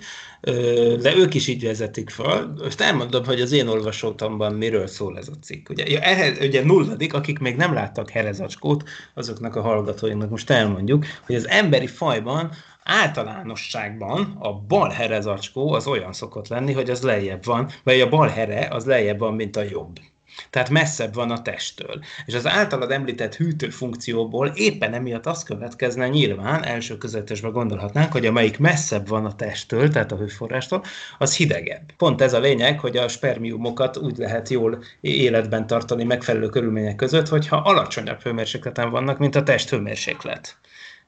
de 1.01 1.15
ők 1.15 1.33
is 1.33 1.47
így 1.47 1.63
vezetik 1.63 2.09
fel. 2.09 2.53
Most 2.57 2.81
elmondom, 2.81 3.25
hogy 3.25 3.41
az 3.41 3.51
én 3.51 3.67
olvasótamban 3.67 4.53
miről 4.53 4.87
szól 4.87 5.17
ez 5.17 5.27
a 5.27 5.39
cikk. 5.41 5.69
Ugye, 5.69 5.89
ja, 5.89 5.99
ehhez, 5.99 6.37
ugye 6.39 6.63
nulladik, 6.63 7.13
akik 7.13 7.39
még 7.39 7.55
nem 7.55 7.73
láttak 7.73 8.09
herezacskót, 8.09 8.83
azoknak 9.13 9.55
a 9.55 9.61
hallgatóinknak 9.61 10.29
most 10.29 10.49
elmondjuk, 10.49 11.05
hogy 11.25 11.35
az 11.35 11.47
emberi 11.47 11.87
fajban 11.87 12.51
általánosságban 12.87 14.37
a 14.39 14.53
bal 14.53 14.89
herezacskó 14.89 15.73
az 15.73 15.87
olyan 15.87 16.13
szokott 16.13 16.47
lenni, 16.47 16.73
hogy 16.73 16.89
az 16.89 17.01
lejjebb 17.01 17.45
van, 17.45 17.69
vagy 17.83 18.01
a 18.01 18.09
bal 18.09 18.27
here 18.27 18.67
az 18.71 18.85
lejjebb 18.85 19.19
van, 19.19 19.33
mint 19.33 19.55
a 19.55 19.61
jobb. 19.61 19.99
Tehát 20.49 20.69
messzebb 20.69 21.13
van 21.13 21.31
a 21.31 21.41
testtől. 21.41 21.99
És 22.25 22.33
az 22.33 22.47
általad 22.47 22.91
említett 22.91 23.35
hűtő 23.35 23.69
funkcióból 23.69 24.47
éppen 24.47 24.93
emiatt 24.93 25.25
az 25.25 25.43
következne 25.43 26.07
nyilván, 26.07 26.63
első 26.63 26.97
közvetesben 26.97 27.51
gondolhatnánk, 27.51 28.11
hogy 28.11 28.25
amelyik 28.25 28.59
messzebb 28.59 29.07
van 29.07 29.25
a 29.25 29.35
testtől, 29.35 29.89
tehát 29.89 30.11
a 30.11 30.17
hőforrástól, 30.17 30.83
az 31.17 31.35
hidegebb. 31.35 31.91
Pont 31.97 32.21
ez 32.21 32.33
a 32.33 32.39
lényeg, 32.39 32.79
hogy 32.79 32.97
a 32.97 33.07
spermiumokat 33.07 33.97
úgy 33.97 34.17
lehet 34.17 34.49
jól 34.49 34.83
életben 35.01 35.67
tartani 35.67 36.03
megfelelő 36.03 36.49
körülmények 36.49 36.95
között, 36.95 37.27
hogyha 37.27 37.57
alacsonyabb 37.57 38.21
hőmérsékleten 38.21 38.89
vannak, 38.89 39.17
mint 39.17 39.35
a 39.35 39.43
test 39.43 39.69
hőmérséklet. 39.69 40.57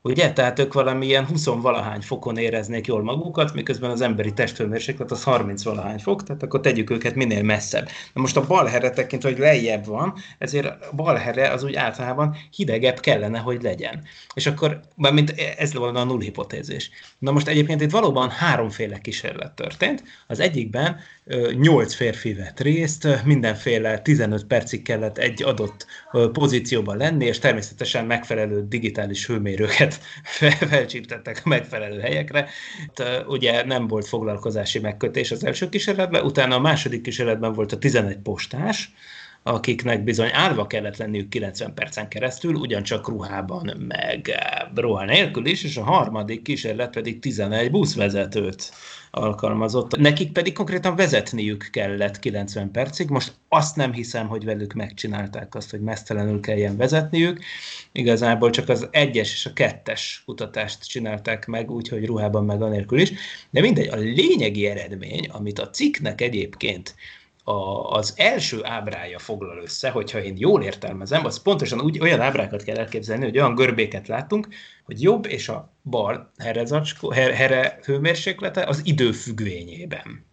Ugye? 0.01 0.33
Tehát 0.33 0.59
ők 0.59 0.73
valamilyen 0.73 1.27
20-valahány 1.33 2.01
fokon 2.01 2.37
éreznék 2.37 2.87
jól 2.87 3.03
magukat, 3.03 3.53
miközben 3.53 3.89
az 3.89 4.01
emberi 4.01 4.33
testhőmérséklet 4.33 5.11
az 5.11 5.23
30-valahány 5.25 5.99
fok, 6.01 6.23
tehát 6.23 6.43
akkor 6.43 6.59
tegyük 6.59 6.89
őket 6.89 7.15
minél 7.15 7.43
messzebb. 7.43 7.87
Na 8.13 8.21
most 8.21 8.37
a 8.37 8.45
balhere 8.47 8.89
tekintve, 8.89 9.29
hogy 9.29 9.39
lejjebb 9.39 9.85
van, 9.85 10.13
ezért 10.37 10.65
a 10.65 10.95
balhere 10.95 11.51
az 11.51 11.63
úgy 11.63 11.75
általában 11.75 12.35
hidegebb 12.55 12.99
kellene, 12.99 13.39
hogy 13.39 13.61
legyen. 13.61 14.01
És 14.33 14.45
akkor, 14.45 14.79
mint 14.95 15.33
ez 15.57 15.73
volna 15.73 15.99
a 15.99 16.03
null 16.03 16.21
hipotézis. 16.21 16.89
Na 17.17 17.31
most 17.31 17.47
egyébként 17.47 17.81
itt 17.81 17.91
valóban 17.91 18.29
háromféle 18.29 18.97
kísérlet 18.97 19.51
történt. 19.51 20.03
Az 20.27 20.39
egyikben 20.39 20.99
nyolc 21.59 21.93
férfi 21.93 22.33
vett 22.33 22.59
részt, 22.59 23.23
mindenféle 23.23 23.99
15 23.99 24.45
percig 24.45 24.81
kellett 24.81 25.17
egy 25.17 25.43
adott 25.43 25.85
pozícióban 26.33 26.97
lenni, 26.97 27.25
és 27.25 27.39
természetesen 27.39 28.05
megfelelő 28.05 28.67
digitális 28.67 29.25
hőmérőket 29.25 29.99
felcsíptettek 30.69 31.41
a 31.43 31.49
megfelelő 31.49 31.99
helyekre. 31.99 32.49
Ugye 33.27 33.65
nem 33.65 33.87
volt 33.87 34.07
foglalkozási 34.07 34.79
megkötés 34.79 35.31
az 35.31 35.45
első 35.45 35.69
kísérletben, 35.69 36.25
utána 36.25 36.55
a 36.55 36.59
második 36.59 37.01
kísérletben 37.01 37.53
volt 37.53 37.71
a 37.71 37.77
11 37.77 38.17
postás, 38.17 38.93
akiknek 39.43 40.03
bizony 40.03 40.29
állva 40.33 40.67
kellett 40.67 40.97
lenniük 40.97 41.29
90 41.29 41.73
percen 41.73 42.07
keresztül, 42.07 42.53
ugyancsak 42.53 43.07
ruhában, 43.07 43.85
meg 43.87 44.31
ruha 44.75 45.05
nélkül 45.05 45.45
is, 45.45 45.63
és 45.63 45.77
a 45.77 45.83
harmadik 45.83 46.41
kísérlet 46.41 46.93
pedig 46.93 47.19
11 47.19 47.71
buszvezetőt 47.71 48.71
alkalmazott. 49.11 49.97
Nekik 49.97 50.31
pedig 50.31 50.53
konkrétan 50.53 50.95
vezetniük 50.95 51.67
kellett 51.71 52.19
90 52.19 52.71
percig. 52.71 53.09
Most 53.09 53.33
azt 53.47 53.75
nem 53.75 53.93
hiszem, 53.93 54.27
hogy 54.27 54.45
velük 54.45 54.73
megcsinálták 54.73 55.55
azt, 55.55 55.71
hogy 55.71 55.81
mesztelenül 55.81 56.39
kelljen 56.39 56.77
vezetniük. 56.77 57.39
Igazából 57.91 58.49
csak 58.49 58.69
az 58.69 58.87
egyes 58.91 59.33
és 59.33 59.45
a 59.45 59.53
kettes 59.53 60.23
kutatást 60.25 60.87
csinálták 60.87 61.45
meg, 61.45 61.71
úgyhogy 61.71 62.05
ruhában 62.05 62.45
meg 62.45 62.61
anélkül 62.61 62.99
is. 62.99 63.11
De 63.49 63.61
mindegy, 63.61 63.87
a 63.87 63.95
lényegi 63.95 64.65
eredmény, 64.65 65.27
amit 65.31 65.59
a 65.59 65.69
cikknek 65.69 66.21
egyébként 66.21 66.95
a, 67.49 67.89
az 67.91 68.13
első 68.17 68.59
ábrája 68.63 69.19
foglal 69.19 69.61
össze, 69.63 69.89
hogyha 69.89 70.21
én 70.21 70.35
jól 70.37 70.63
értelmezem, 70.63 71.25
az 71.25 71.41
pontosan 71.41 71.81
úgy, 71.81 71.99
olyan 71.99 72.21
ábrákat 72.21 72.63
kell 72.63 72.77
elképzelni, 72.77 73.23
hogy 73.23 73.37
olyan 73.37 73.55
görbéket 73.55 74.07
látunk, 74.07 74.47
hogy 74.85 75.01
jobb 75.01 75.25
és 75.25 75.49
a 75.49 75.73
bal 75.83 76.31
herezacskó, 76.37 77.11
her, 77.11 77.33
here 77.33 77.79
hőmérséklete 77.83 78.63
az 78.63 78.81
idő 78.83 79.11
függvényében. 79.11 80.27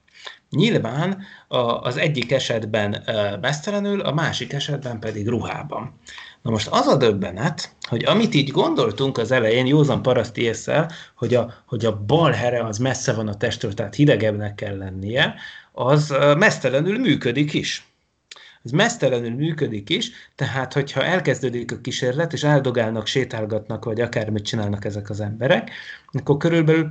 Nyilván 0.51 1.23
a, 1.49 1.59
az 1.59 1.97
egyik 1.97 2.33
esetben 2.33 3.03
mesztelenül, 3.41 4.01
a 4.01 4.13
másik 4.13 4.53
esetben 4.53 4.99
pedig 4.99 5.29
ruhában. 5.29 6.01
Na 6.43 6.51
most 6.51 6.69
az 6.71 6.87
a 6.87 6.97
döbbenet, 6.97 7.75
hogy 7.89 8.05
amit 8.05 8.35
így 8.35 8.51
gondoltunk 8.51 9.19
az 9.19 9.31
elején, 9.31 9.67
józan 9.67 10.03
paraszti 10.03 10.43
észre, 10.43 10.89
hogy 11.17 11.35
a, 11.35 11.55
hogy 11.67 11.85
a 11.85 12.05
bal 12.07 12.31
here 12.31 12.65
az 12.65 12.79
messze 12.79 13.13
van 13.13 13.29
a 13.29 13.37
testről, 13.37 13.75
tehát 13.75 13.95
hidegebbnek 13.95 14.55
kell 14.55 14.77
lennie, 14.77 15.35
az 15.79 16.15
mesztelenül 16.39 16.99
működik 16.99 17.53
is. 17.53 17.87
Ez 18.65 18.71
mesztelenül 18.71 19.31
működik 19.31 19.91
is, 19.91 20.11
tehát 20.35 20.73
hogyha 20.73 21.05
elkezdődik 21.05 21.73
a 21.73 21.81
kísérlet, 21.81 22.33
és 22.33 22.43
eldogálnak, 22.43 23.07
sétálgatnak, 23.07 23.85
vagy 23.85 24.01
akármit 24.01 24.45
csinálnak 24.45 24.85
ezek 24.85 25.11
az 25.11 25.21
emberek, 25.21 25.71
akkor 26.13 26.37
körülbelül 26.37 26.91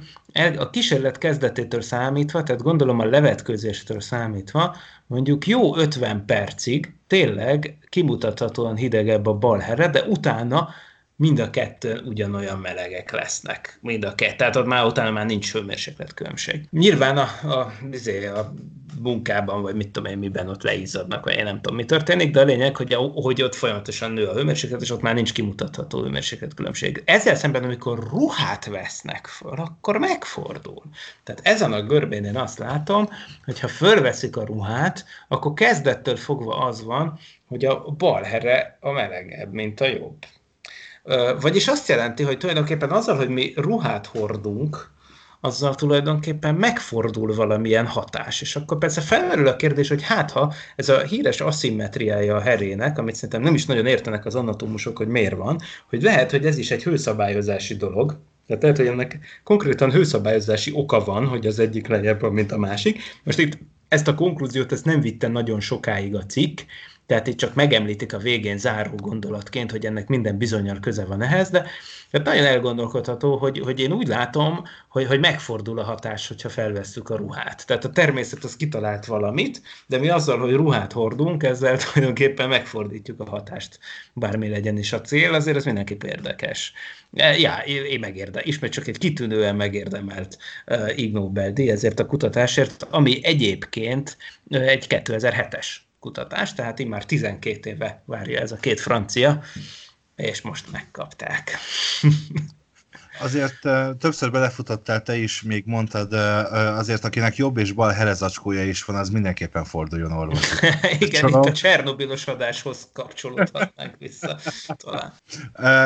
a 0.57 0.69
kísérlet 0.69 1.17
kezdetétől 1.17 1.81
számítva, 1.81 2.43
tehát 2.43 2.61
gondolom 2.61 2.99
a 2.99 3.05
levetkőzéstől 3.05 4.01
számítva, 4.01 4.75
mondjuk 5.07 5.47
jó 5.47 5.77
50 5.77 6.25
percig 6.25 6.93
tényleg 7.07 7.77
kimutathatóan 7.89 8.75
hidegebb 8.75 9.25
a 9.25 9.33
balhere, 9.33 9.89
de 9.89 10.03
utána 10.03 10.69
mind 11.15 11.39
a 11.39 11.49
kettő 11.49 12.01
ugyanolyan 12.05 12.59
melegek 12.59 13.11
lesznek. 13.11 13.77
Mind 13.81 14.03
a 14.03 14.15
kettő. 14.15 14.35
Tehát 14.35 14.55
ott 14.55 14.65
már 14.65 14.85
utána 14.85 15.11
már 15.11 15.25
nincs 15.25 15.51
hőmérséklet 15.51 16.13
különbség. 16.13 16.67
Nyilván 16.71 17.17
a, 17.17 17.49
a, 17.59 17.73
izé, 17.91 18.25
a 18.25 18.53
munkában, 19.01 19.61
vagy 19.61 19.75
mit 19.75 19.89
tudom 19.89 20.11
én, 20.11 20.17
miben 20.17 20.49
ott 20.49 20.63
leizzadnak, 20.63 21.25
vagy 21.25 21.35
én 21.35 21.43
nem 21.43 21.61
tudom, 21.61 21.77
mi 21.77 21.85
történik, 21.85 22.31
de 22.31 22.39
a 22.39 22.43
lényeg, 22.43 22.75
hogy, 22.75 22.97
hogy 23.13 23.41
ott 23.41 23.55
folyamatosan 23.55 24.11
nő 24.11 24.27
a 24.27 24.33
hőmérséklet, 24.33 24.81
és 24.81 24.91
ott 24.91 25.01
már 25.01 25.13
nincs 25.13 25.33
kimutatható 25.33 26.01
hőmérséklet 26.01 26.53
különbség. 26.53 27.03
Ezzel 27.05 27.35
szemben, 27.35 27.63
amikor 27.63 27.99
ruhát 28.09 28.65
vesznek 28.65 29.27
fel, 29.27 29.49
akkor 29.49 29.97
megfordul. 29.97 30.81
Tehát 31.23 31.41
ezen 31.43 31.73
a 31.73 31.81
görbén 31.81 32.23
én 32.23 32.37
azt 32.37 32.57
látom, 32.57 33.09
hogy 33.45 33.59
ha 33.59 33.67
fölveszik 33.67 34.37
a 34.37 34.45
ruhát, 34.45 35.05
akkor 35.27 35.53
kezdettől 35.53 36.15
fogva 36.15 36.57
az 36.57 36.83
van, 36.83 37.19
hogy 37.47 37.65
a 37.65 37.79
bal 37.97 38.21
here 38.21 38.77
a 38.79 38.91
melegebb, 38.91 39.53
mint 39.53 39.81
a 39.81 39.87
jobb. 39.87 40.25
Vagyis 41.41 41.67
azt 41.67 41.87
jelenti, 41.87 42.23
hogy 42.23 42.37
tulajdonképpen 42.37 42.89
azzal, 42.89 43.15
hogy 43.15 43.29
mi 43.29 43.53
ruhát 43.55 44.05
hordunk, 44.05 44.93
azzal 45.39 45.75
tulajdonképpen 45.75 46.55
megfordul 46.55 47.35
valamilyen 47.35 47.87
hatás. 47.87 48.41
És 48.41 48.55
akkor 48.55 48.77
persze 48.77 49.01
felmerül 49.01 49.47
a 49.47 49.55
kérdés, 49.55 49.89
hogy 49.89 50.03
hát 50.03 50.31
ha 50.31 50.53
ez 50.75 50.89
a 50.89 50.99
híres 50.99 51.41
aszimmetriája 51.41 52.35
a 52.35 52.41
herének, 52.41 52.97
amit 52.97 53.15
szerintem 53.15 53.41
nem 53.41 53.53
is 53.53 53.65
nagyon 53.65 53.85
értenek 53.85 54.25
az 54.25 54.35
anatómusok, 54.35 54.97
hogy 54.97 55.07
miért 55.07 55.35
van, 55.35 55.59
hogy 55.89 56.01
lehet, 56.01 56.31
hogy 56.31 56.45
ez 56.45 56.57
is 56.57 56.71
egy 56.71 56.83
hőszabályozási 56.83 57.75
dolog, 57.75 58.17
tehát 58.47 58.61
lehet, 58.61 58.77
hogy 58.77 58.87
ennek 58.87 59.19
konkrétan 59.43 59.91
hőszabályozási 59.91 60.71
oka 60.73 60.99
van, 60.99 61.27
hogy 61.27 61.47
az 61.47 61.59
egyik 61.59 61.87
lejjebb 61.87 62.31
mint 62.31 62.51
a 62.51 62.57
másik. 62.57 63.01
Most 63.23 63.39
itt 63.39 63.57
ezt 63.87 64.07
a 64.07 64.15
konklúziót 64.15 64.71
ezt 64.71 64.85
nem 64.85 65.01
vitte 65.01 65.27
nagyon 65.27 65.59
sokáig 65.59 66.15
a 66.15 66.25
cikk, 66.25 66.59
tehát 67.05 67.27
itt 67.27 67.37
csak 67.37 67.53
megemlítik 67.53 68.13
a 68.13 68.17
végén 68.17 68.57
záró 68.57 68.95
gondolatként, 68.95 69.71
hogy 69.71 69.85
ennek 69.85 70.07
minden 70.07 70.37
bizonyal 70.37 70.79
köze 70.79 71.05
van 71.05 71.21
ehhez, 71.21 71.49
de 71.49 71.65
tehát 72.11 72.27
nagyon 72.27 72.45
elgondolkodható, 72.45 73.37
hogy, 73.37 73.59
hogy 73.59 73.79
én 73.79 73.91
úgy 73.91 74.07
látom, 74.07 74.63
hogy, 74.89 75.05
hogy 75.05 75.19
megfordul 75.19 75.79
a 75.79 75.83
hatás, 75.83 76.27
hogyha 76.27 76.49
felvesszük 76.49 77.09
a 77.09 77.15
ruhát. 77.15 77.65
Tehát 77.67 77.85
a 77.85 77.89
természet 77.89 78.43
az 78.43 78.55
kitalált 78.55 79.05
valamit, 79.05 79.61
de 79.87 79.97
mi 79.97 80.09
azzal, 80.09 80.39
hogy 80.39 80.53
ruhát 80.53 80.91
hordunk, 80.91 81.43
ezzel 81.43 81.77
tulajdonképpen 81.83 82.49
megfordítjuk 82.49 83.19
a 83.19 83.29
hatást, 83.29 83.79
bármi 84.13 84.49
legyen 84.49 84.77
is 84.77 84.93
a 84.93 85.01
cél, 85.01 85.33
azért 85.33 85.57
ez 85.57 85.65
mindenképp 85.65 86.03
érdekes. 86.03 86.73
E, 87.13 87.37
ja, 87.37 87.57
én 87.65 87.99
megérde, 87.99 88.41
ismét 88.43 88.71
csak 88.71 88.87
egy 88.87 88.97
kitűnően 88.97 89.55
megérdemelt 89.55 90.37
uh, 90.67 90.97
Ig 90.99 91.11
Nobel-díj 91.11 91.69
ezért 91.69 91.99
a 91.99 92.05
kutatásért, 92.05 92.87
ami 92.89 93.19
egyébként 93.23 94.17
uh, 94.43 94.67
egy 94.67 94.85
2007-es 94.89 95.67
kutatás, 96.05 96.53
tehát 96.53 96.79
már 96.87 97.05
12 97.05 97.69
éve 97.69 98.03
várja 98.05 98.39
ez 98.39 98.51
a 98.51 98.55
két 98.55 98.79
francia, 98.79 99.43
és 100.15 100.41
most 100.41 100.71
megkapták. 100.71 101.57
Azért 103.19 103.59
többször 103.99 104.31
belefutottál 104.31 105.01
te 105.01 105.17
is, 105.17 105.41
még 105.41 105.63
mondtad, 105.65 106.13
azért 106.53 107.05
akinek 107.05 107.35
jobb 107.35 107.57
és 107.57 107.71
bal 107.71 107.91
herezacskója 107.91 108.63
is 108.63 108.83
van, 108.83 108.95
az 108.95 109.09
mindenképpen 109.09 109.63
forduljon 109.63 110.11
orvosra. 110.11 110.67
Igen, 110.99 111.21
Csak 111.21 111.29
itt 111.29 111.35
a 111.35 111.51
Csernobilos 111.51 112.27
adáshoz 112.27 112.89
kapcsolódhatnánk 112.93 113.95
vissza 113.97 114.37
talán. 114.75 115.13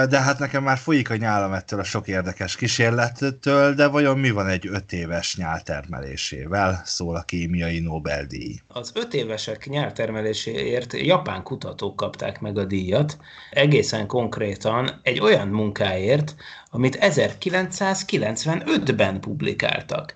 De 0.10 0.22
hát 0.22 0.40
nekem 0.40 0.64
már 0.64 0.78
folyik 0.78 1.10
a 1.10 1.16
nyálam 1.16 1.54
ettől 1.54 1.80
a 1.80 1.84
sok 1.84 2.08
érdekes 2.08 2.56
kísérlettől, 2.56 3.74
de 3.74 3.88
vajon 3.88 4.18
mi 4.18 4.30
van 4.30 4.48
egy 4.48 4.68
öt 4.68 4.94
éves 4.94 5.36
nyáltermelésével, 5.36 6.82
szól 6.86 7.16
a 7.16 7.22
kémiai 7.22 7.80
Nobel-díj. 7.80 8.60
Az 8.68 8.92
öt 8.96 9.14
évesek 9.14 9.66
nyáltermeléséért 9.66 10.94
japán 10.94 11.44
kutatók 11.44 11.96
kapták 11.96 12.40
meg 12.40 12.58
a 12.58 12.66
díjat, 12.66 13.18
egészen 13.52 14.08
konkrétan 14.08 15.00
egy 15.04 15.20
olyan 15.20 15.48
munkáért, 15.48 16.36
amit 16.70 16.98
1995-ben 17.02 19.20
publikáltak. 19.20 20.14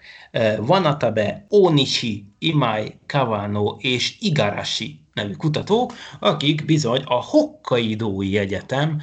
Vanatabe 0.58 1.46
Onishi, 1.50 2.26
Imai 2.40 2.96
Kawano 3.06 3.78
és 3.80 4.16
Igarashi 4.20 5.02
nevű 5.14 5.34
kutatók, 5.34 5.94
akik 6.20 6.66
bizony 6.66 7.02
a 7.06 7.24
Hokkaidói 7.24 8.38
Egyetem 8.38 9.02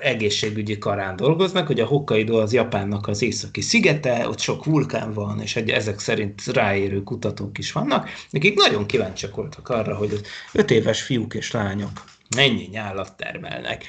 egészségügyi 0.00 0.78
karán 0.78 1.16
dolgoznak, 1.16 1.66
hogy 1.66 1.80
a 1.80 1.86
Hokkaido 1.86 2.40
az 2.40 2.52
Japánnak 2.52 3.06
az 3.06 3.22
északi 3.22 3.60
szigete, 3.60 4.28
ott 4.28 4.38
sok 4.38 4.64
vulkán 4.64 5.12
van, 5.12 5.40
és 5.40 5.56
egy, 5.56 5.70
ezek 5.70 5.98
szerint 5.98 6.46
ráérő 6.46 7.02
kutatók 7.02 7.58
is 7.58 7.72
vannak, 7.72 8.08
akik 8.32 8.56
nagyon 8.56 8.86
kíváncsiak 8.86 9.34
voltak 9.34 9.68
arra, 9.68 9.96
hogy 9.96 10.12
az 10.12 10.22
öt 10.52 10.70
éves 10.70 11.02
fiúk 11.02 11.34
és 11.34 11.50
lányok 11.50 12.04
mennyi 12.36 12.68
nyálat 12.70 13.16
termelnek. 13.16 13.84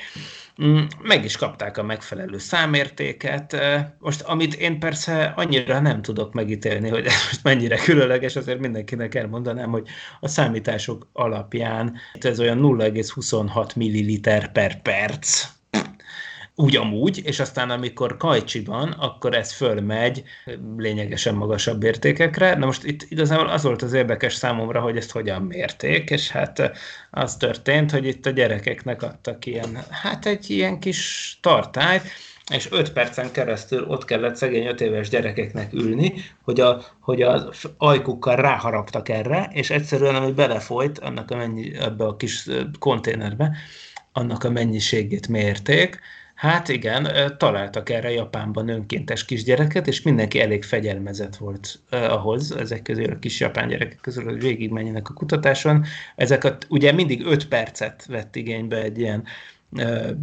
Mm, 0.63 0.83
meg 1.01 1.23
is 1.23 1.35
kapták 1.37 1.77
a 1.77 1.83
megfelelő 1.83 2.37
számértéket. 2.37 3.57
Most, 3.99 4.21
amit 4.21 4.53
én 4.53 4.79
persze 4.79 5.33
annyira 5.35 5.79
nem 5.79 6.01
tudok 6.01 6.33
megítélni, 6.33 6.89
hogy 6.89 7.05
ez 7.05 7.13
most 7.13 7.43
mennyire 7.43 7.75
különleges, 7.77 8.35
azért 8.35 8.59
mindenkinek 8.59 9.15
elmondanám, 9.15 9.69
hogy 9.69 9.87
a 10.19 10.27
számítások 10.27 11.07
alapján 11.13 11.95
ez 12.13 12.39
olyan 12.39 12.59
0,26 12.61 13.75
milliliter 13.75 14.51
per 14.51 14.81
perc, 14.81 15.56
úgy 16.59 16.75
amúgy, 16.75 17.21
és 17.25 17.39
aztán 17.39 17.69
amikor 17.69 18.17
kajcsiban, 18.17 18.91
akkor 18.91 19.35
ez 19.35 19.51
fölmegy 19.51 20.23
lényegesen 20.77 21.35
magasabb 21.35 21.83
értékekre. 21.83 22.55
Na 22.55 22.65
most 22.65 22.83
itt 22.83 23.05
igazából 23.09 23.47
az 23.47 23.63
volt 23.63 23.81
az 23.81 23.93
érdekes 23.93 24.33
számomra, 24.33 24.79
hogy 24.79 24.97
ezt 24.97 25.11
hogyan 25.11 25.41
mérték, 25.41 26.09
és 26.09 26.31
hát 26.31 26.71
az 27.11 27.37
történt, 27.37 27.91
hogy 27.91 28.05
itt 28.05 28.25
a 28.25 28.29
gyerekeknek 28.29 29.01
adtak 29.01 29.45
ilyen, 29.45 29.77
hát 29.89 30.25
egy 30.25 30.49
ilyen 30.49 30.79
kis 30.79 31.37
tartályt, 31.41 32.03
és 32.53 32.67
öt 32.71 32.93
percen 32.93 33.31
keresztül 33.31 33.83
ott 33.87 34.05
kellett 34.05 34.35
szegény 34.35 34.65
öt 34.65 34.81
éves 34.81 35.09
gyerekeknek 35.09 35.73
ülni, 35.73 36.13
hogy, 36.43 36.59
a, 36.59 36.81
hogy 36.99 37.21
az 37.21 37.69
ajkukkal 37.77 38.35
ráharaptak 38.35 39.09
erre, 39.09 39.49
és 39.53 39.69
egyszerűen, 39.69 40.15
ami 40.15 40.31
belefolyt 40.31 40.99
annak 40.99 41.31
a 41.31 41.35
mennyi, 41.35 41.75
ebbe 41.75 42.05
a 42.05 42.15
kis 42.15 42.47
konténerbe, 42.79 43.57
annak 44.11 44.43
a 44.43 44.49
mennyiségét 44.49 45.27
mérték, 45.27 45.99
Hát 46.37 46.67
igen, 46.67 47.33
találtak 47.37 47.89
erre 47.89 48.11
Japánban 48.11 48.67
önkéntes 48.69 49.25
kisgyereket, 49.25 49.87
és 49.87 50.01
mindenki 50.01 50.41
elég 50.41 50.63
fegyelmezett 50.63 51.35
volt 51.35 51.79
ahhoz, 51.89 52.51
ezek 52.51 52.81
közül 52.81 53.11
a 53.11 53.19
kis 53.19 53.39
japán 53.39 53.67
gyerekek 53.67 53.99
közül, 54.01 54.23
hogy 54.23 54.39
végigmenjenek 54.39 55.09
a 55.09 55.13
kutatáson. 55.13 55.85
Ezek 56.15 56.43
a, 56.43 56.57
ugye 56.69 56.91
mindig 56.91 57.25
5 57.25 57.47
percet 57.47 58.05
vett 58.05 58.35
igénybe 58.35 58.81
egy 58.81 58.99
ilyen 58.99 59.23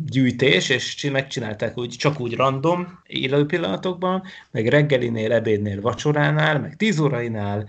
gyűjtés, 0.07 0.69
és 0.69 1.09
megcsinálták 1.13 1.79
úgy, 1.79 1.91
csak 1.91 2.21
úgy 2.21 2.35
random 2.35 3.01
élő 3.07 3.47
pillanatokban, 3.47 4.23
meg 4.51 4.67
reggelinél, 4.67 5.33
ebédnél, 5.33 5.81
vacsoránál, 5.81 6.61
meg 6.61 6.77
tíz 6.77 6.99
órainál, 6.99 7.69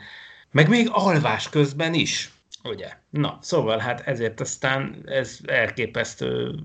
meg 0.52 0.70
még 0.70 0.88
alvás 0.92 1.50
közben 1.50 1.94
is. 1.94 2.32
Ugye? 2.64 2.88
Na, 3.10 3.38
szóval 3.42 3.78
hát 3.78 4.02
ezért 4.08 4.42
aztán 4.42 5.02
ez 5.06 5.40
elképesztő 5.46 6.56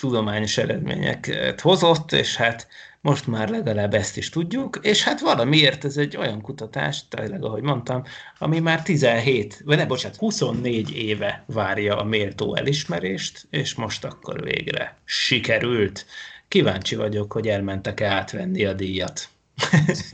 tudományos 0.00 0.58
eredményeket 0.58 1.60
hozott, 1.60 2.12
és 2.12 2.36
hát 2.36 2.68
most 3.00 3.26
már 3.26 3.48
legalább 3.48 3.94
ezt 3.94 4.16
is 4.16 4.28
tudjuk, 4.28 4.78
és 4.82 5.04
hát 5.04 5.20
valamiért 5.20 5.84
ez 5.84 5.96
egy 5.96 6.16
olyan 6.16 6.40
kutatás, 6.40 7.08
tényleg, 7.08 7.44
ahogy 7.44 7.62
mondtam, 7.62 8.02
ami 8.38 8.58
már 8.58 8.82
17, 8.82 9.62
vagy 9.64 9.76
ne, 9.76 9.86
bocsánat, 9.86 10.16
24 10.16 10.96
éve 10.96 11.44
várja 11.46 11.98
a 11.98 12.04
méltó 12.04 12.56
elismerést, 12.56 13.46
és 13.50 13.74
most 13.74 14.04
akkor 14.04 14.42
végre 14.42 14.96
sikerült. 15.04 16.06
Kíváncsi 16.48 16.96
vagyok, 16.96 17.32
hogy 17.32 17.48
elmentek-e 17.48 18.06
átvenni 18.06 18.64
a 18.64 18.72
díjat. 18.72 19.28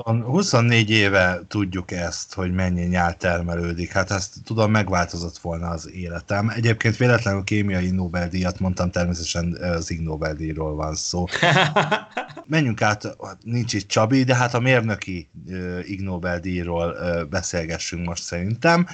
24 0.05 0.91
éve 0.91 1.41
tudjuk 1.49 1.91
ezt, 1.91 2.35
hogy 2.35 2.53
mennyi 2.53 2.85
nyál 2.85 3.17
termelődik. 3.17 3.93
Hát 3.93 4.11
ezt 4.11 4.35
tudom, 4.45 4.71
megváltozott 4.71 5.39
volna 5.39 5.69
az 5.69 5.91
életem. 5.91 6.49
Egyébként 6.49 6.97
véletlenül 6.97 7.45
kémiai 7.45 7.91
Nobel-díjat 7.91 8.61
mondtam, 8.61 8.91
természetesen 8.91 9.53
az 9.53 9.91
Ig 9.91 10.01
Nobel-díjról 10.01 10.75
van 10.75 10.95
szó. 10.95 11.25
Menjünk 12.47 12.83
át, 12.83 13.17
nincs 13.43 13.73
itt 13.73 13.89
Csabi, 13.89 14.25
de 14.25 14.35
hát 14.35 14.55
a 14.55 14.61
mérnöki 14.61 15.31
Ig 15.85 16.01
Nobel-díjról 16.01 16.97
beszélgessünk 17.31 18.07
most 18.07 18.23
szerintem 18.23 18.87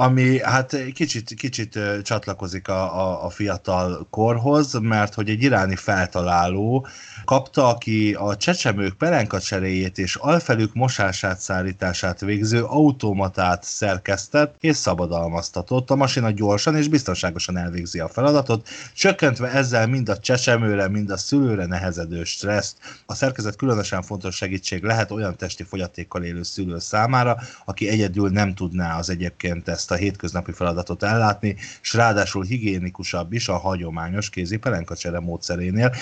ami 0.00 0.40
hát 0.42 0.76
kicsit, 0.94 1.34
kicsit 1.34 1.78
csatlakozik 2.02 2.68
a, 2.68 3.00
a, 3.00 3.24
a 3.24 3.30
fiatal 3.30 4.06
korhoz, 4.10 4.78
mert 4.78 5.14
hogy 5.14 5.28
egy 5.28 5.42
iráni 5.42 5.76
feltaláló 5.76 6.86
kapta, 7.24 7.68
aki 7.68 8.14
a 8.14 8.36
csecsemők 8.36 8.96
cseréjét 9.40 9.98
és 9.98 10.14
alfelük 10.16 10.74
mosását, 10.74 11.40
szállítását 11.40 12.20
végző 12.20 12.64
automatát 12.64 13.62
szerkesztett 13.62 14.54
és 14.60 14.76
szabadalmaztatott. 14.76 15.90
A 15.90 15.96
masina 15.96 16.30
gyorsan 16.30 16.76
és 16.76 16.88
biztonságosan 16.88 17.56
elvégzi 17.56 17.98
a 17.98 18.08
feladatot, 18.08 18.68
csökkentve 18.94 19.50
ezzel 19.50 19.86
mind 19.86 20.08
a 20.08 20.18
csecsemőre, 20.18 20.88
mind 20.88 21.10
a 21.10 21.16
szülőre 21.16 21.66
nehezedő 21.66 22.24
stresszt. 22.24 22.76
A 23.06 23.14
szerkezet 23.14 23.56
különösen 23.56 24.02
fontos 24.02 24.36
segítség 24.36 24.82
lehet 24.82 25.10
olyan 25.10 25.36
testi 25.36 25.62
fogyatékkal 25.62 26.22
élő 26.22 26.42
szülő 26.42 26.78
számára, 26.78 27.36
aki 27.64 27.88
egyedül 27.88 28.28
nem 28.28 28.54
tudná 28.54 28.98
az 28.98 29.10
egyébként 29.10 29.68
ezt 29.68 29.87
a 29.90 29.94
hétköznapi 29.94 30.52
feladatot 30.52 31.02
ellátni, 31.02 31.56
és 31.82 31.94
ráadásul 31.94 32.44
higiénikusabb 32.44 33.32
is 33.32 33.48
a 33.48 33.56
hagyományos 33.56 34.30
kézi 34.30 34.56
pelenkacsere 34.56 35.20
módszerénél 35.20 35.92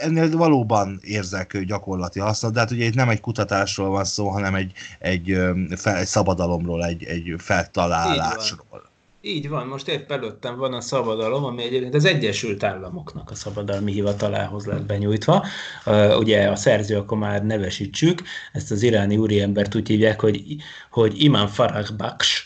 ennél 0.00 0.30
valóban 0.30 0.98
érzek 1.02 1.58
gyakorlati 1.58 2.20
hasznot, 2.20 2.52
de 2.52 2.60
hát 2.60 2.70
ugye 2.70 2.84
itt 2.84 2.94
nem 2.94 3.08
egy 3.08 3.20
kutatásról 3.20 3.88
van 3.88 4.04
szó, 4.04 4.28
hanem 4.28 4.54
egy, 4.54 4.72
egy, 4.98 5.38
fel, 5.76 5.96
egy 5.96 6.06
szabadalomról, 6.06 6.84
egy, 6.84 7.04
egy 7.04 7.34
feltalálásról. 7.38 8.84
Így 9.20 9.48
van. 9.48 9.66
Most 9.66 9.88
épp 9.88 10.10
előttem 10.10 10.56
van 10.56 10.72
a 10.72 10.80
szabadalom, 10.80 11.44
ami 11.44 11.62
egyébként 11.62 11.94
az 11.94 12.04
Egyesült 12.04 12.62
Államoknak 12.62 13.30
a 13.30 13.34
szabadalmi 13.34 13.92
hivatalához 13.92 14.64
lett 14.64 14.86
benyújtva. 14.86 15.46
Uh, 15.86 16.18
ugye 16.18 16.48
a 16.48 16.56
szerző 16.56 16.96
akkor 16.96 17.18
már 17.18 17.44
nevesítsük, 17.44 18.22
ezt 18.52 18.70
az 18.70 18.82
iráni 18.82 19.16
úriembert 19.16 19.74
úgy 19.74 19.88
hívják, 19.88 20.20
hogy, 20.20 20.56
hogy 20.90 21.22
Imam 21.22 21.46
Farah 21.46 21.88
Baksh, 21.96 22.42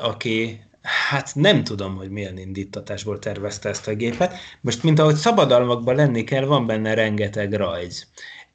aki 0.00 0.60
Hát 0.82 1.34
nem 1.34 1.64
tudom, 1.64 1.96
hogy 1.96 2.10
milyen 2.10 2.38
indítatásból 2.38 3.18
tervezte 3.18 3.68
ezt 3.68 3.88
a 3.88 3.94
gépet. 3.94 4.34
Most, 4.60 4.82
mint 4.82 4.98
ahogy 4.98 5.14
szabadalmakban 5.14 5.94
lenni 5.94 6.24
kell, 6.24 6.44
van 6.44 6.66
benne 6.66 6.94
rengeteg 6.94 7.52
rajz. 7.52 8.06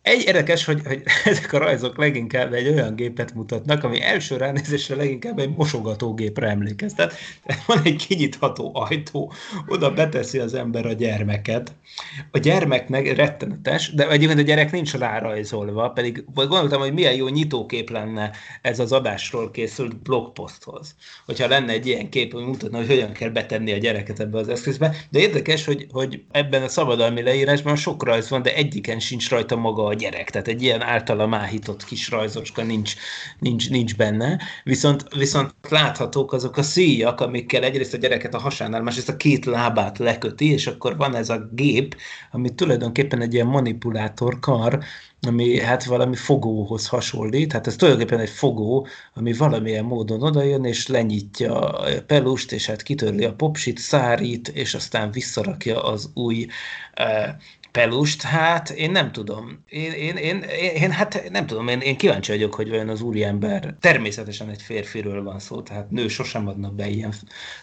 Egy 0.06 0.24
érdekes, 0.26 0.66
hogy, 0.66 0.82
hogy 0.86 1.04
ezek 1.26 1.54
a 1.54 1.58
rajzok 1.58 1.98
leginkább 1.98 2.54
egy 2.54 2.68
olyan 2.68 2.96
gépet 2.96 3.34
mutatnak, 3.34 3.84
ami 3.84 4.02
első 4.02 4.38
ránézésre 4.38 4.96
leginkább 4.96 5.40
egy 5.40 5.56
mosogatógépre 5.56 6.48
emlékeztet. 6.48 7.14
Tehát 7.46 7.66
van 7.66 7.82
egy 7.84 8.06
kinyitható 8.08 8.72
ajtó, 8.74 9.34
oda 9.68 9.94
beteszi 9.94 10.38
az 10.38 10.54
ember 10.54 10.86
a 10.86 10.94
gyermeket. 10.94 11.74
A 12.32 12.38
gyermeknek 12.38 13.16
rettenetes, 13.16 13.94
de 13.94 14.10
egyébként 14.10 14.40
a 14.40 14.44
gyerek 14.44 14.72
nincs 14.72 14.94
rárajzolva, 14.94 15.90
pedig 15.90 16.24
gondoltam, 16.34 16.80
hogy 16.80 16.94
milyen 16.94 17.16
jó 17.16 17.28
nyitókép 17.28 17.90
lenne 17.90 18.32
ez 18.62 18.80
az 18.80 18.92
adásról 18.92 19.52
készült 19.52 19.98
blogposthoz. 19.98 20.96
Hogyha 21.26 21.48
lenne 21.48 21.72
egy 21.72 21.88
ilyen 21.88 22.10
kép, 22.10 22.34
ami 22.34 22.44
mutatna, 22.44 22.78
hogy 22.78 22.88
hogyan 22.88 23.12
kell 23.12 23.30
betenni 23.30 23.72
a 23.72 23.78
gyereket 23.78 24.20
ebbe 24.20 24.38
az 24.38 24.50
eszközbe. 24.50 24.96
De 25.10 25.20
érdekes, 25.20 25.66
hogy, 25.66 25.88
hogy 25.92 26.24
ebben 26.32 26.64
a 26.64 26.68
szabadalmi 26.68 27.22
leírásban 27.22 27.76
sok 27.76 28.04
rajz 28.04 28.30
van, 28.30 28.42
de 28.42 28.56
egyiken 28.56 29.00
sincs 29.00 29.30
rajta 29.30 29.56
maga 29.56 29.86
a 29.86 29.94
gyerek, 29.96 30.30
tehát 30.30 30.48
egy 30.48 30.62
ilyen 30.62 30.82
általa 30.82 31.28
máhított 31.28 31.86
kis 31.86 32.10
rajzocska 32.10 32.64
nincs, 32.64 32.94
nincs, 33.40 33.70
nincs 33.70 33.96
benne, 33.96 34.40
viszont, 34.64 35.06
viszont 35.16 35.56
láthatók 35.70 36.34
azok 36.34 36.58
a 36.58 36.64
szíjak, 36.64 37.22
amikkel 37.22 37.64
egyrészt 37.64 37.94
a 37.94 37.98
gyereket 37.98 38.34
a 38.34 38.40
hasánál, 38.40 38.82
másrészt 38.82 39.10
a 39.10 39.18
két 39.18 39.46
lábát 39.46 39.98
leköti, 39.98 40.52
és 40.52 40.68
akkor 40.68 40.98
van 40.98 41.16
ez 41.16 41.30
a 41.30 41.50
gép, 41.52 41.98
ami 42.32 42.56
tulajdonképpen 42.56 43.22
egy 43.22 43.34
ilyen 43.34 43.48
manipulátor 43.48 44.40
kar, 44.40 44.80
ami 45.26 45.60
hát 45.60 45.84
valami 45.84 46.16
fogóhoz 46.16 46.88
hasonlít, 46.88 47.52
hát 47.52 47.68
ez 47.68 47.76
tulajdonképpen 47.76 48.20
egy 48.20 48.30
fogó, 48.30 48.88
ami 49.14 49.34
valamilyen 49.34 49.86
módon 49.86 50.24
odajön, 50.24 50.66
és 50.66 50.88
lenyitja 50.88 51.70
a 51.70 52.02
pelust, 52.08 52.52
és 52.52 52.66
hát 52.66 52.82
kitörli 52.82 53.24
a 53.24 53.34
popsit, 53.34 53.78
szárít, 53.78 54.48
és 54.48 54.74
aztán 54.74 55.12
visszarakja 55.12 55.84
az 55.84 56.10
új 56.14 56.48
eh, 56.94 57.36
pelust, 57.76 58.22
hát 58.22 58.70
én 58.70 58.92
nem 58.92 59.12
tudom. 59.12 59.64
Én, 59.70 59.92
én, 59.92 60.16
én, 60.16 60.42
én, 60.42 60.72
én 60.76 60.92
hát 60.92 61.30
nem 61.32 61.46
tudom, 61.46 61.68
én, 61.68 61.80
én 61.80 61.98
kíváncsi 61.98 62.32
vagyok, 62.32 62.54
hogy 62.54 62.70
vajon 62.70 62.90
az 62.90 63.02
úriember, 63.02 63.76
természetesen 63.80 64.50
egy 64.50 64.62
férfiről 64.62 65.24
van 65.24 65.40
szó, 65.40 65.62
tehát 65.62 65.90
nő 65.92 66.08
sosem 66.08 66.48
adnak 66.48 66.76
be 66.76 66.88
ilyen 66.88 67.14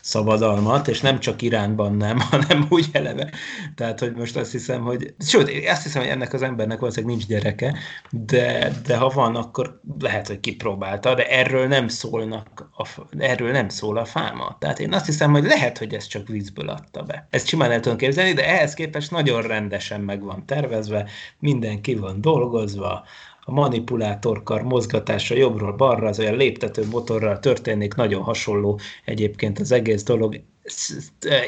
szabadalmat, 0.00 0.88
és 0.88 1.00
nem 1.00 1.20
csak 1.20 1.42
Iránban 1.42 1.96
nem, 1.96 2.18
hanem 2.30 2.66
úgy 2.68 2.88
eleve. 2.92 3.30
Tehát, 3.74 4.00
hogy 4.00 4.12
most 4.14 4.36
azt 4.36 4.52
hiszem, 4.52 4.82
hogy, 4.82 5.14
sőt, 5.18 5.68
azt 5.68 5.82
hiszem, 5.82 6.02
hogy 6.02 6.10
ennek 6.10 6.32
az 6.32 6.42
embernek 6.42 6.78
valószínűleg 6.78 7.16
nincs 7.16 7.28
gyereke, 7.28 7.78
de, 8.10 8.72
de 8.86 8.96
ha 8.96 9.08
van, 9.08 9.36
akkor 9.36 9.80
lehet, 9.98 10.26
hogy 10.26 10.40
kipróbálta, 10.40 11.14
de 11.14 11.28
erről 11.28 11.66
nem 11.66 11.88
szólnak, 11.88 12.70
a, 12.76 12.88
erről 13.18 13.50
nem 13.50 13.68
szól 13.68 13.96
a 13.96 14.04
fáma. 14.04 14.56
Tehát 14.60 14.78
én 14.80 14.92
azt 14.92 15.06
hiszem, 15.06 15.30
hogy 15.30 15.44
lehet, 15.44 15.78
hogy 15.78 15.94
ezt 15.94 16.08
csak 16.08 16.28
vízből 16.28 16.68
adta 16.68 17.02
be. 17.02 17.26
Ezt 17.30 17.46
simán 17.46 17.70
el 17.70 17.80
tudom 17.80 17.98
képzelni, 17.98 18.32
de 18.32 18.48
ehhez 18.48 18.74
képest 18.74 19.10
nagyon 19.10 19.42
rendesen 19.42 20.01
meg 20.02 20.22
van 20.24 20.46
tervezve, 20.46 21.08
minden 21.38 21.80
ki 21.80 21.94
van 21.94 22.20
dolgozva, 22.20 23.04
a 23.44 23.52
manipulátorkar 23.52 24.62
mozgatása 24.62 25.34
jobbról 25.34 25.72
balra, 25.72 26.08
az 26.08 26.18
olyan 26.18 26.36
léptető 26.36 26.86
motorral 26.90 27.38
történik, 27.38 27.94
nagyon 27.94 28.22
hasonló 28.22 28.80
egyébként 29.04 29.58
az 29.58 29.72
egész 29.72 30.02
dolog, 30.02 30.40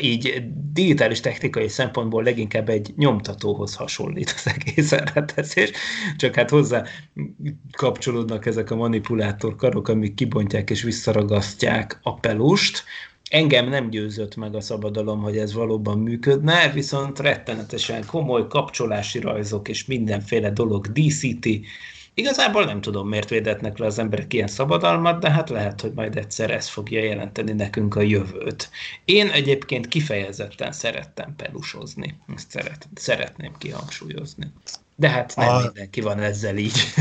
így 0.01 0.45
digitális 0.73 1.21
technikai 1.21 1.69
szempontból 1.69 2.23
leginkább 2.23 2.69
egy 2.69 2.93
nyomtatóhoz 2.97 3.75
hasonlít 3.75 4.35
az 4.37 4.55
egész 4.57 4.93
elreteszés, 4.93 5.71
csak 6.17 6.35
hát 6.35 6.51
hozzá 6.51 6.85
kapcsolódnak 7.73 8.47
ezek 8.47 8.71
a 8.71 8.77
manipulátorkarok, 8.77 9.89
amik 9.89 10.15
kibontják 10.15 10.71
és 10.71 10.83
visszaragasztják 10.83 11.99
a 12.03 12.15
pelust, 12.15 12.85
Engem 13.35 13.69
nem 13.69 13.91
győzött 13.91 14.37
meg 14.37 14.55
a 14.55 14.61
szabadalom, 14.61 15.21
hogy 15.21 15.37
ez 15.37 15.53
valóban 15.53 15.99
működne, 15.99 16.71
viszont 16.73 17.19
rettenetesen 17.19 18.07
komoly 18.07 18.47
kapcsolási 18.47 19.19
rajzok 19.19 19.69
és 19.69 19.85
mindenféle 19.85 20.51
dolog 20.51 20.87
díszíti. 20.87 21.65
Igazából 22.15 22.65
nem 22.65 22.81
tudom, 22.81 23.09
miért 23.09 23.29
védetnek 23.29 23.79
le 23.79 23.87
az 23.87 23.99
emberek 23.99 24.33
ilyen 24.33 24.47
szabadalmat, 24.47 25.21
de 25.21 25.31
hát 25.31 25.51
lehet, 25.51 25.81
hogy 25.81 25.93
majd 25.95 26.17
egyszer 26.17 26.51
ez 26.51 26.69
fogja 26.69 27.03
jelenteni 27.03 27.53
nekünk 27.53 27.95
a 27.95 28.01
jövőt. 28.01 28.71
Én 29.05 29.29
egyébként 29.29 29.89
kifejezetten 29.89 30.73
szerettem 30.73 31.35
pelusozni. 31.37 32.19
Ezt 32.35 32.51
szeret, 32.51 32.89
szeretném 32.95 33.53
kihangsúlyozni. 33.59 34.53
De 34.97 35.09
hát 35.09 35.37
nem 35.37 35.49
a... 35.49 35.61
mindenki 35.61 36.01
van 36.01 36.19
ezzel 36.19 36.57
így. 36.57 36.95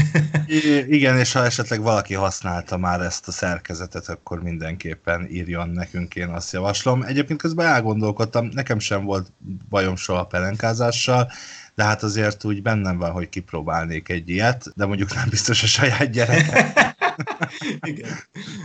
Igen, 0.88 1.18
és 1.18 1.32
ha 1.32 1.46
esetleg 1.46 1.82
valaki 1.82 2.14
használta 2.14 2.78
már 2.78 3.02
ezt 3.02 3.28
a 3.28 3.32
szerkezetet, 3.32 4.10
akkor 4.10 4.44
mindenképpen 4.44 5.28
írjon 5.30 5.70
nekünk, 5.70 6.16
én 6.16 6.30
azt 6.30 6.54
javaslom. 6.54 7.02
Egyébként 7.02 7.42
közben 7.42 7.68
elgondolkodtam, 7.68 8.50
nekem 8.54 8.80
sem 8.80 9.04
volt 9.04 9.32
bajom 9.70 9.96
soha 9.96 10.20
a 10.20 10.26
pelenkázással, 10.26 11.32
de 11.76 11.84
hát 11.84 12.04
azért 12.04 12.44
úgy 12.44 12.62
bennem 12.62 12.98
van, 12.98 13.12
hogy 13.12 13.30
kipróbálnék 13.30 14.10
egy 14.10 14.30
ilyet, 14.30 14.66
de 14.76 14.86
mondjuk 14.86 15.14
nem 15.14 15.30
biztos 15.30 15.64
a 15.64 15.68
saját 15.68 16.12
gyerek. 16.12 16.93
Igen. 17.92 18.10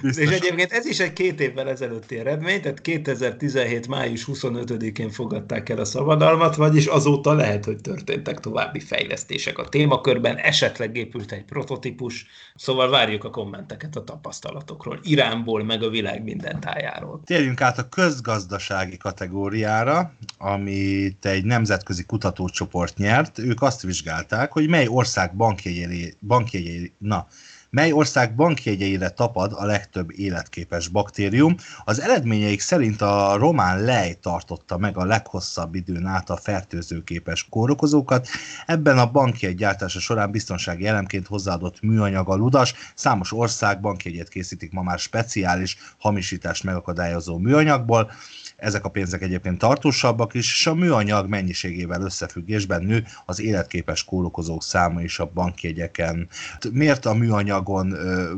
Biztos. 0.03 0.25
És 0.25 0.31
egyébként 0.31 0.73
ez 0.73 0.87
is 0.87 1.01
egy 1.01 1.13
két 1.13 1.41
évvel 1.41 1.69
ezelőtti 1.69 2.19
eredmény, 2.19 2.61
tehát 2.61 2.81
2017. 2.81 3.89
május 3.89 4.25
25-én 4.33 5.11
fogadták 5.11 5.69
el 5.69 5.79
a 5.79 5.85
szabadalmat, 5.85 6.57
vagyis 6.57 6.87
azóta 6.87 7.33
lehet, 7.33 7.65
hogy 7.65 7.81
történtek 7.81 8.41
további 8.41 8.81
fejlesztések 8.81 9.59
a 9.59 9.69
témakörben, 9.69 10.37
esetleg 10.37 10.97
épült 10.97 11.33
egy 11.33 11.45
prototípus, 11.45 12.27
szóval 12.57 12.91
várjuk 12.91 13.25
a 13.25 13.31
kommenteket 13.31 13.97
a 13.97 14.05
tapasztalatokról, 14.05 15.01
Iránból, 15.03 15.65
meg 15.65 15.83
a 15.83 15.89
világ 15.89 16.23
minden 16.23 16.61
tájáról. 16.61 17.21
Térjünk 17.25 17.61
át 17.61 17.79
a 17.79 17.89
közgazdasági 17.89 18.97
kategóriára, 18.97 20.13
amit 20.39 21.27
egy 21.27 21.45
nemzetközi 21.45 22.05
kutatócsoport 22.05 22.97
nyert. 22.97 23.39
Ők 23.39 23.63
azt 23.63 23.83
vizsgálták, 23.83 24.53
hogy 24.53 24.69
mely 24.69 24.87
ország 24.87 25.37
bankjegyei, 25.37 26.15
bankjegyei 26.21 26.93
na, 26.99 27.27
mely 27.71 27.93
ország 27.93 28.35
bankjegyeire 28.35 29.09
tapad 29.09 29.53
a 29.57 29.65
legtöbb 29.65 30.11
életképes 30.11 30.89
baktérium. 30.89 31.57
Az 31.85 32.01
eredményeik 32.01 32.61
szerint 32.61 33.01
a 33.01 33.37
román 33.37 33.81
lej 33.81 34.15
tartotta 34.15 34.79
meg 34.79 34.97
a 34.97 35.05
leghosszabb 35.05 35.75
időn 35.75 36.07
át 36.07 36.31
a 36.31 36.37
fertőzőképes 36.37 37.47
kórokozókat. 37.51 38.29
Ebben 38.67 38.99
a 38.99 39.11
bankjegy 39.11 39.55
gyártása 39.55 40.01
során 40.01 40.31
biztonsági 40.31 40.87
elemként 40.87 41.27
hozzáadott 41.27 41.81
műanyag 41.81 42.29
a 42.29 42.35
ludas. 42.35 42.75
Számos 42.95 43.33
ország 43.33 43.81
bankjegyet 43.81 44.29
készítik 44.29 44.73
ma 44.73 44.83
már 44.83 44.99
speciális 44.99 45.77
hamisítást 45.99 46.65
megakadályozó 46.65 47.39
műanyagból 47.39 48.11
ezek 48.59 48.85
a 48.85 48.89
pénzek 48.89 49.23
egyébként 49.23 49.59
tartósabbak 49.59 50.35
is, 50.35 50.53
és 50.53 50.67
a 50.67 50.75
műanyag 50.75 51.29
mennyiségével 51.29 52.03
összefüggésben 52.03 52.83
nő 52.83 53.05
az 53.27 53.41
életképes 53.41 54.05
kórokozók 54.05 54.63
száma 54.63 55.01
is 55.01 55.19
a 55.19 55.31
bankjegyeken. 55.35 56.29
Miért 56.73 57.07
a 57.07 57.15
műanyagon 57.59 57.93
ö, 57.93 58.33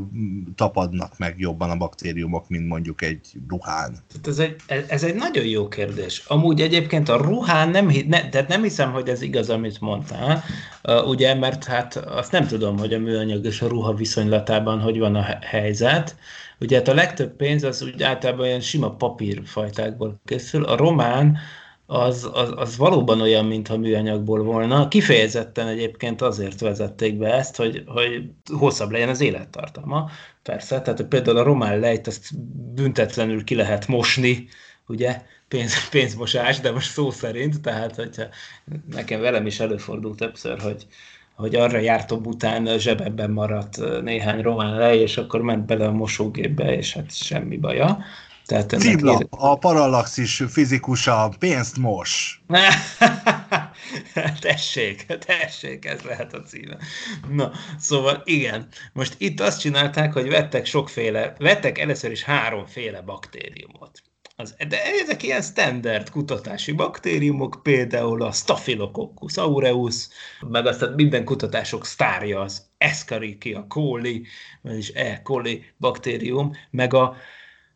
tapadnak 0.54 1.18
meg 1.18 1.34
jobban 1.38 1.70
a 1.70 1.76
baktériumok, 1.76 2.48
mint 2.48 2.68
mondjuk 2.68 3.02
egy 3.02 3.20
ruhán? 3.48 3.96
Ez 4.24 4.38
egy, 4.38 4.56
ez 4.88 5.02
egy 5.02 5.14
nagyon 5.14 5.44
jó 5.44 5.68
kérdés. 5.68 6.24
Amúgy 6.26 6.60
egyébként 6.60 7.08
a 7.08 7.16
ruhán 7.16 7.68
nem, 7.68 7.92
ne, 8.06 8.28
de 8.28 8.44
nem 8.48 8.62
hiszem, 8.62 8.92
hogy 8.92 9.08
ez 9.08 9.22
igaz, 9.22 9.50
amit 9.50 9.80
mondtál, 9.80 10.42
ugye, 11.06 11.34
mert 11.34 11.64
hát 11.64 11.96
azt 11.96 12.32
nem 12.32 12.46
tudom, 12.46 12.78
hogy 12.78 12.94
a 12.94 12.98
műanyag 12.98 13.44
és 13.44 13.62
a 13.62 13.68
ruha 13.68 13.94
viszonylatában 13.94 14.80
hogy 14.80 14.98
van 14.98 15.14
a 15.14 15.26
helyzet, 15.40 16.16
Ugye 16.62 16.76
hát 16.76 16.88
a 16.88 16.94
legtöbb 16.94 17.36
pénz 17.36 17.62
az 17.62 17.82
úgy 17.82 18.02
általában 18.02 18.46
olyan 18.46 18.60
sima 18.60 18.90
papírfajtákból 18.90 20.20
készül. 20.24 20.64
A 20.64 20.76
román 20.76 21.38
az, 21.92 22.30
az, 22.32 22.52
az 22.56 22.76
valóban 22.76 23.20
olyan, 23.20 23.44
mintha 23.44 23.76
műanyagból 23.76 24.42
volna. 24.42 24.88
Kifejezetten 24.88 25.66
egyébként 25.66 26.22
azért 26.22 26.60
vezették 26.60 27.18
be 27.18 27.34
ezt, 27.34 27.56
hogy, 27.56 27.82
hogy 27.86 28.30
hosszabb 28.52 28.90
legyen 28.90 29.08
az 29.08 29.20
élettartama. 29.20 30.10
Persze, 30.42 30.80
tehát 30.80 31.02
például 31.02 31.36
a 31.36 31.42
román 31.42 31.78
lejt 31.78 32.06
azt 32.06 32.38
büntetlenül 32.74 33.44
ki 33.44 33.54
lehet 33.54 33.86
mosni, 33.86 34.48
ugye, 34.86 35.22
pénz, 35.48 35.88
pénzmosás, 35.88 36.60
de 36.60 36.72
most 36.72 36.90
szó 36.90 37.10
szerint, 37.10 37.60
tehát 37.60 37.94
hogyha 37.96 38.24
nekem 38.90 39.20
velem 39.20 39.46
is 39.46 39.60
előfordult 39.60 40.16
többször, 40.16 40.60
hogy, 40.60 40.86
hogy 41.34 41.54
arra 41.54 41.78
jártam 41.78 42.24
után 42.24 42.78
zsebebben 42.78 43.30
maradt 43.30 44.02
néhány 44.02 44.42
román 44.42 44.76
lej, 44.76 44.98
és 44.98 45.16
akkor 45.16 45.42
ment 45.42 45.66
bele 45.66 45.86
a 45.86 45.92
mosógépbe, 45.92 46.76
és 46.76 46.92
hát 46.92 47.16
semmi 47.16 47.56
baja. 47.56 47.98
Tehát 48.50 48.78
Cibla, 48.78 49.12
ér... 49.12 49.26
a 49.30 49.58
parallaxis 49.58 50.42
fizikusa 50.48 51.32
pénzt 51.38 51.76
mos. 51.76 52.42
tessék, 54.40 55.06
tessék, 55.06 55.84
ez 55.84 56.00
lehet 56.00 56.32
a 56.32 56.42
címe. 56.42 56.76
Na, 57.28 57.50
szóval 57.78 58.22
igen, 58.24 58.68
most 58.92 59.14
itt 59.18 59.40
azt 59.40 59.60
csinálták, 59.60 60.12
hogy 60.12 60.28
vettek 60.28 60.66
sokféle, 60.66 61.34
vettek 61.38 61.78
először 61.78 62.10
is 62.10 62.22
háromféle 62.22 63.00
baktériumot. 63.00 64.02
Az, 64.36 64.54
de 64.68 64.84
ezek 65.02 65.22
ilyen 65.22 65.42
standard 65.42 66.10
kutatási 66.10 66.72
baktériumok, 66.72 67.60
például 67.62 68.22
a 68.22 68.32
Staphylococcus 68.32 69.36
aureus, 69.36 70.08
meg 70.40 70.66
aztán 70.66 70.92
minden 70.92 71.24
kutatások 71.24 71.86
sztárja 71.86 72.40
az 72.40 72.62
Escherichia 72.78 73.64
coli, 73.68 74.26
vagyis 74.62 74.88
E. 74.94 75.20
coli 75.22 75.64
baktérium, 75.78 76.52
meg 76.70 76.94
a 76.94 77.16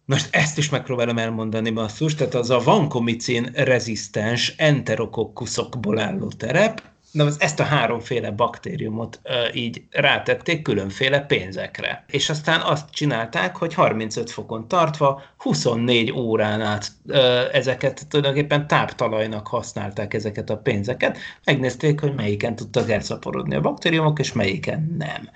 most 0.05 0.34
ezt 0.34 0.59
is 0.59 0.68
megpróbálom 0.68 1.18
elmondani 1.18 1.70
basszus, 1.70 2.14
tehát 2.14 2.34
az 2.34 2.50
a 2.50 2.59
vancomicin 2.59 3.50
rezisztens 3.55 4.55
enterokokkuszokból 4.57 5.98
álló 5.98 6.28
terep, 6.28 6.82
Na, 7.14 7.28
ezt 7.38 7.61
a 7.61 7.64
háromféle 7.64 8.30
baktériumot 8.30 9.20
e, 9.22 9.50
így 9.52 9.82
rátették 9.90 10.62
különféle 10.62 11.20
pénzekre. 11.20 12.05
És 12.11 12.30
aztán 12.30 12.61
azt 12.61 12.90
csinálták, 12.90 13.57
hogy 13.57 13.74
35 13.74 14.30
fokon 14.30 14.68
tartva 14.68 15.22
24 15.36 16.12
órán 16.12 16.61
át 16.61 16.92
e, 17.09 17.18
ezeket 17.52 18.07
tulajdonképpen 18.09 18.66
táptalajnak 18.66 19.46
használták 19.46 20.14
ezeket 20.14 20.50
a 20.50 20.57
pénzeket. 20.57 21.18
Megnézték, 21.44 22.00
hogy 22.00 22.14
melyiken 22.14 22.57
tudtak 22.57 22.90
elszaporodni 22.90 23.55
a 23.55 23.61
baktériumok, 23.61 24.18
és 24.18 24.32
melyiken 24.32 24.94
nem. 24.98 25.28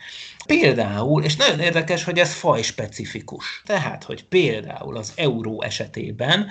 Például, 0.48 1.22
és 1.22 1.36
nagyon 1.36 1.60
érdekes, 1.60 2.04
hogy 2.04 2.18
ez 2.18 2.32
fajspecifikus. 2.32 3.62
Tehát, 3.66 4.04
hogy 4.04 4.24
például 4.24 4.96
az 4.96 5.12
euró 5.16 5.62
esetében 5.62 6.46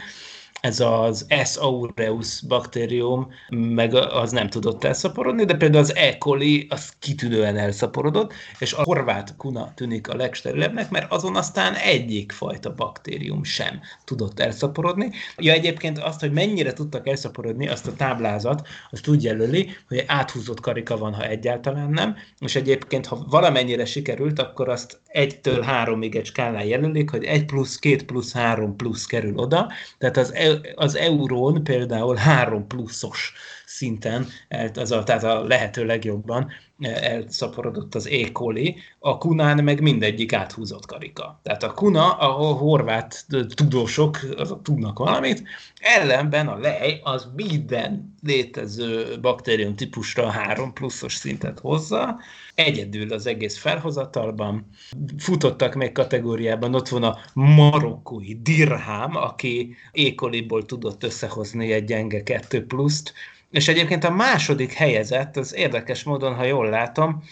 ez 0.61 0.79
az 0.79 1.25
S. 1.43 1.55
aureus 1.55 2.41
baktérium, 2.41 3.27
meg 3.49 3.93
az 3.93 4.31
nem 4.31 4.49
tudott 4.49 4.83
elszaporodni, 4.83 5.45
de 5.45 5.55
például 5.55 5.83
az 5.83 5.95
E. 5.95 6.17
coli 6.17 6.67
az 6.69 6.93
kitűnően 6.99 7.57
elszaporodott, 7.57 8.33
és 8.59 8.73
a 8.73 8.83
horvát 8.83 9.35
kuna 9.37 9.73
tűnik 9.75 10.07
a 10.07 10.15
legsterilebbnek, 10.15 10.89
mert 10.89 11.11
azon 11.11 11.35
aztán 11.35 11.73
egyik 11.73 12.31
fajta 12.31 12.73
baktérium 12.73 13.43
sem 13.43 13.79
tudott 14.05 14.39
elszaporodni. 14.39 15.11
Ja, 15.37 15.53
egyébként 15.53 15.99
azt, 15.99 16.19
hogy 16.19 16.31
mennyire 16.31 16.73
tudtak 16.73 17.07
elszaporodni, 17.07 17.67
azt 17.67 17.87
a 17.87 17.93
táblázat, 17.93 18.67
azt 18.91 19.07
úgy 19.07 19.23
jelöli, 19.23 19.69
hogy 19.87 20.03
áthúzott 20.07 20.59
karika 20.59 20.97
van, 20.97 21.13
ha 21.13 21.27
egyáltalán 21.27 21.89
nem, 21.89 22.15
és 22.39 22.55
egyébként, 22.55 23.05
ha 23.05 23.25
valamennyire 23.29 23.85
sikerült, 23.85 24.39
akkor 24.39 24.69
azt 24.69 24.99
egytől 25.07 25.61
háromig 25.61 26.15
egy 26.15 26.25
skálán 26.25 26.65
jelölik, 26.65 27.09
hogy 27.09 27.23
egy 27.23 27.45
plusz, 27.45 27.79
két 27.79 28.05
plusz, 28.05 28.33
három 28.33 28.75
plusz 28.75 29.05
kerül 29.05 29.37
oda, 29.37 29.71
tehát 29.97 30.17
az, 30.17 30.31
az 30.75 30.95
eurón 30.95 31.63
például 31.63 32.15
három 32.15 32.67
pluszos 32.67 33.33
szinten, 33.67 34.27
az 34.75 34.91
a, 34.91 35.03
tehát 35.03 35.23
a 35.23 35.43
lehető 35.43 35.85
legjobban 35.85 36.47
e, 36.79 36.89
elszaporodott 36.89 37.95
az 37.95 38.07
E. 38.07 38.31
coli, 38.31 38.75
a 38.99 39.17
kunán 39.17 39.63
meg 39.63 39.81
mindegyik 39.81 40.33
áthúzott 40.33 40.85
karika. 40.85 41.39
Tehát 41.43 41.63
a 41.63 41.71
kuna, 41.71 42.11
a 42.11 42.53
horvát 42.53 43.25
tudósok 43.55 44.19
azok 44.37 44.61
tudnak 44.61 44.99
valamit, 44.99 45.43
ellenben 45.79 46.47
a 46.47 46.57
lej 46.57 46.99
az 47.03 47.27
minden 47.35 48.15
létező 48.23 49.19
baktérium 49.21 49.75
típusra 49.75 50.29
három 50.29 50.73
pluszos 50.73 51.15
szintet 51.15 51.59
hozza, 51.59 52.19
egyedül 52.55 53.13
az 53.13 53.25
egész 53.25 53.57
felhozatalban. 53.57 54.69
Futottak 55.17 55.75
még 55.75 55.91
kategóriában, 55.91 56.75
ott 56.75 56.87
van 56.87 57.03
a 57.03 57.17
marokkói 57.33 58.41
Dirham, 58.41 59.15
aki 59.15 59.75
ékoliból 59.91 60.65
tudott 60.65 61.03
összehozni 61.03 61.71
egy 61.71 61.85
gyenge 61.85 62.23
2 62.23 62.65
pluszt, 62.65 63.13
és 63.51 63.67
egyébként 63.67 64.03
a 64.03 64.11
második 64.11 64.73
helyezett, 64.73 65.37
az 65.37 65.55
érdekes 65.55 66.03
módon, 66.03 66.35
ha 66.35 66.43
jól 66.43 66.69
látom, 66.69 67.23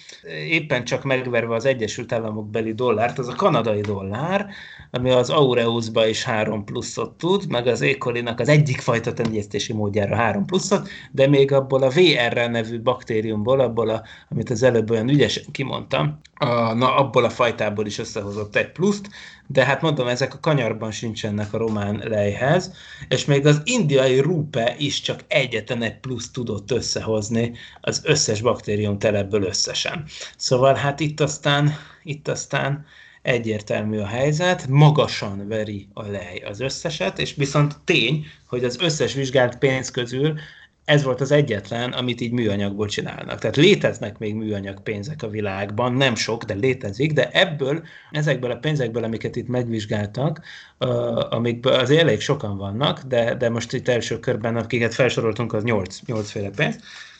éppen 0.49 0.84
csak 0.84 1.03
megverve 1.03 1.55
az 1.55 1.66
Egyesült 1.66 2.11
Államok 2.11 2.49
beli 2.49 2.74
dollárt, 2.74 3.20
az 3.20 3.28
a 3.28 3.36
kanadai 3.36 3.82
dollár, 3.82 4.47
ami 4.91 5.09
az 5.09 5.30
Aureusba 5.30 6.07
is 6.07 6.24
3 6.24 6.63
pluszot 6.63 7.18
tud, 7.18 7.49
meg 7.49 7.68
az 7.68 7.82
ékolinak 7.82 8.39
az 8.39 8.49
egyik 8.49 8.80
fajta 8.80 9.13
tenyésztési 9.13 9.74
módjára 9.74 10.16
3 10.16 10.45
pluszot, 10.45 10.89
de 11.11 11.28
még 11.28 11.51
abból 11.51 11.84
a 11.84 11.89
VRR 11.89 12.49
nevű 12.49 12.82
baktériumból, 12.82 13.59
abból, 13.59 13.89
a, 13.89 14.03
amit 14.30 14.49
az 14.49 14.63
előbb 14.63 14.91
olyan 14.91 15.09
ügyesen 15.09 15.43
kimondtam, 15.51 16.20
a, 16.34 16.74
na 16.74 16.95
abból 16.95 17.24
a 17.24 17.30
fajtából 17.30 17.86
is 17.86 17.97
összehozott 17.97 18.55
egy 18.55 18.72
pluszt, 18.72 19.09
de 19.47 19.65
hát 19.65 19.81
mondom, 19.81 20.07
ezek 20.07 20.33
a 20.33 20.39
kanyarban 20.39 20.91
sincsenek 20.91 21.53
a 21.53 21.57
román 21.57 22.01
lejhez, 22.07 22.71
és 23.07 23.25
még 23.25 23.45
az 23.45 23.61
indiai 23.63 24.19
rupe 24.19 24.75
is 24.77 25.01
csak 25.01 25.19
egyetlen 25.27 25.81
egy 25.81 25.99
plusz 25.99 26.31
tudott 26.31 26.71
összehozni 26.71 27.53
az 27.81 28.01
összes 28.03 28.41
baktérium 28.41 28.99
telebből 28.99 29.43
összesen. 29.43 30.05
Szóval 30.37 30.73
hát 30.73 30.99
itt 30.99 31.19
aztán, 31.19 31.73
itt 32.03 32.27
aztán 32.27 32.85
egyértelmű 33.21 33.99
a 33.99 34.05
helyzet, 34.05 34.67
magasan 34.67 35.47
veri 35.47 35.87
a 35.93 36.03
lej 36.03 36.43
az 36.45 36.59
összeset, 36.59 37.19
és 37.19 37.33
viszont 37.35 37.77
tény, 37.83 38.25
hogy 38.47 38.63
az 38.63 38.79
összes 38.79 39.13
vizsgált 39.13 39.57
pénz 39.57 39.91
közül 39.91 40.39
ez 40.86 41.03
volt 41.03 41.21
az 41.21 41.31
egyetlen, 41.31 41.91
amit 41.91 42.21
így 42.21 42.31
műanyagból 42.31 42.88
csinálnak. 42.88 43.39
Tehát 43.39 43.55
léteznek 43.55 44.17
még 44.17 44.36
műanyag 44.36 44.81
pénzek 44.81 45.23
a 45.23 45.29
világban, 45.29 45.93
nem 45.93 46.15
sok, 46.15 46.43
de 46.43 46.53
létezik, 46.53 47.13
de 47.13 47.29
ebből, 47.29 47.83
ezekből 48.11 48.51
a 48.51 48.55
pénzekből, 48.55 49.03
amiket 49.03 49.36
itt 49.36 49.47
megvizsgáltak, 49.47 50.41
uh, 50.79 51.33
amikből 51.33 51.73
azért 51.73 52.01
elég 52.01 52.19
sokan 52.19 52.57
vannak, 52.57 53.01
de, 53.01 53.36
de 53.36 53.49
most 53.49 53.73
itt 53.73 53.88
első 53.88 54.19
körben, 54.19 54.55
akiket 54.55 54.93
felsoroltunk, 54.93 55.53
az 55.53 55.63
8, 55.63 55.99
8 56.05 56.29
féle 56.29 56.49
pénz, 56.49 56.75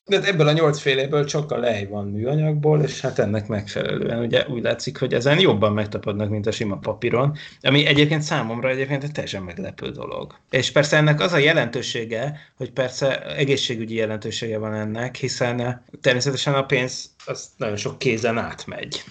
de 0.08 0.24
ebből 0.24 0.48
a 0.48 0.52
nyolcféléből 0.52 1.26
csak 1.26 1.52
a 1.52 1.58
lej 1.58 1.86
van 1.86 2.08
műanyagból, 2.08 2.82
és 2.82 3.02
hát 3.02 3.20
ennek 3.20 3.48
megfelelően 3.48 4.20
ugye 4.20 4.46
úgy 4.48 4.64
látszik, 4.64 4.98
hogy 4.98 5.14
ezen 5.14 5.40
jobban 5.40 5.74
megtapadnak, 5.74 6.30
mint 6.30 6.48
a 6.48 6.52
sima 6.52 6.78
papíron, 6.78 7.38
ami 7.62 7.86
egyébként 7.86 8.22
számomra 8.22 8.70
egyébként 8.70 9.04
egy 9.04 9.12
teljesen 9.12 9.44
meglepő 9.44 9.90
dolog. 9.90 10.36
És 10.50 10.72
persze 10.72 10.98
ennek 10.98 11.20
az 11.20 11.34
a 11.34 11.38
jelentősége, 11.38 12.40
hogy 12.58 12.72
persze 12.72 13.36
egészségügyi 13.36 13.96
jelentősége 13.96 14.58
van 14.58 14.74
ennek, 14.74 15.16
hiszen 15.16 15.86
természetesen 16.02 16.54
a 16.54 16.66
pénz 16.66 17.10
az 17.26 17.50
nagyon 17.58 17.78
sok 17.78 18.00
kézen 18.00 18.38
átmegy. 18.38 19.04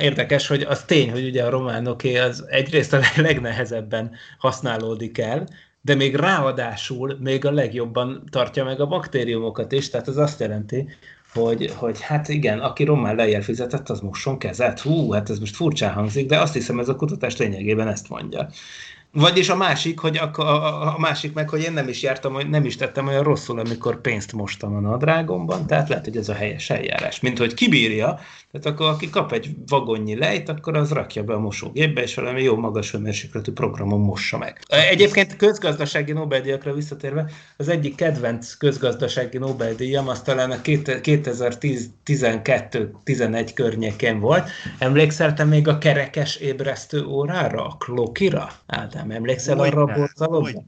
Érdekes, 0.00 0.46
hogy 0.46 0.62
az 0.62 0.84
tény, 0.84 1.10
hogy 1.10 1.24
ugye 1.24 1.44
a 1.44 1.50
románoké 1.50 2.16
az 2.16 2.44
egyrészt 2.48 2.92
a 2.92 3.00
legnehezebben 3.16 4.10
használódik 4.38 5.18
el, 5.18 5.46
de 5.82 5.94
még 5.94 6.14
ráadásul 6.14 7.16
még 7.20 7.44
a 7.44 7.50
legjobban 7.50 8.22
tartja 8.30 8.64
meg 8.64 8.80
a 8.80 8.86
baktériumokat 8.86 9.72
is, 9.72 9.90
tehát 9.90 10.08
ez 10.08 10.16
azt 10.16 10.40
jelenti, 10.40 10.88
hogy, 11.32 11.72
hogy 11.76 12.00
hát 12.00 12.28
igen, 12.28 12.58
aki 12.58 12.84
rommá 12.84 13.12
lejjel 13.12 13.42
fizetett, 13.42 13.88
az 13.88 14.00
mosson 14.00 14.38
kezet. 14.38 14.80
Hú, 14.80 15.12
hát 15.12 15.30
ez 15.30 15.38
most 15.38 15.56
furcsán 15.56 15.92
hangzik, 15.92 16.28
de 16.28 16.40
azt 16.40 16.54
hiszem 16.54 16.78
ez 16.78 16.88
a 16.88 16.96
kutatás 16.96 17.36
lényegében 17.36 17.88
ezt 17.88 18.08
mondja. 18.08 18.48
Vagyis 19.12 19.48
a 19.48 19.56
másik, 19.56 19.98
hogy 19.98 20.16
a, 20.16 20.40
a, 20.40 20.94
a 20.94 20.98
másik 20.98 21.32
meg, 21.32 21.48
hogy 21.48 21.62
én 21.62 21.72
nem 21.72 21.88
is 21.88 22.02
jártam, 22.02 22.48
nem 22.48 22.64
is 22.64 22.76
tettem 22.76 23.06
olyan 23.06 23.22
rosszul, 23.22 23.58
amikor 23.58 24.00
pénzt 24.00 24.32
mostam 24.32 24.74
a 24.74 24.80
nadrágomban, 24.80 25.66
tehát 25.66 25.88
lehet, 25.88 26.04
hogy 26.04 26.16
ez 26.16 26.28
a 26.28 26.34
helyes 26.34 26.70
eljárás. 26.70 27.20
Mint 27.20 27.38
hogy 27.38 27.54
kibírja, 27.54 28.20
tehát 28.52 28.66
akkor 28.66 28.86
aki 28.86 29.10
kap 29.10 29.32
egy 29.32 29.50
vagonnyi 29.66 30.16
lejt, 30.16 30.48
akkor 30.48 30.76
az 30.76 30.90
rakja 30.90 31.22
be 31.22 31.34
a 31.34 31.38
mosógépbe, 31.38 32.02
és 32.02 32.14
valami 32.14 32.42
jó 32.42 32.56
magas 32.56 32.90
hőmérsékletű 32.90 33.52
programon 33.52 34.00
mossa 34.00 34.38
meg. 34.38 34.60
Egyébként 34.68 35.36
közgazdasági 35.36 36.12
Nobel-díjakra 36.12 36.72
visszatérve, 36.72 37.30
az 37.56 37.68
egyik 37.68 37.94
kedvenc 37.94 38.54
közgazdasági 38.54 39.38
Nobel-díjam 39.38 40.08
az 40.08 40.22
talán 40.22 40.50
a 40.50 40.60
2012-11 40.62 43.50
környékén 43.54 44.20
volt. 44.20 44.50
Emlékszel 44.78 45.34
te 45.34 45.44
még 45.44 45.68
a 45.68 45.78
kerekes 45.78 46.36
ébresztő 46.36 47.04
órára, 47.04 47.64
a 47.64 47.76
klokira? 47.78 48.48
Ádám, 48.66 48.99
emlékszel 49.08 49.56
hogy 49.56 49.68
arra 49.68 49.82
a 49.82 49.92
borzalomra? 49.94 50.62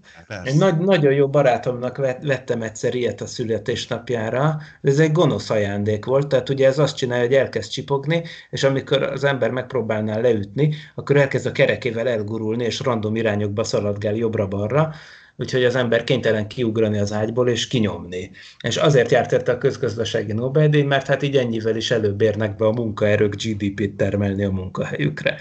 Egy 0.44 0.56
nagy, 0.56 0.78
nagyon 0.78 1.12
jó 1.12 1.28
barátomnak 1.28 1.96
vettem 2.22 2.62
egyszer 2.62 2.94
ilyet 2.94 3.20
a 3.20 3.26
születésnapjára, 3.26 4.60
ez 4.82 4.98
egy 4.98 5.12
gonosz 5.12 5.50
ajándék 5.50 6.04
volt, 6.04 6.26
tehát 6.26 6.48
ugye 6.48 6.66
ez 6.66 6.78
azt 6.78 6.96
csinálja, 6.96 7.24
hogy 7.24 7.34
elkezd 7.34 7.70
csipogni, 7.70 8.22
és 8.50 8.62
amikor 8.64 9.02
az 9.02 9.24
ember 9.24 9.50
megpróbálná 9.50 10.18
leütni, 10.18 10.74
akkor 10.94 11.16
elkezd 11.16 11.46
a 11.46 11.52
kerekével 11.52 12.08
elgurulni, 12.08 12.64
és 12.64 12.80
random 12.80 13.16
irányokba 13.16 13.64
szaladgál 13.64 14.14
jobbra-balra, 14.14 14.94
úgyhogy 15.36 15.64
az 15.64 15.74
ember 15.74 16.04
kénytelen 16.04 16.48
kiugrani 16.48 16.98
az 16.98 17.12
ágyból 17.12 17.48
és 17.48 17.66
kinyomni. 17.66 18.30
És 18.60 18.76
azért 18.76 19.10
járt 19.10 19.32
érte 19.32 19.52
a 19.52 19.58
közgazdasági 19.58 20.32
Nobel-díj, 20.32 20.82
mert 20.82 21.06
hát 21.06 21.22
így 21.22 21.36
ennyivel 21.36 21.76
is 21.76 21.90
előbb 21.90 22.20
érnek 22.20 22.56
be 22.56 22.66
a 22.66 22.72
munkaerők 22.72 23.34
GDP-t 23.34 23.96
termelni 23.96 24.44
a 24.44 24.50
munkahelyükre. 24.50 25.36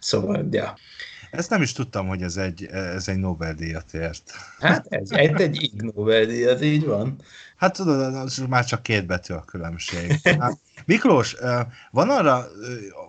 Szóval, 0.00 0.48
ja. 0.50 0.74
Ezt 1.32 1.50
nem 1.50 1.62
is 1.62 1.72
tudtam, 1.72 2.08
hogy 2.08 2.22
ez 2.22 2.36
egy, 2.36 2.66
ez 2.72 3.08
egy 3.08 3.16
Nobel-díjat 3.16 3.94
ért. 3.94 4.32
Hát 4.60 4.86
ez 4.88 5.10
egy, 5.10 5.40
egy 5.40 5.62
Ig 5.62 5.82
Nobel-díjat, 5.82 6.62
így 6.62 6.84
van. 6.84 7.16
Hát 7.56 7.76
tudod, 7.76 8.14
az 8.14 8.44
már 8.48 8.64
csak 8.64 8.82
két 8.82 9.06
betű 9.06 9.34
a 9.34 9.40
különbség. 9.40 10.20
Hát, 10.38 10.58
Miklós, 10.84 11.36
van 11.90 12.10
arra 12.10 12.46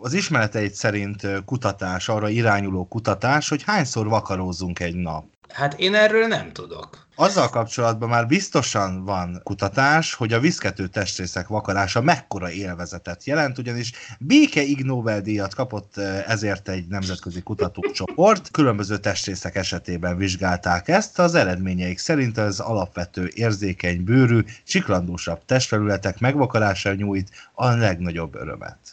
az 0.01 0.13
ismereteid 0.13 0.73
szerint 0.73 1.27
kutatás, 1.45 2.09
arra 2.09 2.29
irányuló 2.29 2.87
kutatás, 2.87 3.49
hogy 3.49 3.63
hányszor 3.63 4.07
vakarózzunk 4.07 4.79
egy 4.79 4.95
nap? 4.95 5.25
Hát 5.53 5.79
én 5.79 5.95
erről 5.95 6.27
nem 6.27 6.51
tudok. 6.51 7.07
Azzal 7.15 7.49
kapcsolatban 7.49 8.09
már 8.09 8.27
biztosan 8.27 9.03
van 9.05 9.41
kutatás, 9.43 10.13
hogy 10.13 10.33
a 10.33 10.39
viszkető 10.39 10.87
testrészek 10.87 11.47
vakarása 11.47 12.01
mekkora 12.01 12.51
élvezetet 12.51 13.25
jelent, 13.25 13.57
ugyanis 13.57 13.91
Béke 14.19 14.61
Ig 14.61 14.83
Nobel-díjat 14.83 15.55
kapott 15.55 15.97
ezért 16.27 16.69
egy 16.69 16.87
nemzetközi 16.87 17.41
kutatócsoport. 17.41 18.51
Különböző 18.51 18.97
testrészek 18.97 19.55
esetében 19.55 20.17
vizsgálták 20.17 20.87
ezt. 20.87 21.19
Az 21.19 21.35
eredményeik 21.35 21.97
szerint 21.97 22.37
az 22.37 22.59
alapvető 22.59 23.31
érzékeny 23.33 24.03
bőrű, 24.03 24.43
csiklandósabb 24.65 25.45
testfelületek 25.45 26.19
megvakarása 26.19 26.93
nyújt 26.93 27.29
a 27.53 27.67
legnagyobb 27.69 28.35
örömet. 28.35 28.92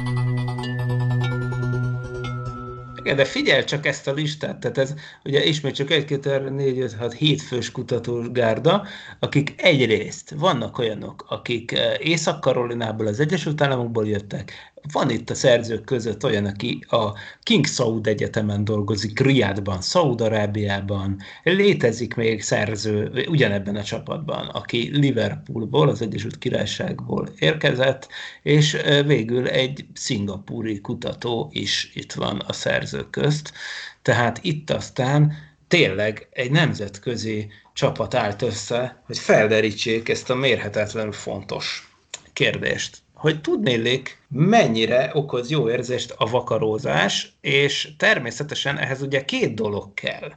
igen, 3.11 3.23
de 3.23 3.31
figyelj 3.31 3.63
csak 3.63 3.85
ezt 3.85 4.07
a 4.07 4.13
listát, 4.13 4.59
tehát 4.59 4.77
ez 4.77 4.93
ugye 5.23 5.43
ismét 5.43 5.75
csak 5.75 5.91
1, 5.91 6.05
2, 6.05 6.29
3, 6.31 6.55
4, 6.55 6.79
5, 6.79 6.93
6, 6.93 7.13
7 7.13 7.41
fős 7.41 7.71
kutatórgárda, 7.71 8.85
akik 9.19 9.53
egyrészt 9.61 10.33
vannak 10.37 10.77
olyanok, 10.77 11.25
akik 11.29 11.71
eh, 11.71 11.93
Észak-Karolinából, 11.99 13.07
az 13.07 13.19
Egyesült 13.19 13.61
Államokból 13.61 14.07
jöttek, 14.07 14.70
van 14.91 15.09
itt 15.09 15.29
a 15.29 15.35
szerzők 15.35 15.83
között 15.83 16.23
olyan, 16.23 16.45
aki 16.45 16.85
a 16.89 17.17
King 17.43 17.65
Saud 17.65 18.07
Egyetemen 18.07 18.63
dolgozik, 18.63 19.19
Riadban, 19.19 19.81
Szaud-Arábiában, 19.81 21.17
létezik 21.43 22.15
még 22.15 22.41
szerző 22.41 23.25
ugyanebben 23.27 23.75
a 23.75 23.83
csapatban, 23.83 24.47
aki 24.47 24.89
Liverpoolból, 24.93 25.89
az 25.89 26.01
Egyesült 26.01 26.37
Királyságból 26.37 27.29
érkezett, 27.39 28.07
és 28.41 28.77
végül 29.05 29.47
egy 29.47 29.85
szingapúri 29.93 30.81
kutató 30.81 31.49
is 31.51 31.91
itt 31.93 32.13
van 32.13 32.39
a 32.39 32.53
szerzők 32.53 33.09
közt. 33.09 33.53
Tehát 34.01 34.39
itt 34.41 34.69
aztán 34.69 35.33
tényleg 35.67 36.27
egy 36.31 36.51
nemzetközi 36.51 37.47
csapat 37.73 38.13
állt 38.13 38.41
össze, 38.41 39.01
hogy 39.05 39.17
felderítsék 39.17 40.09
ezt 40.09 40.29
a 40.29 40.35
mérhetetlenül 40.35 41.11
fontos 41.11 41.95
kérdést 42.33 42.97
hogy 43.21 43.41
tudnélik, 43.41 44.17
mennyire 44.27 45.11
okoz 45.13 45.49
jó 45.49 45.69
érzést 45.69 46.13
a 46.17 46.29
vakarózás, 46.29 47.33
és 47.41 47.89
természetesen 47.97 48.77
ehhez 48.77 49.01
ugye 49.01 49.25
két 49.25 49.53
dolog 49.53 49.93
kell. 49.93 50.31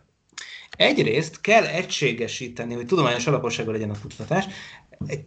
Egyrészt 0.71 1.41
kell 1.41 1.65
egységesíteni, 1.65 2.75
hogy 2.75 2.87
tudományos 2.87 3.27
alapossággal 3.27 3.73
legyen 3.73 3.91
a 3.91 3.99
kutatás, 4.03 4.45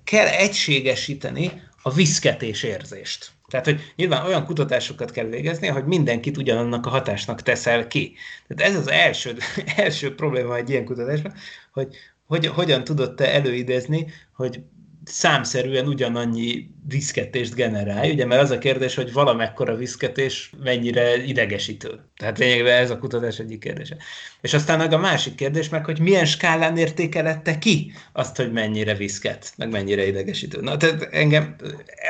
kell 0.04 0.26
egységesíteni 0.26 1.62
a 1.82 1.92
viszketés 1.92 2.64
érzést. 2.64 3.32
Tehát, 3.48 3.66
hogy 3.66 3.94
nyilván 3.96 4.26
olyan 4.26 4.46
kutatásokat 4.46 5.12
kell 5.12 5.26
végezni, 5.26 5.68
hogy 5.68 5.86
mindenkit 5.86 6.38
ugyanannak 6.38 6.86
a 6.86 6.90
hatásnak 6.90 7.42
teszel 7.42 7.88
ki. 7.88 8.16
Tehát 8.48 8.74
ez 8.74 8.80
az 8.80 8.90
első, 8.90 9.38
első 9.76 10.16
probléma 10.16 10.56
egy 10.56 10.70
ilyen 10.70 10.86
kutatásban, 10.86 11.34
hogy, 11.72 11.96
hogy 12.26 12.48
hogyan 12.48 12.84
tudod 12.84 13.16
te 13.16 13.34
előidézni, 13.34 14.08
hogy 14.36 14.62
számszerűen 15.08 15.88
ugyanannyi 15.88 16.70
viszketést 16.88 17.56
generálj, 17.56 18.12
ugye, 18.12 18.26
mert 18.26 18.42
az 18.42 18.52
a 18.52 18.58
kérdés, 18.58 18.96
hogy 18.96 19.14
valamekkora 19.14 19.76
viszketés 19.76 20.52
mennyire 20.64 21.24
idegesítő. 21.24 22.00
Tehát 22.18 22.38
lényegében 22.38 22.82
ez 22.82 22.90
a 22.90 22.98
kutatás 22.98 23.40
egyik 23.40 23.60
kérdése. 23.60 23.98
És 24.42 24.54
aztán 24.54 24.78
meg 24.78 24.94
a 24.94 24.98
másik 24.98 25.36
kérdés 25.36 25.70
meg, 25.70 25.86
hogy 25.86 26.00
milyen 26.00 26.26
skálán 26.26 26.78
értékelette 26.78 27.58
ki 27.58 27.92
azt, 28.14 28.36
hogy 28.36 28.52
mennyire 28.52 28.94
viszket, 28.94 29.54
meg 29.58 29.70
mennyire 29.70 30.08
idegesítő. 30.08 30.62
Na, 30.62 30.78
tehát 30.78 31.08
engem 31.12 31.56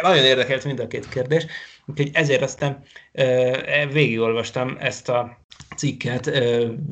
nagyon 0.01 0.23
érdekelt 0.23 0.65
mind 0.65 0.79
a 0.79 0.87
két 0.87 1.09
kérdés, 1.09 1.45
úgyhogy 1.85 2.09
ezért 2.13 2.41
aztán 2.41 2.83
végigolvastam 3.91 4.77
ezt 4.79 5.09
a 5.09 5.45
cikket, 5.75 6.25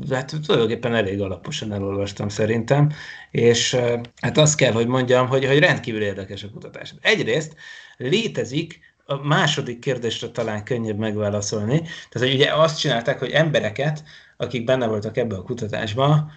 hát 0.09 0.35
tulajdonképpen 0.45 0.95
elég 0.95 1.21
alaposan 1.21 1.73
elolvastam 1.73 2.29
szerintem, 2.29 2.91
és 3.35 3.77
hát 4.21 4.37
azt 4.37 4.55
kell, 4.55 4.71
hogy 4.71 4.87
mondjam, 4.87 5.27
hogy, 5.27 5.45
hogy 5.45 5.59
rendkívül 5.59 6.01
érdekes 6.01 6.43
a 6.43 6.49
kutatás. 6.49 6.93
Egyrészt 7.01 7.55
létezik 7.97 8.79
a 9.05 9.15
második 9.15 9.79
kérdésre 9.79 10.27
talán 10.29 10.63
könnyebb 10.63 10.97
megválaszolni. 10.97 11.77
Tehát, 12.09 12.27
hogy 12.27 12.33
ugye 12.33 12.53
azt 12.53 12.79
csinálták, 12.79 13.19
hogy 13.19 13.31
embereket, 13.31 14.03
akik 14.37 14.63
benne 14.63 14.87
voltak 14.87 15.17
ebbe 15.17 15.35
a 15.35 15.41
kutatásban, 15.41 16.31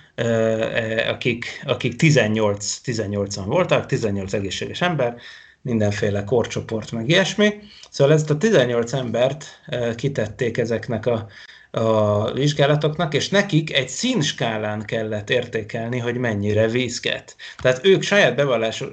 akik, 1.09 1.63
akik 1.67 1.97
18, 1.97 2.81
18-an 2.85 3.45
voltak, 3.47 3.87
18 3.87 4.33
egészséges 4.33 4.81
ember, 4.81 5.17
mindenféle 5.63 6.25
korcsoport, 6.25 6.93
meg 6.93 7.09
ilyesmi. 7.09 7.55
Szóval 7.91 8.15
ezt 8.15 8.31
a 8.31 8.37
18 8.37 8.93
embert 8.93 9.47
kitették 9.95 10.59
ezeknek 10.59 11.07
a 11.07 11.27
a 11.71 12.33
vizsgálatoknak, 12.33 13.15
és 13.15 13.29
nekik 13.29 13.75
egy 13.75 13.89
színskálán 13.89 14.85
kellett 14.85 15.31
értékelni, 15.31 15.99
hogy 15.99 16.17
mennyire 16.17 16.69
vízket. 16.69 17.37
Tehát 17.63 17.87
ők 17.87 18.03
saját 18.03 18.37
bevallásuk, 18.37 18.93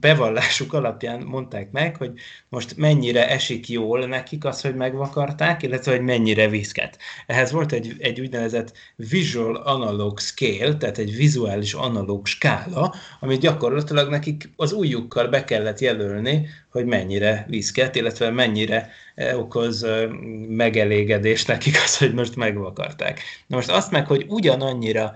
bevallásuk 0.00 0.72
alapján 0.72 1.22
mondták 1.22 1.70
meg, 1.70 1.96
hogy 1.96 2.10
most 2.48 2.76
mennyire 2.76 3.28
esik 3.28 3.68
jól 3.68 4.06
nekik 4.06 4.44
az, 4.44 4.60
hogy 4.60 4.74
megvakarták, 4.74 5.62
illetve 5.62 5.92
hogy 5.92 6.00
mennyire 6.00 6.48
vízket. 6.48 6.98
Ehhez 7.26 7.52
volt 7.52 7.72
egy, 7.72 7.94
egy 7.98 8.20
úgynevezett 8.20 8.72
visual 8.96 9.56
analog 9.56 10.18
scale, 10.18 10.76
tehát 10.76 10.98
egy 10.98 11.16
vizuális 11.16 11.72
analóg 11.72 12.26
skála, 12.26 12.94
amit 13.20 13.40
gyakorlatilag 13.40 14.10
nekik 14.10 14.50
az 14.56 14.72
újjukkal 14.72 15.28
be 15.28 15.44
kellett 15.44 15.80
jelölni, 15.80 16.48
hogy 16.74 16.84
mennyire 16.84 17.46
vízket, 17.48 17.96
illetve 17.96 18.30
mennyire 18.30 18.90
eh, 19.14 19.38
okoz 19.38 19.82
eh, 19.82 20.08
megelégedés 20.48 21.44
nekik 21.44 21.76
az, 21.84 21.98
hogy 21.98 22.14
most 22.14 22.36
megvakarták. 22.36 23.20
Na 23.46 23.56
most 23.56 23.70
azt 23.70 23.90
meg, 23.90 24.06
hogy 24.06 24.24
ugyanannyira 24.28 25.12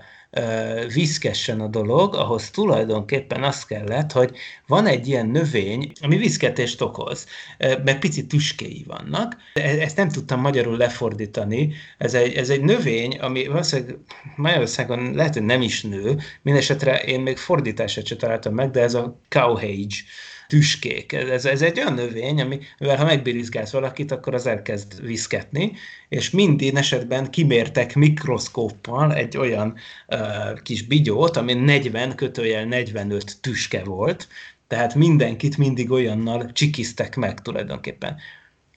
vízkessen 0.93 1.59
a 1.59 1.67
dolog, 1.67 2.15
ahhoz 2.15 2.49
tulajdonképpen 2.49 3.43
az 3.43 3.65
kellett, 3.65 4.11
hogy 4.11 4.37
van 4.67 4.85
egy 4.85 5.07
ilyen 5.07 5.27
növény, 5.27 5.91
ami 6.01 6.17
vízketést 6.17 6.81
okoz, 6.81 7.25
meg 7.57 7.99
picit 7.99 8.27
tüskéi 8.27 8.83
vannak. 8.87 9.37
E-, 9.53 9.61
ezt 9.61 9.97
nem 9.97 10.09
tudtam 10.09 10.39
magyarul 10.41 10.77
lefordítani. 10.77 11.73
Ez 11.97 12.13
egy, 12.13 12.33
ez 12.33 12.49
egy 12.49 12.61
növény, 12.61 13.17
ami 13.17 13.47
valószínűleg 13.47 13.97
Magyarországon 14.35 15.13
lehet, 15.13 15.33
hogy 15.33 15.43
nem 15.43 15.61
is 15.61 15.81
nő, 15.81 16.17
mindesetre 16.41 16.99
én 16.99 17.19
még 17.19 17.37
fordítását 17.37 18.05
sem 18.05 18.17
találtam 18.17 18.53
meg, 18.53 18.71
de 18.71 18.81
ez 18.81 18.93
a 18.93 19.19
cowhage 19.29 19.95
tüskék. 20.49 21.13
Ez, 21.13 21.45
ez 21.45 21.61
egy 21.61 21.79
olyan 21.79 21.93
növény, 21.93 22.41
ami, 22.41 22.59
mivel 22.79 22.97
ha 22.97 23.05
megbirizgálsz 23.05 23.71
valakit, 23.71 24.11
akkor 24.11 24.33
az 24.33 24.47
elkezd 24.47 25.05
viszketni, 25.05 25.71
és 26.09 26.29
minden 26.29 26.77
esetben 26.77 27.29
kimértek 27.31 27.95
mikroszkóppal 27.95 29.13
egy 29.13 29.37
olyan 29.37 29.75
uh, 30.07 30.61
kis 30.61 30.83
bigyót, 30.83 31.37
ami 31.37 31.53
40 31.53 32.15
kötőjel 32.15 32.65
45 32.65 33.37
tüske 33.41 33.83
volt, 33.83 34.27
tehát 34.67 34.95
mindenkit 34.95 35.57
mindig 35.57 35.91
olyannal 35.91 36.51
csikiztek 36.51 37.15
meg 37.15 37.41
tulajdonképpen. 37.41 38.17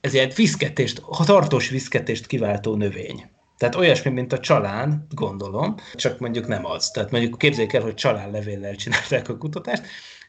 Ez 0.01 0.14
egy 0.14 0.35
viszketést, 0.35 1.03
tartós 1.25 1.68
viszketést 1.68 2.27
kiváltó 2.27 2.75
növény. 2.75 3.31
Tehát 3.59 3.75
olyasmi, 3.75 4.11
mint 4.11 4.33
a 4.33 4.39
csalán, 4.39 5.07
gondolom, 5.11 5.75
csak 5.95 6.18
mondjuk 6.18 6.47
nem 6.47 6.66
az. 6.66 6.91
Tehát 6.91 7.11
mondjuk 7.11 7.39
képzeljük 7.39 7.73
el, 7.73 7.83
hogy 7.83 7.95
csalánlevéllel 7.95 8.77
csinálták 8.77 9.29
a 9.29 9.37
kutatást, 9.37 9.83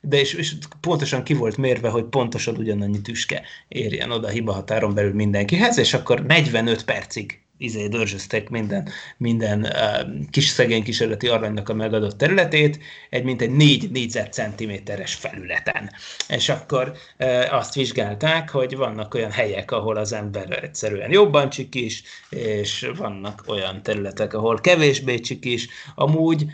de 0.05 0.19
és, 0.19 0.33
és 0.33 0.53
pontosan 0.79 1.23
ki 1.23 1.33
volt 1.33 1.57
mérve, 1.57 1.89
hogy 1.89 2.03
pontosan 2.03 2.57
ugyanannyi 2.57 3.01
tüske 3.01 3.41
érjen 3.67 4.11
oda 4.11 4.27
a 4.27 4.31
hibahatáron 4.31 4.93
belül 4.93 5.13
mindenkihez, 5.13 5.77
és 5.77 5.93
akkor 5.93 6.25
45 6.25 6.83
percig 6.85 7.41
izé 7.57 7.87
dörzsöztek 7.87 8.49
minden, 8.49 8.89
minden 9.17 9.61
uh, 9.61 10.29
kis 10.31 10.47
szegény 10.47 10.83
kísérleti 10.83 11.27
aranynak 11.27 11.69
a 11.69 11.73
megadott 11.73 12.17
területét, 12.17 12.79
egy 13.09 13.23
mint 13.23 13.41
egy 13.41 13.51
4 13.51 13.91
négyzetcentiméteres 13.91 15.13
felületen. 15.13 15.91
És 16.27 16.49
akkor 16.49 16.93
uh, 17.19 17.53
azt 17.53 17.73
vizsgálták, 17.73 18.49
hogy 18.49 18.75
vannak 18.75 19.13
olyan 19.13 19.31
helyek, 19.31 19.71
ahol 19.71 19.97
az 19.97 20.13
ember 20.13 20.63
egyszerűen 20.63 21.11
jobban 21.11 21.49
csikis, 21.49 22.03
és 22.29 22.89
vannak 22.97 23.43
olyan 23.47 23.83
területek, 23.83 24.33
ahol 24.33 24.59
kevésbé 24.59 25.19
csikis. 25.19 25.67
Amúgy 25.95 26.43
uh, 26.43 26.51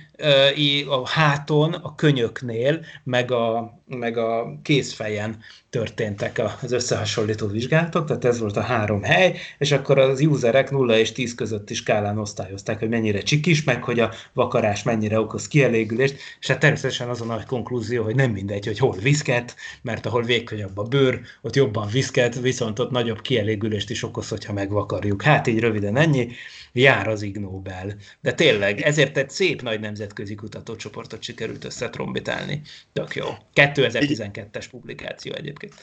a 0.89 1.07
háton, 1.07 1.73
a 1.73 1.95
könyöknél, 1.95 2.85
meg 3.03 3.31
a, 3.31 3.73
meg 3.87 4.17
a 4.17 4.59
kézfejen 4.63 5.37
történtek 5.69 6.41
az 6.61 6.71
összehasonlító 6.71 7.47
vizsgálatok, 7.47 8.07
tehát 8.07 8.25
ez 8.25 8.39
volt 8.39 8.57
a 8.57 8.61
három 8.61 9.03
hely, 9.03 9.37
és 9.57 9.71
akkor 9.71 9.97
az 9.97 10.21
userek 10.21 10.71
0 10.71 10.97
és 10.97 11.11
10 11.11 11.35
közötti 11.35 11.73
skálán 11.73 12.17
osztályozták, 12.17 12.79
hogy 12.79 12.89
mennyire 12.89 13.19
csikis, 13.19 13.63
meg 13.63 13.83
hogy 13.83 13.99
a 13.99 14.11
vakarás 14.33 14.83
mennyire 14.83 15.19
okoz 15.19 15.47
kielégülést, 15.47 16.15
és 16.39 16.47
hát 16.47 16.59
természetesen 16.59 17.09
az 17.09 17.21
a 17.21 17.25
nagy 17.25 17.45
konklúzió, 17.45 18.03
hogy 18.03 18.15
nem 18.15 18.31
mindegy, 18.31 18.65
hogy 18.65 18.79
hol 18.79 18.95
viszket, 19.01 19.55
mert 19.81 20.05
ahol 20.05 20.23
vékonyabb 20.23 20.77
a 20.77 20.83
bőr, 20.83 21.19
ott 21.41 21.55
jobban 21.55 21.87
viszket, 21.87 22.39
viszont 22.39 22.79
ott 22.79 22.91
nagyobb 22.91 23.21
kielégülést 23.21 23.89
is 23.89 24.03
okoz, 24.03 24.29
hogyha 24.29 24.53
megvakarjuk. 24.53 25.21
Hát 25.21 25.47
így 25.47 25.59
röviden 25.59 25.97
ennyi, 25.97 26.27
jár 26.71 27.07
az 27.07 27.21
Ig 27.21 27.37
Nobel. 27.37 27.95
De 28.21 28.33
tényleg, 28.33 28.81
ezért 28.81 29.17
egy 29.17 29.29
szép 29.29 29.61
nagy 29.61 29.79
nemzetközi 29.79 30.35
kutatócsoportot 30.35 31.23
sikerült 31.23 31.63
összetrombitálni. 31.63 32.61
Tök 32.93 33.15
jó. 33.15 33.25
2012-es 33.53 34.65
publikáció 34.71 35.33
egyébként. 35.33 35.73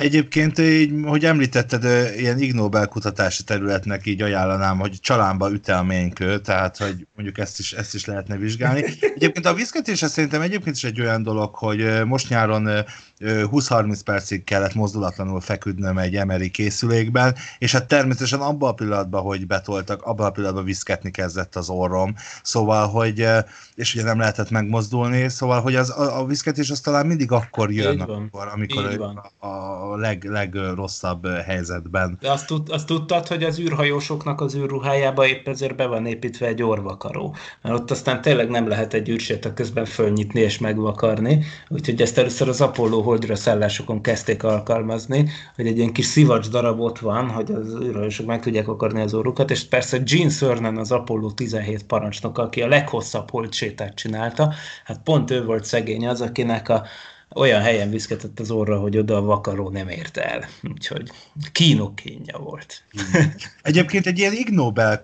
Egyébként, 0.00 0.58
így, 0.58 0.92
hogy 1.04 1.24
említetted, 1.24 1.84
ilyen 2.18 2.38
Ig 2.38 2.52
Nobel 2.52 2.86
kutatási 2.86 3.42
területnek 3.42 4.06
így 4.06 4.22
ajánlanám, 4.22 4.78
hogy 4.78 5.00
csalánba 5.00 5.50
ütelménykő, 5.50 6.40
tehát 6.40 6.76
hogy 6.76 7.06
mondjuk 7.14 7.38
ezt 7.38 7.58
is, 7.58 7.72
ezt 7.72 7.94
is 7.94 8.04
lehetne 8.04 8.36
vizsgálni. 8.36 8.84
Egyébként 9.00 9.46
a 9.46 9.54
viszketése 9.54 10.06
szerintem 10.06 10.40
egyébként 10.40 10.76
is 10.76 10.84
egy 10.84 11.00
olyan 11.00 11.22
dolog, 11.22 11.54
hogy 11.54 12.04
most 12.04 12.28
nyáron 12.28 12.68
20-30 13.20 14.00
percig 14.04 14.44
kellett 14.44 14.74
mozdulatlanul 14.74 15.40
feküdnöm 15.40 15.98
egy 15.98 16.16
emeri 16.16 16.50
készülékben, 16.50 17.34
és 17.58 17.72
hát 17.72 17.88
természetesen 17.88 18.40
abban 18.40 18.70
a 18.70 18.74
pillanatban, 18.74 19.22
hogy 19.22 19.46
betoltak, 19.46 20.02
abban 20.02 20.26
a 20.26 20.30
pillanatban 20.30 20.64
viszketni 20.64 21.10
kezdett 21.10 21.56
az 21.56 21.68
orrom, 21.68 22.14
szóval, 22.42 22.88
hogy, 22.88 23.28
és 23.74 23.94
ugye 23.94 24.04
nem 24.04 24.18
lehetett 24.18 24.50
megmozdulni, 24.50 25.28
szóval, 25.28 25.60
hogy 25.60 25.74
az, 25.74 25.90
a, 25.90 26.18
a 26.18 26.24
viszketés 26.24 26.70
az 26.70 26.80
talán 26.80 27.06
mindig 27.06 27.32
akkor 27.32 27.72
jön, 27.72 28.00
amikor, 28.00 28.48
amikor 28.48 28.84
a, 29.38 29.46
a 29.46 29.85
leg, 29.94 30.24
legrosszabb 30.24 31.26
helyzetben. 31.26 32.18
De 32.20 32.30
azt, 32.30 32.46
tud, 32.46 32.70
azt 32.70 32.86
tudtad, 32.86 33.26
hogy 33.26 33.44
az 33.44 33.58
űrhajósoknak 33.60 34.40
az 34.40 34.56
űrruhájába 34.56 35.26
épp 35.26 35.48
ezért 35.48 35.76
be 35.76 35.86
van 35.86 36.06
építve 36.06 36.46
egy 36.46 36.62
orvakaró, 36.62 37.34
mert 37.62 37.74
ott 37.74 37.90
aztán 37.90 38.20
tényleg 38.20 38.48
nem 38.48 38.68
lehet 38.68 38.94
egy 38.94 39.08
űrséta 39.08 39.54
közben 39.54 39.84
fölnyitni 39.84 40.40
és 40.40 40.58
megvakarni, 40.58 41.44
úgyhogy 41.68 42.00
ezt 42.00 42.18
először 42.18 42.48
az 42.48 42.60
Apollo 42.60 43.00
holdra 43.00 43.36
szállásokon 43.36 44.00
kezdték 44.00 44.44
alkalmazni, 44.44 45.28
hogy 45.56 45.66
egy 45.66 45.76
ilyen 45.76 45.92
kis 45.92 46.06
szivacs 46.06 46.48
darab 46.48 46.80
ott 46.80 46.98
van, 46.98 47.28
hogy 47.28 47.50
az 47.50 47.74
űrhajósok 47.82 48.26
meg 48.26 48.40
tudják 48.40 48.68
akarni 48.68 49.00
az 49.00 49.14
orrukat, 49.14 49.50
és 49.50 49.64
persze 49.64 49.98
Gene 49.98 50.30
Cernan 50.30 50.76
az 50.76 50.92
Apollo 50.92 51.30
17 51.30 51.84
parancsnok, 51.84 52.38
aki 52.38 52.62
a 52.62 52.68
leghosszabb 52.68 53.30
holdsétát 53.30 53.94
csinálta, 53.94 54.52
hát 54.84 55.00
pont 55.04 55.30
ő 55.30 55.44
volt 55.44 55.64
szegény 55.64 56.06
az, 56.06 56.20
akinek 56.20 56.68
a 56.68 56.84
olyan 57.34 57.60
helyen 57.60 57.90
viszketett 57.90 58.40
az 58.40 58.50
orra, 58.50 58.78
hogy 58.78 58.98
oda 58.98 59.16
a 59.16 59.22
vakaró 59.22 59.70
nem 59.70 59.88
ért 59.88 60.16
el. 60.16 60.44
Úgyhogy 60.72 61.10
kínok 61.52 61.94
kínja 61.94 62.38
volt. 62.38 62.82
Egyébként 63.62 64.06
egy 64.06 64.18
ilyen 64.18 64.32
Ig 64.32 64.48
Nobel 64.48 65.00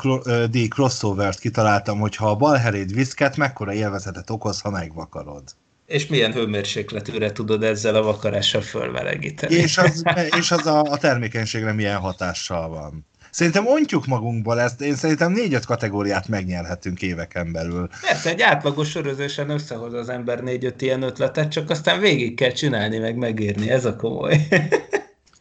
díj 0.50 0.68
crossover-t 0.68 1.38
kitaláltam, 1.38 1.98
hogy 1.98 2.16
ha 2.16 2.30
a 2.30 2.36
balheréd 2.36 2.94
viszket, 2.94 3.36
mekkora 3.36 3.72
élvezetet 3.72 4.30
okoz, 4.30 4.60
ha 4.60 4.70
megvakarod 4.70 5.42
és 5.86 6.06
milyen 6.06 6.32
hőmérsékletűre 6.32 7.32
tudod 7.32 7.62
ezzel 7.62 7.94
a 7.94 8.02
vakarással 8.02 8.60
fölmelegíteni. 8.60 9.54
És 9.54 9.78
az, 9.78 10.02
és 10.38 10.50
az 10.50 10.66
a, 10.66 10.82
a 10.82 10.98
termékenységre 10.98 11.72
milyen 11.72 11.98
hatással 11.98 12.68
van. 12.68 13.06
Szerintem 13.32 13.66
ontjuk 13.66 14.06
magunkból 14.06 14.60
ezt, 14.60 14.80
én 14.80 14.94
szerintem 14.94 15.32
négy-öt 15.32 15.64
kategóriát 15.64 16.28
megnyerhetünk 16.28 17.02
éveken 17.02 17.52
belül. 17.52 17.88
Persze, 18.00 18.30
egy 18.30 18.40
átlagos 18.40 18.90
sörözésen 18.90 19.50
összehoz 19.50 19.92
az 19.92 20.08
ember 20.08 20.42
négy-öt 20.42 20.82
ilyen 20.82 21.02
ötletet, 21.02 21.50
csak 21.50 21.70
aztán 21.70 22.00
végig 22.00 22.34
kell 22.34 22.50
csinálni, 22.50 22.98
meg 22.98 23.16
megírni, 23.16 23.70
ez 23.70 23.84
a 23.84 23.96
komoly. 23.96 24.46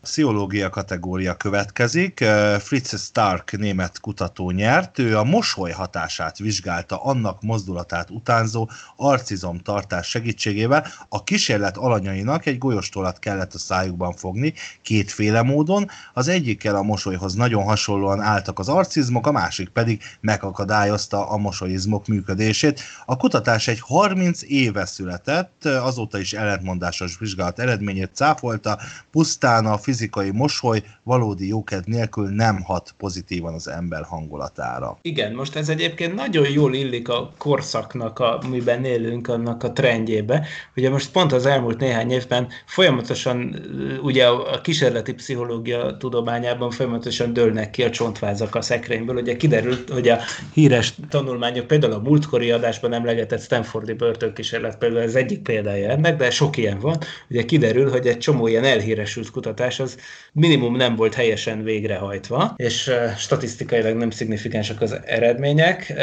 Pszichológia 0.01 0.69
kategória 0.69 1.35
következik. 1.35 2.25
Fritz 2.59 3.01
Stark 3.01 3.57
német 3.57 3.99
kutató 3.99 4.51
nyert. 4.51 4.99
Ő 4.99 5.17
a 5.17 5.23
mosoly 5.23 5.71
hatását 5.71 6.37
vizsgálta 6.37 7.03
annak 7.03 7.41
mozdulatát 7.41 8.09
utánzó 8.09 8.69
arcizom 8.95 9.57
tartás 9.57 10.07
segítségével. 10.07 10.87
A 11.09 11.23
kísérlet 11.23 11.77
alanyainak 11.77 12.45
egy 12.45 12.57
golyóstolat 12.57 13.19
kellett 13.19 13.53
a 13.53 13.57
szájukban 13.57 14.13
fogni, 14.13 14.53
kétféle 14.81 15.41
módon. 15.41 15.89
Az 16.13 16.27
egyikkel 16.27 16.75
a 16.75 16.81
mosolyhoz 16.81 17.33
nagyon 17.33 17.63
hasonlóan 17.63 18.21
álltak 18.21 18.59
az 18.59 18.69
arcizmok, 18.69 19.27
a 19.27 19.31
másik 19.31 19.69
pedig 19.69 20.01
megakadályozta 20.21 21.29
a 21.29 21.37
mosolyizmok 21.37 22.07
működését. 22.07 22.81
A 23.05 23.17
kutatás 23.17 23.67
egy 23.67 23.79
30 23.79 24.41
éve 24.47 24.85
született, 24.85 25.65
azóta 25.65 26.19
is 26.19 26.33
ellentmondásos 26.33 27.17
vizsgálat 27.19 27.59
eredményét 27.59 28.11
cáfolta, 28.13 28.79
pusztán 29.11 29.65
a 29.65 29.77
fizikai 29.91 30.31
mosoly 30.31 30.83
valódi 31.03 31.47
jókedv 31.47 31.87
nélkül 31.87 32.29
nem 32.29 32.61
hat 32.63 32.93
pozitívan 32.97 33.53
az 33.53 33.67
ember 33.67 34.03
hangulatára. 34.03 34.97
Igen, 35.01 35.33
most 35.33 35.55
ez 35.55 35.69
egyébként 35.69 36.15
nagyon 36.15 36.49
jól 36.49 36.73
illik 36.73 37.09
a 37.09 37.31
korszaknak, 37.37 38.19
amiben 38.19 38.85
élünk, 38.85 39.27
annak 39.27 39.63
a 39.63 39.71
trendjébe. 39.71 40.47
Ugye 40.75 40.89
most 40.89 41.11
pont 41.11 41.31
az 41.31 41.45
elmúlt 41.45 41.79
néhány 41.79 42.11
évben 42.11 42.47
folyamatosan, 42.65 43.55
ugye 44.03 44.27
a 44.27 44.61
kísérleti 44.61 45.13
pszichológia 45.13 45.97
tudományában 45.97 46.71
folyamatosan 46.71 47.33
dőlnek 47.33 47.69
ki 47.69 47.83
a 47.83 47.89
csontvázak 47.89 48.55
a 48.55 48.61
szekrényből. 48.61 49.15
Ugye 49.15 49.35
kiderült, 49.35 49.89
hogy 49.89 50.09
a 50.09 50.17
híres 50.53 50.93
tanulmányok, 51.09 51.67
például 51.67 51.93
a 51.93 51.99
múltkori 51.99 52.51
adásban 52.51 52.93
emlegetett 52.93 53.41
Stanfordi 53.41 53.93
börtönkísérlet 53.93 54.77
például 54.77 55.03
az 55.03 55.15
egyik 55.15 55.41
példája 55.41 55.89
ennek, 55.89 56.17
de 56.17 56.29
sok 56.29 56.57
ilyen 56.57 56.79
van. 56.79 56.97
Ugye 57.29 57.45
kiderül, 57.45 57.89
hogy 57.89 58.07
egy 58.07 58.17
csomó 58.17 58.47
ilyen 58.47 58.63
elhíresült 58.63 59.31
kutatás 59.31 59.79
az 59.81 59.97
minimum 60.33 60.75
nem 60.75 60.95
volt 60.95 61.13
helyesen 61.13 61.63
végrehajtva, 61.63 62.53
és 62.55 62.91
statisztikailag 63.17 63.95
nem 63.95 64.09
szignifikánsak 64.09 64.81
az 64.81 64.99
eredmények, 65.05 65.93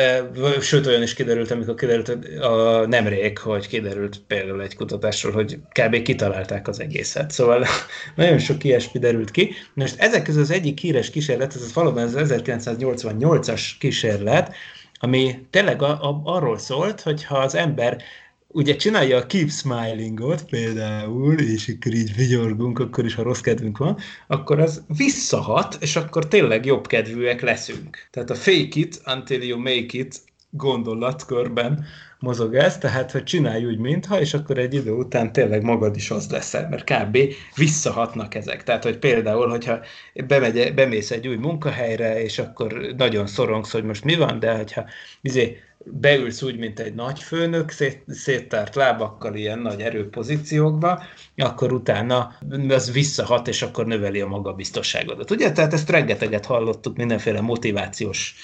sőt 0.61 0.87
olyan 0.87 1.03
is 1.03 1.14
kiderült, 1.14 1.51
amikor 1.51 1.74
kiderült 1.74 2.09
a 2.41 2.87
nemrég, 2.87 3.39
hogy 3.39 3.68
kiderült 3.68 4.20
például 4.26 4.62
egy 4.62 4.76
kutatásról, 4.76 5.33
hogy 5.33 5.59
kb. 5.72 6.03
kitalálták 6.03 6.68
az 6.68 6.81
egészet. 6.81 7.31
Szóval 7.31 7.66
nagyon 8.16 8.39
sok 8.39 8.64
ilyesmi 8.64 9.01
derült 9.01 9.31
ki. 9.31 9.55
Most 9.74 10.01
ezek 10.01 10.22
közül 10.22 10.43
az 10.43 10.51
egyik 10.51 10.79
híres 10.79 11.11
kísérlet, 11.11 11.55
ez 11.55 11.72
valóban 11.72 12.03
az 12.03 12.14
1988-as 12.16 13.62
kísérlet, 13.79 14.55
ami 15.01 15.47
tényleg 15.51 15.83
a, 15.83 16.20
arról 16.24 16.59
szólt, 16.59 17.01
hogy 17.01 17.24
ha 17.24 17.39
az 17.39 17.55
ember 17.55 18.03
ugye 18.49 18.77
csinálja 18.77 19.17
a 19.17 19.27
keep 19.27 19.51
smilingot 19.51 20.45
például, 20.45 21.39
és 21.39 21.75
akkor 21.77 21.93
így 21.93 22.15
vigyorgunk, 22.15 22.79
akkor 22.79 23.05
is, 23.05 23.15
ha 23.15 23.23
rossz 23.23 23.41
kedvünk 23.41 23.79
van, 23.79 23.97
akkor 24.27 24.61
az 24.61 24.83
visszahat, 24.97 25.77
és 25.81 25.97
akkor 25.97 26.29
tényleg 26.29 26.65
jobb 26.65 26.87
kedvűek 26.87 27.41
leszünk. 27.41 28.09
Tehát 28.11 28.31
a 28.31 28.35
fake 28.35 28.69
it 28.81 29.03
until 29.07 29.43
you 29.43 29.59
make 29.59 29.87
it 29.99 30.21
gondolatkörben 30.51 31.85
mozog 32.19 32.55
ez, 32.55 32.79
tehát 32.79 33.11
hogy 33.11 33.25
csinálj 33.25 33.64
úgy, 33.64 33.79
mintha, 33.79 34.21
és 34.21 34.35
akkor 34.35 34.59
egy 34.59 34.75
idő 34.75 34.91
után 34.91 35.33
tényleg 35.33 35.62
magad 35.62 35.97
is 35.97 36.11
az 36.11 36.31
leszel, 36.31 36.69
mert 36.69 36.85
kb. 36.85 37.19
visszahatnak 37.55 38.35
ezek. 38.35 38.64
Tehát, 38.64 38.83
hogy 38.83 38.99
például, 38.99 39.49
hogyha 39.49 39.81
bemegy, 40.27 40.75
bemész 40.75 41.11
egy 41.11 41.29
új 41.29 41.37
munkahelyre, 41.37 42.23
és 42.23 42.39
akkor 42.39 42.95
nagyon 42.97 43.27
szorongsz, 43.27 43.73
hogy 43.73 43.85
most 43.85 44.05
mi 44.05 44.14
van, 44.14 44.39
de 44.39 44.57
hogyha 44.57 44.85
izé, 45.21 45.59
beülsz 45.85 46.43
úgy, 46.43 46.59
mint 46.59 46.81
egy 46.81 46.95
nagy 46.95 47.23
főnök, 47.23 47.71
szét, 47.71 48.03
széttárt 48.09 48.75
lábakkal 48.75 49.35
ilyen 49.35 49.59
nagy 49.59 49.81
erőpozíciókba, 49.81 51.03
akkor 51.37 51.73
utána 51.73 52.33
az 52.69 52.93
visszahat, 52.93 53.49
és 53.49 53.62
akkor 53.62 53.87
növeli 53.87 54.21
a 54.21 54.27
magabiztosságodat. 54.27 55.31
Ugye? 55.31 55.53
Tehát 55.53 55.73
ezt 55.73 55.91
rengeteget 55.91 56.47
hallottuk 56.47 56.97
mindenféle 56.97 57.41
motivációs 57.41 58.35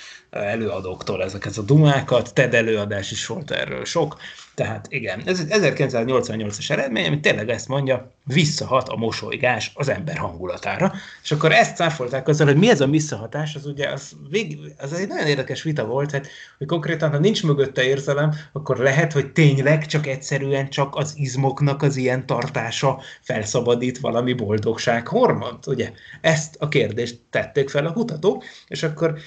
előadóktól 0.42 1.22
ezeket 1.22 1.56
a 1.56 1.62
dumákat, 1.62 2.34
TED 2.34 2.54
előadás 2.54 3.10
is 3.10 3.26
volt 3.26 3.50
erről 3.50 3.84
sok, 3.84 4.16
tehát 4.54 4.86
igen, 4.88 5.22
ez 5.24 5.40
egy 5.40 5.74
1988-as 5.82 6.70
eredmény, 6.70 7.06
ami 7.06 7.20
tényleg 7.20 7.48
ezt 7.48 7.68
mondja, 7.68 8.12
visszahat 8.24 8.88
a 8.88 8.96
mosolygás 8.96 9.72
az 9.74 9.88
ember 9.88 10.16
hangulatára, 10.16 10.92
és 11.22 11.30
akkor 11.32 11.52
ezt 11.52 11.76
cáfolták 11.76 12.28
azzal, 12.28 12.46
hogy 12.46 12.56
mi 12.56 12.68
ez 12.68 12.80
a 12.80 12.86
visszahatás, 12.86 13.54
az 13.54 13.66
ugye 13.66 13.88
az, 13.88 14.12
vég, 14.30 14.58
az 14.78 14.92
egy 14.92 15.08
nagyon 15.08 15.26
érdekes 15.26 15.62
vita 15.62 15.84
volt, 15.84 16.10
hát, 16.10 16.26
hogy 16.58 16.66
konkrétan, 16.66 17.10
ha 17.10 17.18
nincs 17.18 17.42
mögötte 17.42 17.84
érzelem, 17.84 18.34
akkor 18.52 18.78
lehet, 18.78 19.12
hogy 19.12 19.32
tényleg 19.32 19.86
csak 19.86 20.06
egyszerűen 20.06 20.68
csak 20.68 20.96
az 20.96 21.14
izmoknak 21.16 21.82
az 21.82 21.96
ilyen 21.96 22.26
tartása 22.26 23.00
felszabadít 23.20 23.98
valami 23.98 24.32
boldogság 24.32 25.08
hormont, 25.08 25.66
ugye? 25.66 25.92
Ezt 26.20 26.56
a 26.58 26.68
kérdést 26.68 27.20
tették 27.30 27.70
fel 27.70 27.86
a 27.86 27.92
kutatók, 27.92 28.44
és 28.68 28.82
akkor 28.82 29.18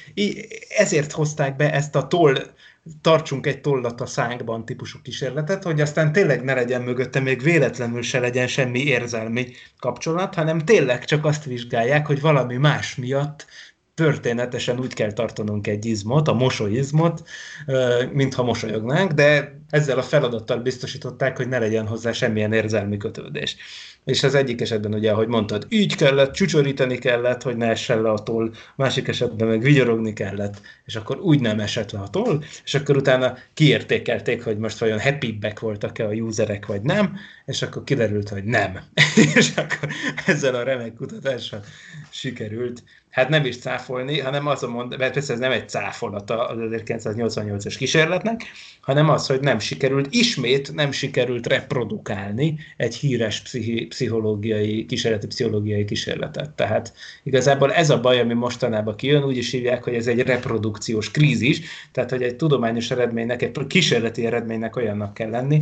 ezért 0.78 1.12
hozták 1.12 1.56
be 1.56 1.74
ezt 1.74 1.96
a 1.96 2.08
toll 2.08 2.38
tartsunk 3.02 3.46
egy 3.46 3.62
tollat 3.62 4.02
a 4.02 4.06
szánkban 4.06 4.66
típusú 4.66 5.00
kísérletet, 5.02 5.64
hogy 5.64 5.82
aztán 5.82 6.12
tényleg 6.12 6.44
ne 6.44 6.54
legyen 6.54 6.82
mögötte 6.82 7.20
még 7.20 7.42
véletlenül 7.42 8.02
se 8.02 8.20
legyen 8.20 8.48
semmi 8.48 8.80
érzelmi 8.80 9.48
kapcsolat, 9.80 10.36
hanem 10.36 10.60
tényleg 10.60 11.06
csak 11.06 11.26
azt 11.26 11.44
vizsgálják, 11.44 12.08
hogy 12.08 12.22
valami 12.22 12.56
más 12.58 12.96
miatt 12.96 13.46
történetesen 13.98 14.80
úgy 14.80 14.94
kell 14.94 15.14
tartanunk 15.14 15.68
egy 15.68 15.86
izmot, 15.86 16.28
a 16.28 16.34
mosolyizmot, 16.34 17.28
mintha 18.12 18.44
mosolyognánk, 18.44 19.12
de 19.12 19.60
ezzel 19.70 19.98
a 19.98 20.02
feladattal 20.02 20.58
biztosították, 20.58 21.38
hogy 21.38 21.48
ne 21.48 21.60
legyen 21.60 21.88
hozzá 21.88 22.12
semmilyen 22.12 22.54
érzelmi 22.54 22.98
kötődés 22.98 23.56
és 24.08 24.24
az 24.24 24.36
egyik 24.36 24.62
esetben 24.62 24.94
ugye, 24.94 25.12
ahogy 25.12 25.28
mondtad, 25.28 25.66
így 25.70 25.96
kellett, 25.96 26.32
csücsöríteni 26.32 26.98
kellett, 26.98 27.42
hogy 27.42 27.58
ne 27.58 27.70
essen 27.70 28.02
le 28.02 28.10
a 28.10 28.24
toll, 28.24 28.52
másik 28.76 29.08
esetben 29.08 29.48
meg 29.48 29.62
vigyorogni 29.62 30.14
kellett, 30.14 30.62
és 30.86 30.96
akkor 30.96 31.20
úgy 31.20 31.40
nem 31.40 31.60
esett 31.60 31.92
le 31.92 32.00
a 32.00 32.10
toll, 32.10 32.44
és 32.64 32.74
akkor 32.74 32.98
utána 32.98 33.38
kiértékelték, 33.54 34.44
hogy 34.44 34.58
most 34.58 34.78
vajon 34.78 35.00
happy 35.00 35.40
voltak-e 35.60 36.06
a 36.06 36.12
userek, 36.12 36.66
vagy 36.66 36.82
nem, 36.82 37.18
és 37.46 37.62
akkor 37.62 37.84
kiderült, 37.84 38.30
hogy 38.30 38.44
nem. 38.44 38.80
és 39.36 39.52
akkor 39.56 39.90
ezzel 40.26 40.56
a 40.56 40.64
remek 40.64 40.94
kutatással 40.94 41.64
sikerült 42.10 42.84
hát 43.18 43.30
nem 43.30 43.46
is 43.46 43.58
cáfolni, 43.58 44.20
hanem 44.20 44.48
az 44.48 44.64
a 44.64 44.68
mond, 44.68 44.98
mert 44.98 45.14
persze 45.14 45.34
ez 45.34 45.40
nem 45.40 45.52
egy 45.52 45.70
cáfolata 45.70 46.48
az 46.48 46.58
1988-as 46.60 47.76
kísérletnek, 47.78 48.42
hanem 48.82 49.10
az, 49.10 49.28
hogy 49.28 49.40
nem 49.40 49.60
sikerült, 49.60 50.14
ismét 50.14 50.74
nem 50.74 50.92
sikerült 50.92 51.48
reprodukálni 51.48 52.58
egy 52.78 52.96
híres 52.96 53.42
pszichi, 53.42 53.86
pszichológiai, 53.86 54.86
kísérleti 54.86 55.28
pszichológiai 55.28 55.86
kísérletet. 55.86 56.50
Tehát 56.50 56.94
igazából 57.24 57.74
ez 57.74 57.90
a 57.90 58.00
baj, 58.00 58.20
ami 58.20 58.34
mostanában 58.34 58.96
kijön, 58.96 59.24
úgy 59.24 59.38
is 59.38 59.52
hívják, 59.52 59.84
hogy 59.84 59.94
ez 59.94 60.08
egy 60.08 60.20
reprodukciós 60.20 61.12
krízis, 61.12 61.62
tehát 61.92 62.10
hogy 62.10 62.22
egy 62.22 62.36
tudományos 62.36 62.92
eredménynek, 62.92 63.42
egy 63.42 63.68
kísérleti 63.68 64.26
eredménynek 64.26 64.76
olyannak 64.76 65.14
kell 65.14 65.30
lenni, 65.30 65.62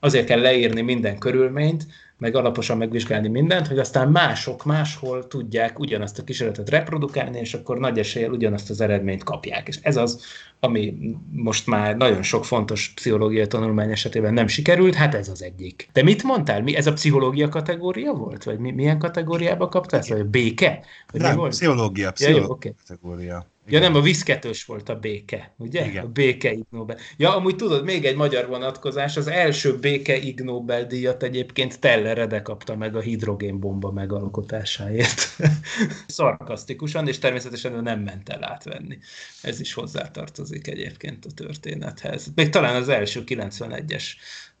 azért 0.00 0.26
kell 0.26 0.40
leírni 0.40 0.80
minden 0.80 1.18
körülményt, 1.18 1.86
meg 2.18 2.34
alaposan 2.34 2.76
megvizsgálni 2.76 3.28
mindent, 3.28 3.66
hogy 3.66 3.78
aztán 3.78 4.08
mások 4.08 4.64
máshol 4.64 5.26
tudják 5.26 5.78
ugyanazt 5.78 6.18
a 6.18 6.24
kísérletet 6.24 6.70
reprodukálni, 6.70 7.38
és 7.38 7.54
akkor 7.54 7.78
nagy 7.78 7.98
eséllyel 7.98 8.30
ugyanazt 8.30 8.70
az 8.70 8.80
eredményt 8.80 9.22
kapják. 9.24 9.68
És 9.68 9.78
ez 9.82 9.96
az, 9.96 10.24
ami 10.64 10.94
most 11.32 11.66
már 11.66 11.96
nagyon 11.96 12.22
sok 12.22 12.44
fontos 12.44 12.92
pszichológiai 12.94 13.46
tanulmány 13.46 13.90
esetében 13.90 14.34
nem 14.34 14.46
sikerült, 14.46 14.94
hát 14.94 15.14
ez 15.14 15.28
az 15.28 15.42
egyik. 15.42 15.88
De 15.92 16.02
mit 16.02 16.22
mondtál? 16.22 16.62
Mi, 16.62 16.76
ez 16.76 16.86
a 16.86 16.92
pszichológia 16.92 17.48
kategória 17.48 18.12
volt? 18.12 18.44
Vagy 18.44 18.58
mi, 18.58 18.70
milyen 18.70 18.98
kategóriába 18.98 19.68
kaptál? 19.68 20.02
Vagy 20.08 20.20
a 20.20 20.24
béke? 20.24 20.84
Vagy 21.12 21.20
nem, 21.20 21.36
volt? 21.36 21.50
pszichológia, 21.50 22.12
pszichológia 22.12 22.42
ja, 22.42 22.48
jó, 22.48 22.54
okay. 22.54 22.74
kategória. 22.86 23.46
Ja 23.66 23.78
nem, 23.80 23.94
a 23.94 24.00
viszketős 24.00 24.64
volt 24.64 24.88
a 24.88 24.98
béke, 24.98 25.54
ugye? 25.56 25.86
Igen. 25.86 26.04
A 26.04 26.08
béke 26.08 26.52
Ig 26.52 26.64
Nobel. 26.70 26.96
Ja, 27.16 27.36
amúgy 27.36 27.56
tudod, 27.56 27.84
még 27.84 28.04
egy 28.04 28.16
magyar 28.16 28.46
vonatkozás, 28.46 29.16
az 29.16 29.26
első 29.26 29.78
béke 29.78 30.16
Ig 30.16 30.40
Nobel 30.40 30.86
díjat 30.86 31.22
egyébként 31.22 31.80
Teller 31.80 32.16
Rede 32.16 32.42
kapta 32.42 32.76
meg 32.76 32.96
a 32.96 33.00
hidrogénbomba 33.00 33.92
megalkotásáért. 33.92 35.36
Szarkasztikusan, 36.06 37.08
és 37.08 37.18
természetesen 37.18 37.72
ő 37.72 37.80
nem 37.80 38.00
ment 38.00 38.28
el 38.28 38.44
átvenni. 38.44 38.98
Ez 39.42 39.60
is 39.60 39.72
hozzátartozik 39.72 40.53
egyébként 40.62 41.24
a 41.24 41.30
történethez. 41.34 42.26
Még 42.34 42.48
talán 42.48 42.74
az 42.74 42.88
első 42.88 43.22
91-es 43.26 44.04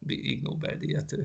Ig 0.06 0.42
Nobel-díjat 0.42 1.16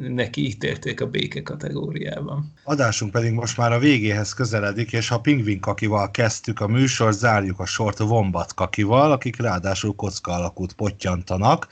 neki 0.00 0.46
ítélték 0.46 1.00
a 1.00 1.06
béke 1.06 1.42
kategóriában. 1.42 2.52
Adásunk 2.64 3.12
pedig 3.12 3.32
most 3.32 3.56
már 3.56 3.72
a 3.72 3.78
végéhez 3.78 4.32
közeledik, 4.32 4.92
és 4.92 5.08
ha 5.08 5.20
Pingvin 5.20 5.60
Kakival 5.60 6.10
kezdtük 6.10 6.60
a 6.60 6.68
műsor, 6.68 7.12
zárjuk 7.12 7.60
a 7.60 7.66
sort 7.66 7.98
Vombat 7.98 8.54
Kakival, 8.54 9.12
akik 9.12 9.36
ráadásul 9.36 9.94
kocka 9.94 10.32
alakút 10.32 10.72
pottyantanak. 10.72 11.68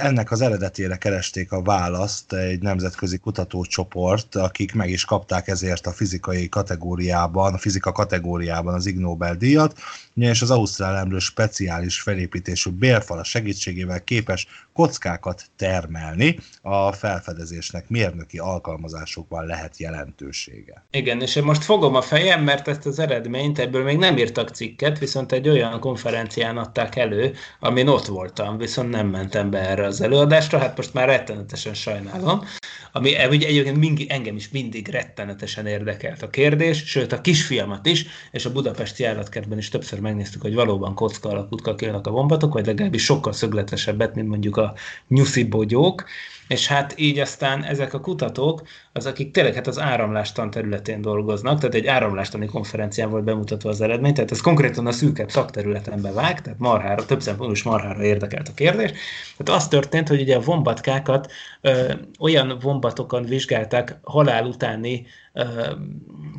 Ennek 0.00 0.30
az 0.30 0.40
eredetére 0.40 0.96
keresték 0.96 1.52
a 1.52 1.62
választ 1.62 2.32
egy 2.32 2.62
nemzetközi 2.62 3.18
kutatócsoport, 3.18 4.34
akik 4.34 4.74
meg 4.74 4.90
is 4.90 5.04
kapták 5.04 5.48
ezért 5.48 5.86
a 5.86 5.92
fizikai 5.92 6.48
kategóriában, 6.48 7.54
a 7.54 7.58
fizika 7.58 7.92
kategóriában 7.92 8.74
az 8.74 8.86
Ig 8.86 8.98
Nobel-díjat, 8.98 9.78
és 10.14 10.42
az 10.42 10.50
Ausztrál 10.50 10.96
emlő 10.96 11.18
speciális 11.18 12.00
felépítésű 12.00 12.70
bélfala 12.70 13.24
segítségével 13.24 14.04
képes 14.04 14.46
kockákat 14.72 15.44
termelni, 15.56 16.38
a 16.62 16.92
felfedezésnek 16.92 17.88
mérnöki 17.88 18.38
alkalmazásokban 18.38 19.46
lehet 19.46 19.78
jelentősége. 19.78 20.84
Igen, 20.90 21.20
és 21.20 21.36
én 21.36 21.42
most 21.42 21.64
fogom 21.64 21.94
a 21.94 22.02
fejem, 22.02 22.42
mert 22.42 22.68
ezt 22.68 22.86
az 22.86 22.98
eredményt, 22.98 23.58
ebből 23.58 23.84
még 23.84 23.96
nem 23.96 24.16
írtak 24.16 24.48
cikket, 24.48 24.98
viszont 24.98 25.32
egy 25.32 25.48
olyan 25.48 25.80
konferencián 25.80 26.56
adták 26.56 26.96
elő, 26.96 27.34
amin 27.60 27.88
ott 27.88 28.06
voltam, 28.06 28.58
viszont 28.58 28.90
nem 28.90 29.06
mentem 29.06 29.50
be 29.50 29.55
erre 29.58 29.86
az 29.86 30.00
előadásra, 30.00 30.58
hát 30.58 30.76
most 30.76 30.94
már 30.94 31.08
rettenetesen 31.08 31.74
sajnálom, 31.74 32.44
ami 32.92 33.10
ugye 33.30 33.46
egyébként 33.46 33.76
mindig, 33.76 34.10
engem 34.10 34.36
is 34.36 34.48
mindig 34.48 34.88
rettenetesen 34.88 35.66
érdekelt 35.66 36.22
a 36.22 36.30
kérdés, 36.30 36.82
sőt 36.86 37.12
a 37.12 37.20
kisfiamat 37.20 37.86
is, 37.86 38.06
és 38.30 38.44
a 38.44 38.52
budapesti 38.52 39.04
állatkertben 39.04 39.58
is 39.58 39.68
többször 39.68 40.00
megnéztük, 40.00 40.42
hogy 40.42 40.54
valóban 40.54 40.94
kocka 40.94 41.28
alakút 41.28 41.62
kakélnak 41.62 42.06
a 42.06 42.10
vombatok, 42.10 42.52
vagy 42.52 42.66
legalábbis 42.66 43.04
sokkal 43.04 43.32
szögletesebbet, 43.32 44.14
mint 44.14 44.28
mondjuk 44.28 44.56
a 44.56 44.74
nyuszi 45.08 45.44
bogyók, 45.44 46.04
és 46.48 46.66
hát 46.66 46.94
így 46.96 47.18
aztán 47.18 47.64
ezek 47.64 47.94
a 47.94 48.00
kutatók, 48.00 48.62
az 48.92 49.06
akik 49.06 49.30
tényleg 49.30 49.54
hát 49.54 49.66
az 49.66 49.80
áramlástan 49.80 50.50
területén 50.50 51.00
dolgoznak, 51.00 51.58
tehát 51.58 51.74
egy 51.74 51.86
áramlástani 51.86 52.46
konferencián 52.46 53.10
volt 53.10 53.24
bemutatva 53.24 53.68
az 53.70 53.80
eredmény, 53.80 54.14
tehát 54.14 54.30
ez 54.30 54.40
konkrétan 54.40 54.86
a 54.86 54.92
szűkebb 54.92 55.30
szakterületen 55.30 56.02
bevág, 56.02 56.42
tehát 56.42 56.58
marhára, 56.58 57.06
több 57.06 57.20
szempontból 57.20 57.56
is 57.56 57.62
marhára 57.62 58.02
érdekelt 58.02 58.48
a 58.48 58.54
kérdés. 58.54 58.90
Tehát 59.36 59.60
az 59.62 59.68
történt, 59.68 60.08
hogy 60.08 60.20
ugye 60.20 60.36
a 60.36 60.40
vombatkákat 60.40 61.32
ö, 61.66 61.92
olyan 62.18 62.58
vombatokon 62.60 63.24
vizsgálták 63.24 63.98
halál 64.02 64.46
utáni 64.46 65.06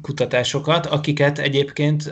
kutatásokat, 0.02 0.86
akiket 0.86 1.40
egyébként 1.40 2.12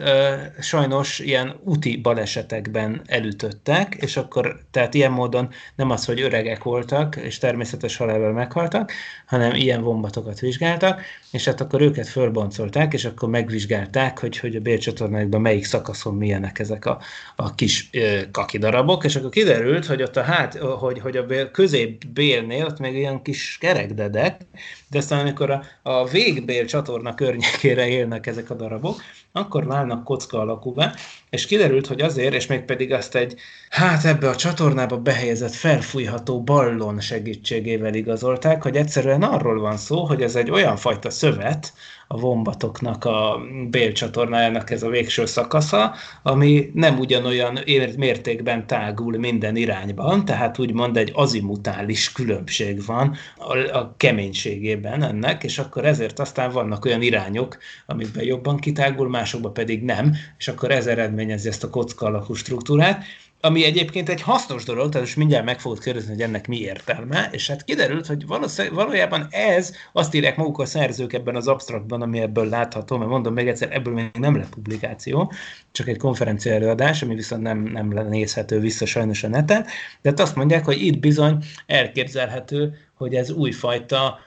sajnos 0.60 1.20
ilyen 1.20 1.56
úti 1.64 1.98
balesetekben 1.98 3.02
elütöttek, 3.06 3.96
és 3.96 4.18
akkor 4.18 4.60
tehát 4.72 4.94
ilyen 4.94 5.12
módon 5.12 5.50
nem 5.76 5.90
az, 5.90 6.06
hogy 6.06 6.22
öregek 6.22 6.64
voltak, 6.64 7.16
és 7.16 7.38
természetes 7.38 7.98
halálban 7.98 8.34
meghaltak, 8.34 8.92
hanem 9.26 9.56
ilyen 9.56 9.82
vombatokat 9.82 10.40
vizsgáltak, 10.40 11.02
és 11.32 11.46
hát 11.46 11.62
akkor 11.62 11.82
őket 11.82 12.08
fölboncolták, 12.08 12.94
és 12.94 13.06
akkor 13.06 13.30
megvizsgálták, 13.30 14.20
hogy, 14.20 14.38
hogy 14.38 14.56
a 14.56 14.60
bélcsatornákban 14.60 15.42
melyik 15.42 15.66
szakaszon 15.66 16.16
milyenek 16.16 16.60
ezek 16.60 16.86
a, 16.86 17.00
a 17.36 17.56
kis 17.56 17.90
ö, 17.92 18.20
kakidarabok, 18.32 19.04
és 19.04 19.16
akkor 19.16 19.30
kiderült, 19.30 19.86
hogy 19.86 20.02
ott 20.02 20.18
a 20.18 20.22
hát, 20.22 20.58
hogy, 20.58 21.00
hogy 21.00 21.18
a 21.18 21.26
bél, 21.26 21.52
közép 21.52 22.06
bélnél 22.08 22.66
ott 22.66 22.80
még 22.80 22.96
ilyen 23.06 23.22
kis 23.22 23.57
kerekdedek, 23.57 24.41
de 24.90 24.98
aztán 24.98 25.19
amikor 25.19 25.49
a, 25.49 25.64
a 25.82 26.06
végbél 26.06 26.65
csatorna 26.65 27.15
környékére 27.15 27.88
élnek 27.88 28.27
ezek 28.27 28.49
a 28.49 28.53
darabok, 28.53 29.02
akkor 29.36 29.66
válnak 29.66 30.03
kocka 30.03 30.40
alakúba, 30.40 30.91
és 31.30 31.45
kiderült, 31.45 31.88
hogy 31.88 32.02
azért, 32.02 32.34
és 32.34 32.48
még 32.48 32.62
pedig 32.62 32.94
azt 32.94 33.16
egy, 33.16 33.36
hát 33.70 34.06
ebbe 34.06 34.30
a 34.30 34.36
csatornába 34.36 34.98
behelyezett 34.98 35.53
felfújható 35.53 36.44
ballon 36.44 36.99
segítségével 36.99 37.94
igazolták, 37.94 38.64
hogy 38.64 38.76
egyszerűen 38.76 39.24
arról 39.24 39.60
van 39.60 39.78
szó, 39.78 40.06
hogy 40.06 40.22
ez 40.22 40.36
egy 40.36 40.52
olyan 40.52 40.76
fajta 40.76 41.10
szövet, 41.10 41.74
a 42.07 42.18
vombatoknak 42.20 43.06
a 43.06 43.40
bélcsatornájának 43.70 44.72
ez 44.72 44.84
a 44.84 44.90
végső 44.90 45.26
szakasza, 45.26 45.94
ami 46.24 46.70
nem 46.74 46.99
ugyanolyan 46.99 47.60
mértékben 47.98 48.68
tágul 48.68 49.18
minden 49.18 49.56
irányban, 49.56 50.26
tehát 50.26 50.60
úgymond 50.60 50.98
egy 50.98 51.12
azimutális 51.14 52.12
különbség 52.12 52.86
van 52.86 53.16
a, 53.38 53.78
a 53.78 53.94
keménységében 53.98 55.03
ennek, 55.03 55.44
és 55.44 55.57
akkor 55.57 55.86
ezért 55.86 56.20
aztán 56.20 56.52
vannak 56.52 56.86
olyan 56.86 57.02
irányok, 57.02 57.57
amikben 57.86 58.24
jobban 58.24 58.57
kitágul, 58.57 59.10
másokban 59.26 59.54
pedig 59.54 59.84
nem, 59.84 60.16
és 60.38 60.48
akkor 60.48 60.72
ez 60.72 60.88
eredményezi 60.88 61.48
ezt 61.48 61.64
a 61.64 61.70
kocka 61.70 62.06
alakú 62.06 62.34
struktúrát, 62.34 63.04
ami 63.42 63.66
egyébként 63.66 64.10
egy 64.10 64.22
hasznos 64.22 64.64
dolog, 64.64 64.90
tehát 64.90 65.06
most 65.06 65.18
mindjárt 65.18 65.46
meg 65.46 65.60
fogod 65.60 65.80
kérdezni, 65.80 66.12
hogy 66.12 66.22
ennek 66.22 66.48
mi 66.48 66.60
értelme, 66.60 67.30
és 67.32 67.48
hát 67.48 67.64
kiderült, 67.64 68.06
hogy 68.06 68.26
valójában 68.72 69.28
ez, 69.30 69.74
azt 69.94 70.14
írják 70.14 70.38
maguk 70.38 70.60
a 70.60 70.66
szerzők 70.66 71.14
ebben 71.14 71.36
az 71.36 71.48
abstraktban, 71.48 72.02
ami 72.02 72.20
ebből 72.20 72.50
látható, 72.50 72.98
mert 72.98 73.10
mondom 73.10 73.34
még 73.34 73.48
egyszer, 73.48 73.72
ebből 73.72 73.94
még 73.94 74.10
nem 74.20 74.38
lett 74.38 74.50
publikáció, 74.50 75.32
csak 75.72 75.88
egy 75.88 75.98
konferencia 75.98 76.54
előadás, 76.54 77.02
ami 77.02 77.16
viszont 77.16 77.42
nem, 77.42 77.64
nem 77.64 77.88
nézhető 77.88 78.60
vissza 78.60 78.86
sajnos 78.86 79.24
a 79.24 79.28
neten, 79.28 79.66
de 80.02 80.10
hát 80.10 80.20
azt 80.20 80.36
mondják, 80.36 80.66
hogy 80.66 80.82
itt 80.82 81.00
bizony 81.00 81.44
elképzelhető, 81.66 82.78
hogy 82.94 83.16
ez 83.16 83.32
újfajta 83.32 84.20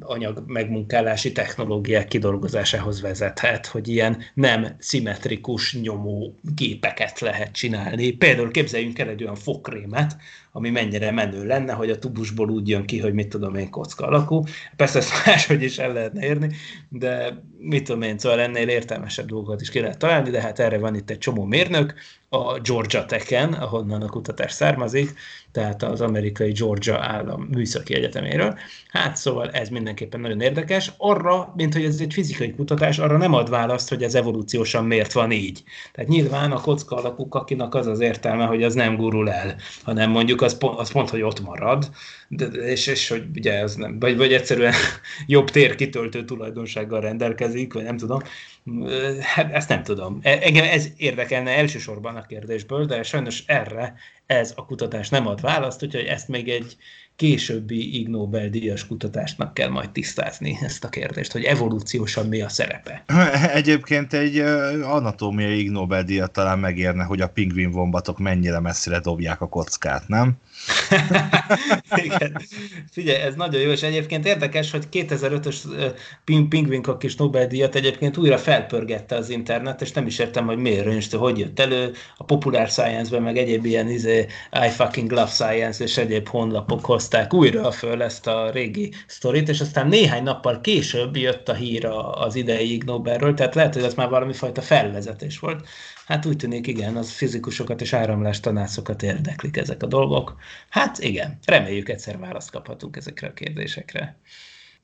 anyag 0.00 0.42
megmunkálási 0.46 1.32
technológiák 1.32 2.08
kidolgozásához 2.08 3.00
vezethet, 3.00 3.66
hogy 3.66 3.88
ilyen 3.88 4.22
nem 4.34 4.66
szimmetrikus 4.78 5.76
nyomó 5.76 6.34
gépeket 6.54 7.20
lehet 7.20 7.52
csinálni. 7.52 8.10
Például 8.10 8.50
képzeljünk 8.50 8.98
el 8.98 9.08
egy 9.08 9.22
olyan 9.22 9.34
fokrémet, 9.34 10.16
ami 10.56 10.70
mennyire 10.70 11.10
menő 11.10 11.46
lenne, 11.46 11.72
hogy 11.72 11.90
a 11.90 11.98
tubusból 11.98 12.50
úgy 12.50 12.68
jön 12.68 12.84
ki, 12.84 13.00
hogy 13.00 13.14
mit 13.14 13.28
tudom 13.28 13.54
én, 13.54 13.70
kocka 13.70 14.06
alakú. 14.06 14.42
Persze 14.76 14.98
ezt 14.98 15.26
máshogy 15.26 15.62
is 15.62 15.78
el 15.78 15.92
lehetne 15.92 16.26
érni, 16.26 16.50
de 16.88 17.42
mit 17.58 17.84
tudom 17.84 18.02
én, 18.02 18.18
szóval 18.18 18.40
ennél 18.40 18.68
értelmesebb 18.68 19.26
dolgokat 19.26 19.60
is 19.60 19.70
ki 19.70 19.80
lehet 19.80 19.98
találni, 19.98 20.30
de 20.30 20.40
hát 20.40 20.58
erre 20.58 20.78
van 20.78 20.94
itt 20.94 21.10
egy 21.10 21.18
csomó 21.18 21.44
mérnök, 21.44 21.94
a 22.34 22.60
Georgia 22.60 23.04
Tech-en, 23.04 23.52
ahonnan 23.52 24.02
a 24.02 24.08
kutatás 24.08 24.52
származik, 24.52 25.14
tehát 25.52 25.82
az 25.82 26.00
amerikai 26.00 26.52
Georgia 26.52 26.98
állam 26.98 27.42
műszaki 27.42 27.94
egyeteméről. 27.94 28.58
Hát 28.88 29.16
szóval 29.16 29.50
ez 29.50 29.68
mindenképpen 29.68 30.20
nagyon 30.20 30.40
érdekes. 30.40 30.92
Arra, 30.96 31.52
mint 31.56 31.72
hogy 31.72 31.84
ez 31.84 32.00
egy 32.00 32.12
fizikai 32.12 32.54
kutatás, 32.54 32.98
arra 32.98 33.16
nem 33.16 33.34
ad 33.34 33.50
választ, 33.50 33.88
hogy 33.88 34.02
ez 34.02 34.14
evolúciósan 34.14 34.84
miért 34.84 35.12
van 35.12 35.30
így. 35.30 35.62
Tehát 35.92 36.10
nyilván 36.10 36.52
a 36.52 36.60
kocka 36.60 36.96
alakú 36.96 37.28
kakinak 37.28 37.74
az 37.74 37.86
az 37.86 38.00
értelme, 38.00 38.44
hogy 38.44 38.62
az 38.62 38.74
nem 38.74 38.96
gurul 38.96 39.30
el, 39.30 39.56
hanem 39.82 40.10
mondjuk 40.10 40.42
az, 40.44 40.58
pont, 40.58 40.78
az 40.78 40.92
pont, 40.92 41.10
hogy 41.10 41.22
ott 41.22 41.40
marad, 41.40 41.90
de, 42.28 42.46
és, 42.46 42.86
és 42.86 43.08
hogy 43.08 43.24
ugye 43.34 43.52
ez 43.52 43.74
nem, 43.74 43.98
vagy, 43.98 44.16
vagy 44.16 44.32
egyszerűen 44.32 44.74
jobb 45.26 45.50
térkitöltő 45.50 46.24
tulajdonsággal 46.24 47.00
rendelkezik, 47.00 47.72
vagy 47.72 47.84
nem 47.84 47.96
tudom. 47.96 48.20
Hát 49.20 49.52
ezt 49.52 49.68
nem 49.68 49.82
tudom. 49.82 50.18
E, 50.22 50.38
engem 50.42 50.64
ez 50.64 50.88
érdekelne 50.96 51.50
elsősorban 51.50 52.16
a 52.16 52.26
kérdésből, 52.26 52.84
de 52.84 53.02
sajnos 53.02 53.42
erre 53.46 53.94
ez 54.26 54.52
a 54.56 54.66
kutatás 54.66 55.08
nem 55.08 55.26
ad 55.26 55.40
választ, 55.40 55.82
úgyhogy 55.82 56.04
ezt 56.04 56.28
még 56.28 56.48
egy 56.48 56.76
későbbi 57.16 57.98
Ig 57.98 58.08
Nobel-díjas 58.08 58.86
kutatásnak 58.86 59.54
kell 59.54 59.68
majd 59.68 59.90
tisztázni 59.90 60.58
ezt 60.62 60.84
a 60.84 60.88
kérdést, 60.88 61.32
hogy 61.32 61.44
evolúciósan 61.44 62.26
mi 62.26 62.40
a 62.40 62.48
szerepe. 62.48 63.04
Egyébként 63.60 64.12
egy 64.12 64.38
anatómiai 64.82 65.58
Ig 65.58 65.70
Nobel-díjat 65.70 66.32
talán 66.32 66.58
megérne, 66.58 67.04
hogy 67.04 67.20
a 67.20 67.28
pingvin 67.28 67.70
vombatok 67.70 68.18
mennyire 68.18 68.60
messzire 68.60 68.98
dobják 69.00 69.40
a 69.40 69.48
kockát, 69.48 70.08
nem? 70.08 70.36
Igen. 72.04 72.40
Figyelj, 72.90 73.20
ez 73.20 73.34
nagyon 73.34 73.60
jó, 73.60 73.70
és 73.70 73.82
egyébként 73.82 74.26
érdekes, 74.26 74.70
hogy 74.70 74.84
2005-ös 74.92 75.56
Pingvin 76.24 76.82
kis 76.98 77.16
Nobel-díjat 77.16 77.74
egyébként 77.74 78.16
újra 78.16 78.38
felpörgette 78.38 79.16
az 79.16 79.28
internet, 79.28 79.80
és 79.80 79.92
nem 79.92 80.06
is 80.06 80.18
értem, 80.18 80.46
hogy 80.46 80.58
miért 80.58 80.84
rönyst, 80.84 81.14
hogy 81.14 81.38
jött 81.38 81.60
elő 81.60 81.92
a 82.16 82.24
Popular 82.24 82.68
Science-ben, 82.68 83.22
meg 83.22 83.36
egyéb 83.36 83.64
ilyen 83.64 83.88
izé, 83.88 84.26
I 84.66 84.68
fucking 84.68 85.10
love 85.10 85.30
science 85.30 85.84
és 85.84 85.96
egyéb 85.96 86.28
honlapok 86.28 86.84
hozták 86.84 87.34
újra 87.34 87.70
föl 87.70 88.02
ezt 88.02 88.26
a 88.26 88.50
régi 88.50 88.92
sztorit, 89.06 89.48
és 89.48 89.60
aztán 89.60 89.88
néhány 89.88 90.22
nappal 90.22 90.60
később 90.60 91.16
jött 91.16 91.48
a 91.48 91.54
hír 91.54 91.86
az 92.14 92.34
idei 92.34 92.72
Ig 92.72 92.84
Nobelről, 92.84 93.34
tehát 93.34 93.54
lehet, 93.54 93.74
hogy 93.74 93.82
ez 93.82 93.94
már 93.94 94.08
valami 94.08 94.32
fajta 94.32 94.62
felvezetés 94.62 95.38
volt. 95.38 95.66
Hát 96.06 96.26
úgy 96.26 96.36
tűnik, 96.36 96.66
igen, 96.66 96.96
az 96.96 97.10
fizikusokat 97.10 97.80
és 97.80 97.92
áramlás 97.92 98.40
tanászokat 98.40 99.02
érdeklik 99.02 99.56
ezek 99.56 99.82
a 99.82 99.86
dolgok. 99.86 100.36
Hát 100.68 100.98
igen, 100.98 101.38
reméljük 101.44 101.88
egyszer 101.88 102.18
választ 102.18 102.50
kaphatunk 102.50 102.96
ezekre 102.96 103.26
a 103.26 103.32
kérdésekre. 103.32 104.16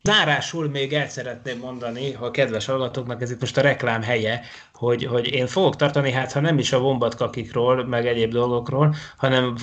Zárásul 0.03 0.69
még 0.69 0.93
el 0.93 1.09
szeretném 1.09 1.59
mondani, 1.59 2.13
ha 2.13 2.25
a 2.25 2.31
kedves 2.31 2.67
hallgatóknak 2.67 3.23
ez 3.23 3.31
itt 3.31 3.41
most 3.41 3.57
a 3.57 3.61
reklám 3.61 4.03
helye, 4.03 4.41
hogy, 4.75 5.05
hogy 5.05 5.27
én 5.27 5.47
fogok 5.47 5.77
tartani, 5.77 6.13
hát 6.13 6.33
ha 6.33 6.41
nem 6.41 6.59
is 6.59 6.73
a 6.73 6.79
vombatkakikról, 6.79 7.87
meg 7.87 8.07
egyéb 8.07 8.33
dolgokról, 8.33 8.95
hanem 9.17 9.55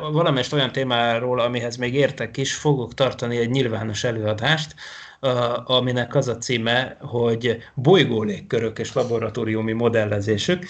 valamelyest 0.00 0.52
olyan 0.52 0.72
témáról, 0.72 1.40
amihez 1.40 1.76
még 1.76 1.94
értek 1.94 2.36
is, 2.36 2.54
fogok 2.54 2.94
tartani 2.94 3.36
egy 3.36 3.50
nyilvános 3.50 4.04
előadást, 4.04 4.74
aminek 5.64 6.14
az 6.14 6.28
a 6.28 6.38
címe, 6.38 6.96
hogy 7.00 7.58
bolygólégkörök 7.74 8.78
és 8.78 8.92
laboratóriumi 8.92 9.72
modellezésük. 9.72 10.66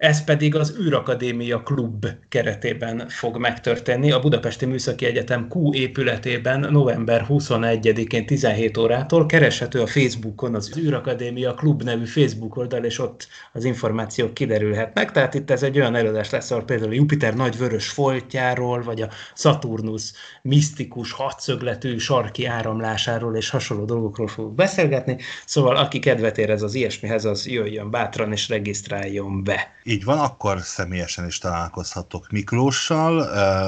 Ez 0.00 0.24
pedig 0.24 0.54
az 0.54 0.76
űrakadémia 0.80 1.62
klub 1.62 2.06
keretében 2.28 3.08
fog 3.08 3.36
megtörténni 3.36 4.10
a 4.12 4.20
Budapesti 4.20 4.66
Műszaki 4.66 5.04
Egyetem 5.04 5.46
Q 5.48 5.74
épületében 5.74 6.60
november 6.70 7.26
21-én 7.28 8.26
17 8.26 8.76
órától. 8.76 9.26
Kereshető 9.26 9.80
a 9.80 9.86
Facebookon 9.86 10.54
az 10.54 10.78
űrakadémia 10.78 11.54
klub 11.54 11.82
nevű 11.82 12.04
Facebook 12.04 12.56
oldal, 12.56 12.84
és 12.84 12.98
ott 12.98 13.28
az 13.52 13.64
információk 13.64 14.34
kiderülhetnek. 14.34 15.12
Tehát 15.12 15.34
itt 15.34 15.50
ez 15.50 15.62
egy 15.62 15.76
olyan 15.78 15.94
előadás 15.94 16.30
lesz, 16.30 16.50
ahol 16.50 16.64
például 16.64 16.94
Jupiter 16.94 17.34
nagy 17.34 17.58
vörös 17.58 17.88
foltjáról, 17.88 18.82
vagy 18.82 19.02
a 19.02 19.08
Saturnus 19.34 20.12
misztikus 20.42 21.12
hatszögletű 21.12 21.98
sarki 21.98 22.46
áramlásáról 22.46 23.36
és 23.36 23.50
hasonló 23.50 23.84
dolgokról 23.84 24.28
fogok 24.28 24.54
beszélgetni. 24.54 25.16
Szóval 25.44 25.76
aki 25.76 25.98
kedvet 25.98 26.38
érez 26.38 26.62
az 26.62 26.74
ilyesmihez, 26.74 27.24
az 27.24 27.46
jöjjön 27.46 27.90
bátran 27.90 28.32
és 28.32 28.48
regisztráljon 28.48 29.44
be. 29.44 29.78
Így 29.90 30.04
van, 30.04 30.18
akkor 30.18 30.60
személyesen 30.60 31.26
is 31.26 31.38
találkozhatok 31.38 32.30
Miklóssal. 32.30 33.26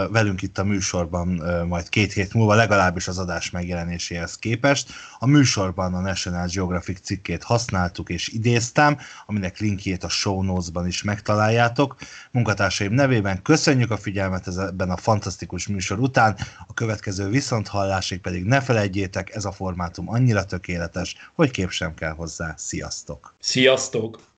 Velünk 0.09 0.43
itt 0.43 0.59
a 0.59 0.65
műsorban 0.65 1.28
majd 1.69 1.89
két 1.89 2.12
hét 2.12 2.35
múlva, 2.35 2.55
legalábbis 2.55 3.09
az 3.09 3.19
adás 3.19 3.51
megjelenéséhez 3.51 4.39
képest. 4.39 4.90
A 5.19 5.27
műsorban 5.27 5.94
a 5.94 6.01
National 6.01 6.47
Geographic 6.47 7.01
cikkét 7.01 7.43
használtuk 7.43 8.09
és 8.09 8.28
idéztem, 8.28 8.99
aminek 9.27 9.59
linkjét 9.59 10.05
a 10.05 10.09
show 10.09 10.43
notes-ban 10.43 10.86
is 10.86 11.03
megtaláljátok. 11.03 11.97
Munkatársaim 12.31 12.93
nevében 12.93 13.43
köszönjük 13.43 13.90
a 13.90 13.97
figyelmet 13.97 14.47
ebben 14.47 14.90
a 14.90 14.97
fantasztikus 14.97 15.69
műsor 15.69 15.99
után. 15.99 16.36
A 16.66 16.74
következő 16.74 17.28
viszonthallásig 17.28 18.20
pedig 18.20 18.44
ne 18.44 18.61
felejtjétek, 18.61 19.35
ez 19.35 19.44
a 19.44 19.53
formátum 19.53 20.09
annyira 20.09 20.44
tökéletes, 20.44 21.16
hogy 21.35 21.51
kép 21.51 21.70
sem 21.70 21.94
kell 21.94 22.12
hozzá. 22.12 22.55
Sziasztok! 22.57 23.35
Sziasztok! 23.40 24.31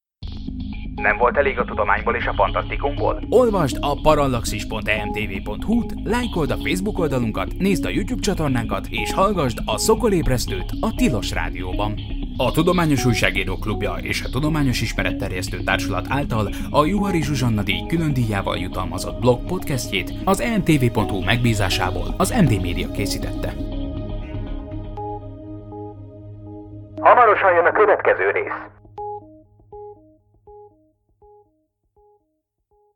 Nem 0.94 1.16
volt 1.16 1.36
elég 1.36 1.59
a 1.59 1.65
tudományból 1.65 2.15
és 2.15 2.27
a 2.27 2.32
fantasztikumból? 2.32 3.23
Olvasd 3.28 3.77
a 3.81 4.01
parallaxis.emtv.hu-t, 4.02 5.94
lájkold 6.05 6.51
a 6.51 6.56
Facebook 6.56 6.98
oldalunkat, 6.98 7.48
nézd 7.59 7.85
a 7.85 7.89
YouTube 7.89 8.20
csatornánkat, 8.20 8.86
és 8.90 9.12
hallgassd 9.12 9.59
a 9.65 9.78
Szokolébresztőt 9.78 10.73
a 10.81 10.94
Tilos 10.94 11.31
Rádióban. 11.31 11.94
A 12.36 12.52
Tudományos 12.52 13.05
Újságíró 13.05 13.56
Klubja 13.56 13.94
és 14.01 14.23
a 14.23 14.28
Tudományos 14.28 14.81
Ismeretterjesztő 14.81 15.59
Társulat 15.59 16.06
által 16.09 16.48
a 16.70 16.85
Juhari 16.85 17.23
Zsuzsanna 17.23 17.62
díj 17.62 17.86
külön 17.89 18.12
díjával 18.12 18.56
jutalmazott 18.56 19.20
blog 19.20 19.44
podcastjét 19.47 20.12
az 20.24 20.40
emtv.hu 20.40 21.24
megbízásából 21.24 22.15
az 22.16 22.31
MD 22.31 22.62
Media 22.62 22.90
készítette. 22.90 23.52
Hamarosan 27.01 27.73
következő 27.73 28.31
rész. 28.31 28.84